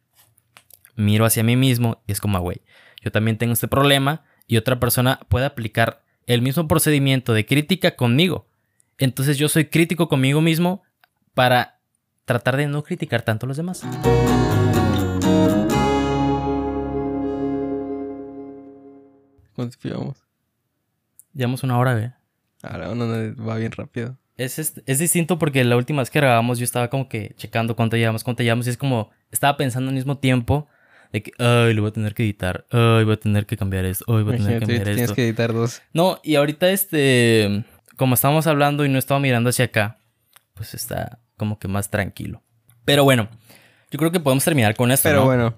miro 0.96 1.26
hacia 1.26 1.44
mí 1.44 1.58
mismo 1.58 2.02
y 2.08 2.14
es 2.14 2.22
como, 2.22 2.40
güey, 2.40 2.62
yo 3.02 3.12
también 3.12 3.38
tengo 3.38 3.54
este 3.54 3.68
problema 3.68 4.24
y 4.48 4.56
otra 4.56 4.80
persona 4.80 5.20
puede 5.28 5.46
aplicar 5.46 6.02
el 6.28 6.42
mismo 6.42 6.68
procedimiento 6.70 7.34
de 7.34 7.46
crítica 7.46 7.98
conmigo. 7.98 8.48
Entonces 8.98 9.38
yo 9.38 9.50
soy 9.50 9.66
crítico 9.66 10.08
conmigo 10.08 10.42
mismo 10.42 10.84
para 11.34 11.80
tratar 12.26 12.58
de 12.58 12.68
no 12.68 12.84
criticar 12.84 13.24
tanto 13.24 13.46
a 13.46 13.48
los 13.48 13.58
demás. 13.58 13.84
¿Cuánto 19.56 19.78
llevamos? 19.84 20.18
Llevamos 21.34 21.64
una 21.64 21.78
hora, 21.78 21.94
güey. 21.94 22.12
Ahora 22.64 22.94
no, 22.94 23.06
no, 23.06 23.46
va 23.46 23.58
bien 23.58 23.72
rápido. 23.72 24.18
Es, 24.38 24.58
es, 24.58 24.82
es 24.86 25.00
distinto 25.00 25.38
porque 25.38 25.64
la 25.64 25.78
última 25.78 26.02
vez 26.02 26.10
que 26.10 26.20
grabamos 26.20 26.58
yo 26.58 26.64
estaba 26.64 26.90
como 26.90 27.08
que 27.08 27.34
checando 27.36 27.76
cuánto 27.76 27.98
llevamos, 27.98 28.24
cuánto 28.24 28.42
llevamos 28.42 28.66
y 28.68 28.72
es 28.72 28.78
como 28.78 29.12
estaba 29.32 29.58
pensando 29.58 29.90
al 29.90 29.96
mismo 29.96 30.18
tiempo 30.18 30.68
de 31.12 31.22
que, 31.22 31.32
ay, 31.38 31.74
lo 31.76 31.84
voy 31.84 31.90
a 31.90 31.94
tener 31.94 32.16
que 32.16 32.24
editar, 32.24 32.66
ay, 32.72 33.04
voy 33.04 33.14
a 33.14 33.18
tener 33.18 33.46
que 33.46 33.56
cambiar 33.56 33.86
esto, 33.86 34.06
ay, 34.08 34.24
voy 34.24 34.34
a 34.34 34.38
tener 34.38 34.54
que 34.54 34.60
cambiar 34.62 34.84
tienes 34.84 35.02
esto. 35.04 35.16
que 35.16 35.26
editar 35.26 35.54
dos. 35.54 35.84
No, 35.94 36.20
y 36.24 36.36
ahorita 36.36 36.72
este, 36.72 37.64
como 37.98 38.16
estamos 38.16 38.48
hablando 38.48 38.86
y 38.86 38.90
no 38.90 38.98
estaba 39.00 39.20
mirando 39.20 39.50
hacia 39.50 39.66
acá, 39.66 40.00
pues 40.54 40.74
está 40.74 41.20
como 41.38 41.60
que 41.60 41.68
más 41.68 41.90
tranquilo. 41.90 42.42
Pero 42.86 43.04
bueno, 43.04 43.30
yo 43.92 44.00
creo 44.00 44.12
que 44.12 44.20
podemos 44.20 44.44
terminar 44.44 44.76
con 44.76 44.92
esto, 44.92 45.10
Pero 45.10 45.20
¿no? 45.22 45.26
bueno. 45.26 45.58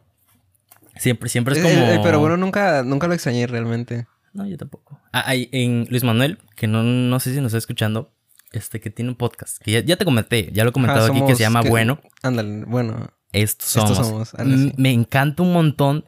Siempre, 0.98 1.30
siempre 1.30 1.56
es 1.56 1.60
Eh, 1.60 1.64
como... 1.64 1.86
eh, 1.92 2.00
pero 2.04 2.20
bueno, 2.20 2.38
nunca, 2.38 2.84
nunca 2.84 3.08
lo 3.08 3.14
extrañé 3.14 3.48
realmente. 3.48 4.08
No, 4.34 4.46
yo 4.48 4.58
tampoco. 4.58 5.00
Ah, 5.12 5.24
hay 5.28 5.50
en 5.52 5.88
Luis 5.90 6.04
Manuel, 6.04 6.40
que 6.56 6.68
no, 6.68 6.84
no 6.84 7.20
sé 7.20 7.34
si 7.34 7.38
nos 7.38 7.48
está 7.48 7.58
escuchando, 7.58 8.14
este, 8.52 8.80
que 8.80 8.90
tiene 8.90 9.10
un 9.12 9.16
podcast, 9.18 9.58
que 9.62 9.72
ya, 9.72 9.80
ya 9.82 9.98
te 9.98 10.06
comenté, 10.06 10.50
ya 10.54 10.64
lo 10.64 10.70
he 10.70 10.74
comentado 10.74 11.06
Ajá, 11.06 11.12
aquí, 11.14 11.26
que 11.26 11.36
se 11.36 11.42
llama 11.44 11.64
que- 11.64 11.70
Bueno. 11.70 12.00
Ándale, 12.22 12.64
bueno. 12.66 13.10
Estos 13.34 13.68
somos. 13.70 13.92
Estos 13.92 14.08
somos, 14.08 14.34
ándale, 14.36 14.70
sí. 14.70 14.74
Me 14.78 14.92
encanta 14.92 15.44
un 15.44 15.52
montón 15.52 16.06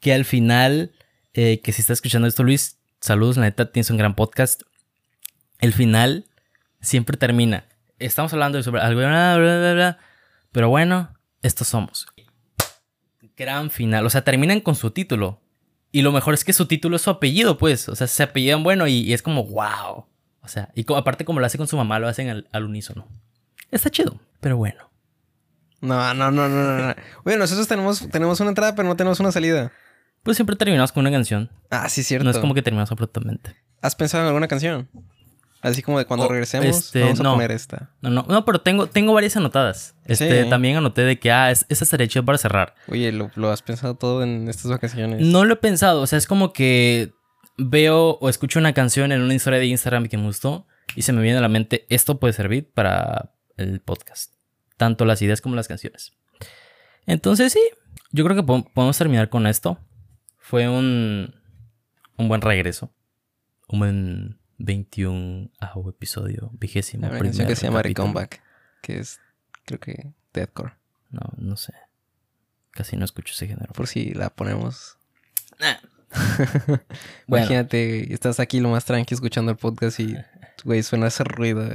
que 0.00 0.12
al 0.12 0.24
final, 0.26 0.92
eh, 1.32 1.60
que 1.62 1.72
si 1.72 1.80
está 1.80 1.94
escuchando 1.94 2.28
esto, 2.28 2.42
Luis, 2.44 2.78
saludos, 3.00 3.36
la 3.38 3.44
neta, 3.44 3.70
tienes 3.72 3.90
un 3.90 3.96
gran 3.96 4.14
podcast. 4.14 4.62
El 5.58 5.72
final 5.72 6.26
siempre 6.80 7.16
termina. 7.16 7.64
Estamos 7.98 8.32
hablando 8.32 8.58
de 8.58 8.64
sobre 8.64 8.80
algo, 8.80 9.00
bla, 9.00 9.36
bla, 9.36 9.58
bla, 9.58 9.74
bla, 9.74 9.98
pero 10.52 10.68
bueno, 10.68 11.14
estos 11.42 11.68
somos. 11.68 12.06
Gran 13.36 13.70
final. 13.70 14.06
O 14.06 14.10
sea, 14.10 14.22
terminan 14.22 14.60
con 14.60 14.74
su 14.74 14.90
título. 14.90 15.40
Y 15.90 16.02
lo 16.02 16.12
mejor 16.12 16.34
es 16.34 16.44
que 16.44 16.52
su 16.52 16.66
título 16.66 16.96
es 16.96 17.02
su 17.02 17.10
apellido, 17.10 17.58
pues. 17.58 17.88
O 17.88 17.96
sea, 17.96 18.06
se 18.06 18.22
apellidan 18.22 18.62
bueno 18.62 18.86
y, 18.86 19.00
y 19.00 19.12
es 19.12 19.22
como, 19.22 19.44
wow. 19.44 20.06
O 20.42 20.48
sea, 20.48 20.70
y 20.74 20.84
aparte 20.94 21.24
como 21.24 21.40
lo 21.40 21.46
hace 21.46 21.58
con 21.58 21.66
su 21.66 21.76
mamá, 21.76 21.98
lo 21.98 22.08
hacen 22.08 22.28
al, 22.28 22.48
al 22.52 22.64
unísono. 22.64 23.08
Está 23.70 23.90
chido, 23.90 24.20
pero 24.40 24.56
bueno. 24.56 24.90
No, 25.80 26.14
no, 26.14 26.30
no, 26.30 26.48
no, 26.48 26.76
no. 26.76 26.88
no. 26.88 26.94
Oye, 27.24 27.36
nosotros 27.36 27.68
tenemos, 27.68 28.08
tenemos 28.10 28.40
una 28.40 28.50
entrada, 28.50 28.74
pero 28.74 28.88
no 28.88 28.96
tenemos 28.96 29.20
una 29.20 29.32
salida. 29.32 29.72
Pues 30.22 30.36
siempre 30.36 30.56
terminamos 30.56 30.92
con 30.92 31.02
una 31.02 31.10
canción. 31.10 31.50
Ah, 31.70 31.88
sí, 31.88 32.02
cierto. 32.02 32.24
No 32.24 32.30
es 32.30 32.38
como 32.38 32.54
que 32.54 32.62
terminamos 32.62 32.90
abruptamente. 32.90 33.56
¿Has 33.80 33.94
pensado 33.94 34.24
en 34.24 34.28
alguna 34.28 34.48
canción? 34.48 34.88
Así 35.60 35.82
como 35.82 35.98
de 35.98 36.04
cuando 36.04 36.26
Oh, 36.26 36.28
regresemos, 36.28 36.66
este, 36.76 37.00
vamos 37.02 37.18
a 37.18 37.22
no. 37.24 37.32
poner 37.34 37.50
esta. 37.50 37.90
No, 38.00 38.10
no, 38.10 38.24
no, 38.28 38.44
pero 38.44 38.60
tengo, 38.60 38.86
tengo 38.86 39.12
varias 39.12 39.36
anotadas. 39.36 39.96
Este, 40.04 40.44
Sí. 40.44 40.50
también 40.50 40.76
anoté 40.76 41.02
de 41.02 41.18
que, 41.18 41.32
ah, 41.32 41.50
es, 41.50 41.66
esa 41.68 41.82
estaría 41.84 42.06
chido 42.06 42.24
para 42.24 42.38
cerrar. 42.38 42.74
Oye, 42.86 43.10
¿lo, 43.10 43.30
lo 43.34 43.50
has 43.50 43.62
pensado 43.62 43.96
todo 43.96 44.22
en 44.22 44.48
estas 44.48 44.70
vacaciones? 44.70 45.20
No 45.20 45.44
lo 45.44 45.54
he 45.54 45.56
pensado, 45.56 46.00
o 46.02 46.06
sea, 46.06 46.16
es 46.16 46.26
como 46.26 46.52
que 46.52 47.12
veo 47.56 48.18
o 48.20 48.28
escucho 48.28 48.60
una 48.60 48.72
canción 48.72 49.10
en 49.10 49.20
una 49.20 49.34
historia 49.34 49.58
de 49.58 49.66
Instagram 49.66 50.06
que 50.06 50.16
me 50.16 50.24
gustó 50.24 50.66
y 50.94 51.02
se 51.02 51.12
me 51.12 51.22
viene 51.22 51.38
a 51.38 51.42
la 51.42 51.48
mente, 51.48 51.86
esto 51.88 52.20
puede 52.20 52.32
servir 52.34 52.70
para 52.72 53.32
el 53.56 53.80
podcast. 53.80 54.32
Tanto 54.76 55.04
las 55.04 55.20
ideas 55.22 55.40
como 55.40 55.56
las 55.56 55.66
canciones. 55.66 56.12
Entonces 57.06 57.52
sí, 57.52 57.60
yo 58.12 58.22
creo 58.24 58.36
que 58.36 58.42
po- 58.44 58.64
podemos 58.72 58.96
terminar 58.96 59.28
con 59.28 59.46
esto. 59.48 59.78
Fue 60.38 60.68
un, 60.68 61.34
un 62.16 62.28
buen 62.28 62.40
regreso. 62.42 62.92
Un 63.66 63.78
buen 63.80 64.38
21 64.58 65.50
episodio, 65.88 66.50
vigésimo. 66.58 67.06
Una 67.06 67.18
canción 67.18 67.46
que 67.46 67.56
se 67.56 67.66
llama 67.66 67.82
capítulo. 67.82 68.28
Que 68.82 68.98
es, 68.98 69.20
creo 69.64 69.80
que, 69.80 70.12
deathcore. 70.32 70.74
No, 71.10 71.32
no 71.36 71.56
sé. 71.56 71.74
Casi 72.72 72.96
no 72.96 73.04
escucho 73.04 73.32
ese 73.32 73.46
género. 73.46 73.72
Por 73.72 73.86
si 73.86 74.12
la 74.12 74.30
ponemos. 74.30 74.96
Bueno. 77.26 77.44
Imagínate, 77.44 78.14
estás 78.14 78.40
aquí 78.40 78.60
lo 78.60 78.70
más 78.70 78.86
tranqui 78.86 79.12
escuchando 79.12 79.52
el 79.52 79.58
podcast 79.58 80.00
y, 80.00 80.16
güey, 80.64 80.82
suena 80.82 81.08
ese 81.08 81.22
ruido. 81.22 81.68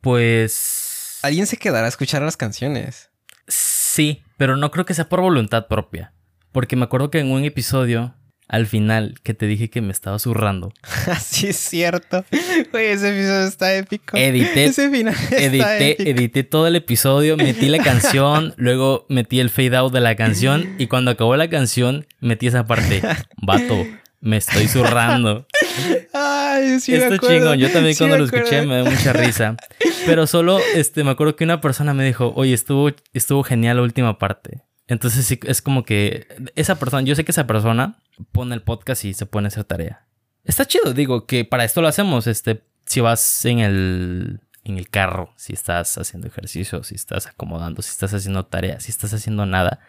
Pues... 0.00 1.18
Alguien 1.20 1.46
se 1.46 1.58
quedará 1.58 1.84
a 1.84 1.88
escuchar 1.90 2.22
las 2.22 2.38
canciones. 2.38 3.10
Sí, 3.46 4.22
pero 4.38 4.56
no 4.56 4.70
creo 4.70 4.86
que 4.86 4.94
sea 4.94 5.10
por 5.10 5.20
voluntad 5.20 5.66
propia. 5.66 6.14
Porque 6.50 6.76
me 6.76 6.84
acuerdo 6.84 7.10
que 7.10 7.18
en 7.20 7.30
un 7.30 7.44
episodio, 7.44 8.14
al 8.52 8.66
final, 8.66 9.14
que 9.24 9.34
te 9.34 9.46
dije 9.46 9.68
que 9.70 9.80
me 9.80 9.90
estaba 9.90 10.18
zurrando, 10.18 10.72
Así 11.10 11.48
es 11.48 11.56
cierto. 11.56 12.24
Güey, 12.70 12.88
ese 12.88 13.08
episodio 13.08 13.48
está 13.48 13.74
épico. 13.74 14.16
edité, 14.16 14.66
Ese 14.66 14.90
final 14.90 15.14
está 15.14 15.36
edité, 15.38 15.90
épico. 15.92 16.10
edité 16.10 16.44
todo 16.44 16.66
el 16.68 16.76
episodio, 16.76 17.36
metí 17.36 17.68
la 17.68 17.82
canción, 17.82 18.52
luego 18.58 19.06
metí 19.08 19.40
el 19.40 19.50
fade 19.50 19.74
out 19.76 19.92
de 19.92 20.00
la 20.00 20.14
canción 20.14 20.74
y 20.78 20.86
cuando 20.86 21.10
acabó 21.10 21.34
la 21.36 21.48
canción 21.48 22.06
metí 22.20 22.46
esa 22.46 22.66
parte. 22.66 23.02
Vato, 23.38 23.86
me 24.20 24.36
estoy 24.36 24.68
zurrando. 24.68 25.46
Ay, 26.12 26.78
sí 26.80 26.92
me 26.92 26.98
Está 26.98 27.14
acuerdo. 27.14 27.38
chingón. 27.38 27.58
Yo 27.58 27.70
también 27.70 27.94
Sí 27.94 27.98
cuando 27.98 28.16
me 28.18 28.18
lo 28.20 28.24
escuché 28.26 28.66
me 28.66 28.82
dio 28.82 28.90
mucha 28.90 29.12
risa. 29.14 29.56
Pero 30.06 30.26
solo, 30.26 30.58
este, 30.74 31.04
me 31.04 31.10
acuerdo 31.12 31.36
que 31.36 31.44
una 31.44 31.60
persona 31.60 31.94
me 31.94 32.04
dijo, 32.04 32.32
oye, 32.36 32.52
estuvo, 32.52 32.90
estuvo 33.14 33.42
genial 33.42 33.78
la 33.78 33.82
última 33.82 34.18
parte. 34.18 34.62
Entonces 34.92 35.24
sí, 35.26 35.38
es 35.44 35.62
como 35.62 35.84
que 35.84 36.26
esa 36.54 36.76
persona, 36.78 37.02
yo 37.02 37.14
sé 37.14 37.24
que 37.24 37.32
esa 37.32 37.46
persona 37.46 37.98
pone 38.30 38.54
el 38.54 38.62
podcast 38.62 39.04
y 39.04 39.14
se 39.14 39.26
pone 39.26 39.46
a 39.46 39.48
hacer 39.48 39.64
tarea. 39.64 40.06
Está 40.44 40.66
chido, 40.66 40.92
digo, 40.92 41.26
que 41.26 41.44
para 41.44 41.64
esto 41.64 41.80
lo 41.82 41.88
hacemos, 41.88 42.26
este, 42.26 42.62
si 42.84 43.00
vas 43.00 43.44
en 43.44 43.60
el, 43.60 44.40
en 44.64 44.76
el 44.76 44.88
carro, 44.90 45.32
si 45.36 45.52
estás 45.52 45.96
haciendo 45.98 46.26
ejercicio, 46.28 46.82
si 46.82 46.94
estás 46.94 47.26
acomodando, 47.26 47.80
si 47.82 47.90
estás 47.90 48.12
haciendo 48.12 48.44
tarea, 48.44 48.80
si 48.80 48.90
estás 48.90 49.14
haciendo 49.14 49.46
nada. 49.46 49.80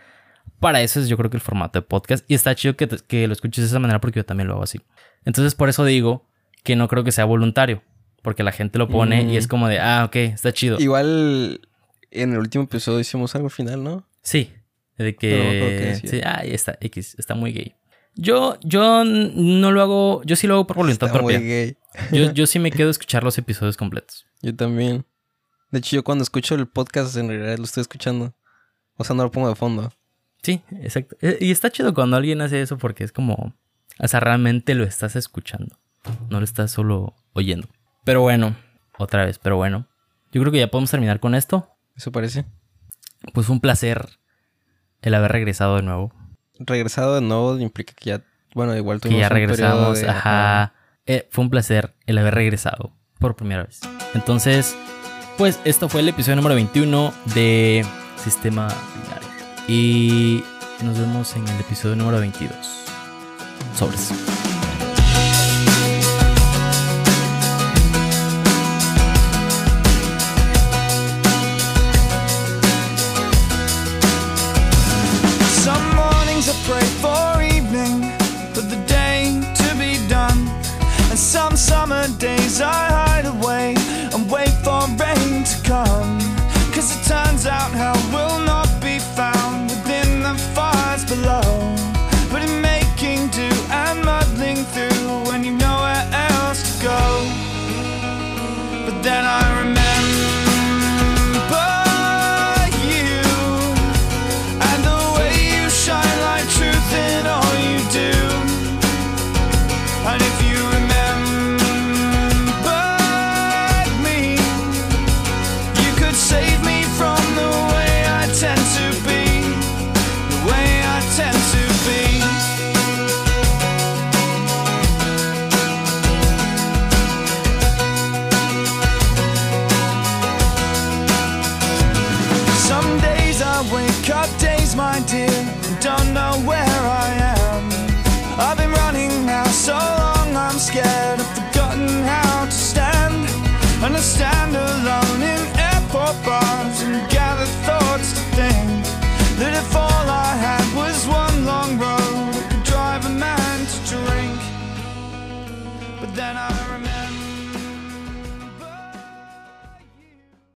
Para 0.60 0.82
eso 0.82 1.00
es 1.00 1.08
yo 1.10 1.18
creo 1.18 1.30
que 1.30 1.38
el 1.38 1.42
formato 1.42 1.80
de 1.80 1.84
podcast. 1.84 2.24
Y 2.30 2.36
está 2.36 2.54
chido 2.56 2.76
que, 2.76 2.88
te- 2.88 2.98
que 3.06 3.28
lo 3.28 3.34
escuches 3.34 3.64
de 3.64 3.68
esa 3.70 3.80
manera 3.80 4.00
porque 4.00 4.20
yo 4.20 4.26
también 4.26 4.48
lo 4.48 4.54
hago 4.54 4.64
así. 4.64 4.82
Entonces 5.26 5.56
por 5.56 5.70
eso 5.70 5.86
digo 5.86 6.26
que 6.64 6.76
no 6.76 6.88
creo 6.88 7.04
que 7.04 7.12
sea 7.12 7.26
voluntario. 7.26 7.82
Porque 8.22 8.44
la 8.44 8.54
gente 8.54 8.80
lo 8.80 8.88
pone 8.88 9.24
y 9.24 9.36
es 9.36 9.48
como 9.50 9.68
de, 9.68 9.80
ah, 9.82 10.06
ok, 10.06 10.16
está 10.16 10.54
chido. 10.54 10.80
Igual 10.80 11.60
en 12.12 12.32
el 12.32 12.38
último 12.40 12.64
episodio 12.64 13.02
hicimos 13.02 13.36
algo 13.36 13.48
al 13.48 13.52
final, 13.52 13.84
¿no? 13.84 14.08
Sí, 14.22 14.54
de 14.98 15.16
que 15.16 15.98
que... 16.02 16.08
sí. 16.08 16.22
ay, 16.24 16.52
está 16.54 16.78
X, 16.82 17.16
está 17.18 17.36
muy 17.36 17.52
gay. 17.52 17.76
Yo, 18.16 18.58
yo 18.62 19.04
no 19.06 19.72
lo 19.72 19.82
hago, 19.82 20.22
yo 20.24 20.36
sí 20.36 20.46
lo 20.46 20.54
hago 20.56 20.68
por 20.68 20.78
voluntad 20.78 21.08
Está 21.10 21.22
muy 21.22 21.34
propia. 21.34 21.48
gay. 21.48 21.78
Yo, 22.12 22.32
yo 22.34 22.46
sí 22.46 22.60
me 22.60 22.72
quedo 22.72 22.90
a 22.90 22.92
escuchar 22.92 23.24
los 23.24 23.38
episodios 23.38 23.76
completos. 23.78 24.26
Yo 24.42 24.56
también. 24.56 25.06
De 25.72 25.80
hecho, 25.80 25.96
yo 25.96 26.04
cuando 26.04 26.24
escucho 26.24 26.54
el 26.54 26.68
podcast 26.68 27.16
en 27.18 27.30
realidad 27.30 27.58
lo 27.58 27.64
estoy 27.64 27.82
escuchando. 27.82 28.36
O 28.98 29.04
sea, 29.04 29.16
no 29.16 29.24
lo 29.24 29.32
pongo 29.32 29.50
de 29.50 29.56
fondo. 29.56 29.92
Sí, 30.44 30.62
exacto. 30.82 31.16
Eh, 31.22 31.38
Y 31.42 31.50
está 31.52 31.72
chido 31.72 31.94
cuando 31.96 32.16
alguien 32.18 32.42
hace 32.42 32.62
eso 32.62 32.78
porque 32.78 33.04
es 33.04 33.12
como, 33.12 33.56
o 34.00 34.08
sea, 34.08 34.20
realmente 34.20 34.76
lo 34.76 34.84
estás 34.84 35.16
escuchando. 35.16 35.80
No 36.30 36.40
lo 36.40 36.44
estás 36.44 36.70
solo 36.70 37.16
oyendo. 37.32 37.68
Pero 38.04 38.22
bueno, 38.22 38.56
otra 39.00 39.26
vez, 39.26 39.40
pero 39.40 39.56
bueno. 39.56 39.88
Yo 40.32 40.42
creo 40.42 40.52
que 40.52 40.60
ya 40.60 40.70
podemos 40.70 40.92
terminar 40.92 41.20
con 41.20 41.34
esto. 41.34 41.70
¿Eso 41.96 42.12
parece? 42.12 42.46
Pues 43.34 43.50
un 43.50 43.60
placer 43.60 44.08
el 45.04 45.14
haber 45.14 45.32
regresado 45.32 45.76
de 45.76 45.84
nuevo. 45.84 46.12
Regresado 46.60 47.16
de 47.16 47.22
nuevo 47.22 47.58
implica 47.60 47.94
que 47.94 48.10
ya... 48.10 48.22
Bueno, 48.56 48.76
igual 48.76 49.00
Que 49.00 49.10
tuvimos 49.10 49.22
ya 49.22 49.28
un 49.28 49.30
periodo 49.34 49.52
regresamos. 49.56 50.00
de- 50.02 50.10
Ajá. 50.10 50.74
Eh, 51.06 51.28
fue 51.32 51.44
un 51.44 51.50
placer 51.50 51.94
el 52.06 52.18
haber 52.18 52.34
regresado 52.36 52.92
por 53.20 53.36
primera 53.36 53.64
vez. 53.64 53.82
Entonces, 54.14 54.76
pues 55.38 55.60
esto 55.66 55.90
fue 55.90 56.02
el 56.02 56.10
episodio 56.10 56.36
número 56.38 56.56
21 56.56 57.14
de 57.36 57.86
Sistema 58.18 58.68
Binario. 59.04 59.30
Y 59.68 60.44
nos 60.84 60.98
vemos 61.00 61.36
en 61.36 61.48
el 61.48 61.60
episodio 61.60 61.96
número 61.96 62.20
22. 62.20 62.56
Sobres. 63.76 64.12